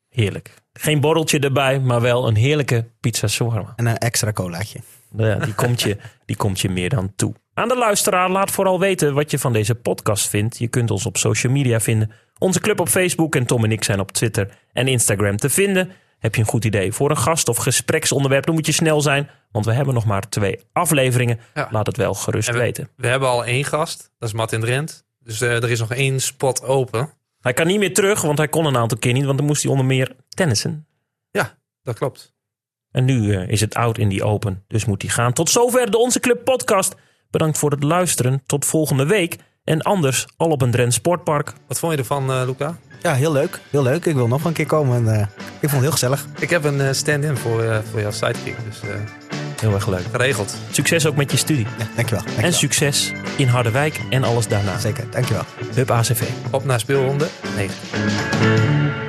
Heerlijk. 0.09 0.55
Geen 0.72 1.01
borreltje 1.01 1.38
erbij, 1.38 1.80
maar 1.80 2.01
wel 2.01 2.28
een 2.28 2.36
heerlijke 2.36 2.90
pizza 3.01 3.26
shawarma. 3.26 3.72
En 3.76 3.86
een 3.86 3.99
extra 3.99 4.32
colaatje. 4.32 4.80
Ja, 5.16 5.36
die, 5.36 5.55
komt 5.55 5.82
je, 5.82 5.97
die 6.24 6.36
komt 6.36 6.61
je 6.61 6.68
meer 6.68 6.88
dan 6.88 7.12
toe. 7.16 7.34
Aan 7.55 7.69
de 7.69 7.77
luisteraar, 7.77 8.31
laat 8.31 8.51
vooral 8.51 8.81
weten 8.81 9.15
wat 9.15 9.31
je 9.31 9.39
van 9.39 9.53
deze 9.53 9.75
podcast 9.75 10.29
vindt. 10.29 10.59
Je 10.59 10.69
kunt 10.69 10.91
ons 10.91 11.07
op 11.07 11.17
social 11.17 11.53
media 11.53 11.81
vinden. 11.81 12.11
Onze 12.39 12.61
club 12.61 12.81
op 12.81 12.89
Facebook 12.89 13.35
en 13.37 13.47
Tom 13.47 13.65
en 13.65 13.73
ik 13.73 13.85
zijn 13.85 14.01
op 14.01 14.13
Twitter 14.13 14.59
en 14.73 14.89
Instagram 14.89 15.37
te 15.37 15.51
vinden. 15.51 15.91
Heb 16.19 16.35
je 16.35 16.41
een 16.41 16.47
goed 16.49 16.65
idee 16.65 16.93
voor 16.93 17.11
een 17.11 17.17
gast 17.17 17.49
of 17.49 17.57
gespreksonderwerp, 17.57 18.45
dan 18.47 18.55
moet 18.55 18.67
je 18.67 18.73
snel 18.73 19.01
zijn. 19.01 19.31
Want 19.53 19.65
we 19.65 19.73
hebben 19.73 19.95
nog 19.95 20.05
maar 20.05 20.29
twee 20.29 20.61
afleveringen. 20.73 21.41
Ja. 21.55 21.69
Laat 21.71 21.87
het 21.87 21.97
wel 21.97 22.15
gerust 22.15 22.49
En 22.49 22.55
we- 22.55 22.61
weten. 22.61 22.89
We 22.97 23.07
hebben 23.07 23.29
al 23.29 23.45
één 23.45 23.65
gast. 23.65 24.11
Dat 24.19 24.29
is 24.29 24.35
Martin 24.35 24.61
Drent. 24.61 25.05
Dus 25.21 25.41
eh, 25.41 25.63
er 25.63 25.71
is 25.71 25.79
nog 25.81 25.93
één 25.93 26.21
spot 26.21 26.63
open. 26.63 27.13
Hij 27.41 27.53
kan 27.53 27.67
niet 27.67 27.79
meer 27.79 27.95
terug, 27.95 28.21
want 28.23 28.39
hij 28.39 28.49
kon 28.49 28.65
een 28.67 28.77
aantal 28.77 28.99
keer 28.99 29.13
niet. 29.13 29.25
Want 29.25 29.39
dan 29.39 29.47
moest 29.47 29.63
hij 29.63 29.71
onder 29.71 29.87
meer 29.87 30.17
tennissen. 30.29 30.87
Ja, 31.31 31.59
dat 31.83 31.99
klopt. 31.99 32.33
En 32.91 33.05
nu 33.05 33.35
eh, 33.35 33.49
is 33.49 33.61
het 33.61 33.75
oud 33.75 33.99
in 33.99 34.09
die 34.09 34.25
open, 34.25 34.65
dus 34.69 34.85
moet 34.85 35.03
hij 35.03 35.11
gaan. 35.11 35.33
Tot 35.33 35.51
zover 35.51 35.91
de 35.91 35.99
Onze 35.99 36.21
Club 36.21 36.45
podcast. 36.45 36.95
Bedankt 37.35 37.59
voor 37.59 37.70
het 37.70 37.82
luisteren. 37.82 38.43
Tot 38.47 38.64
volgende 38.64 39.07
week. 39.07 39.37
En 39.64 39.82
anders 39.82 40.26
al 40.37 40.49
op 40.51 40.62
een 40.62 40.70
Drent 40.70 40.95
Sportpark. 40.95 41.53
Wat 41.68 41.78
vond 41.78 41.93
je 41.93 41.99
ervan, 41.99 42.30
eh, 42.30 42.43
Luca? 42.47 42.76
Ja, 43.03 43.14
heel 43.14 43.32
leuk. 43.32 43.61
Heel 43.70 43.82
leuk. 43.82 44.05
Ik 44.05 44.14
wil 44.14 44.26
nog 44.28 44.45
een 44.45 44.53
keer 44.53 44.66
komen. 44.66 44.97
En, 45.07 45.14
eh, 45.14 45.20
ik 45.61 45.68
vond 45.68 45.72
het 45.72 45.80
heel 45.80 45.91
gezellig. 45.91 46.26
Ik 46.39 46.51
heb 46.51 46.64
een 46.64 46.80
eh, 46.80 46.93
stand-in 46.93 47.37
voor, 47.37 47.62
eh, 47.62 47.78
voor 47.91 48.01
jouw 48.01 48.11
sidekick. 48.11 48.57
Dus 48.68 48.80
eh, 48.80 48.89
Heel 49.61 49.74
erg 49.74 49.87
leuk. 49.87 50.05
geregeld. 50.11 50.57
Succes 50.70 51.07
ook 51.07 51.16
met 51.16 51.30
je 51.30 51.37
studie. 51.37 51.66
Ja, 51.78 51.85
dankjewel. 51.95 52.24
dankjewel. 52.24 52.45
En 52.45 52.53
succes 52.53 53.12
in 53.37 53.49
Harderwijk 53.49 54.01
en 54.11 54.24
alles 54.24 54.49
daarna. 54.49 54.78
Zeker, 54.78 55.05
dankjewel. 55.11 55.45
Hub 55.74 55.91
ACV. 55.91 56.22
Op 56.51 56.64
naar 56.64 56.80
speelronde 56.80 57.26
9. 57.57 59.04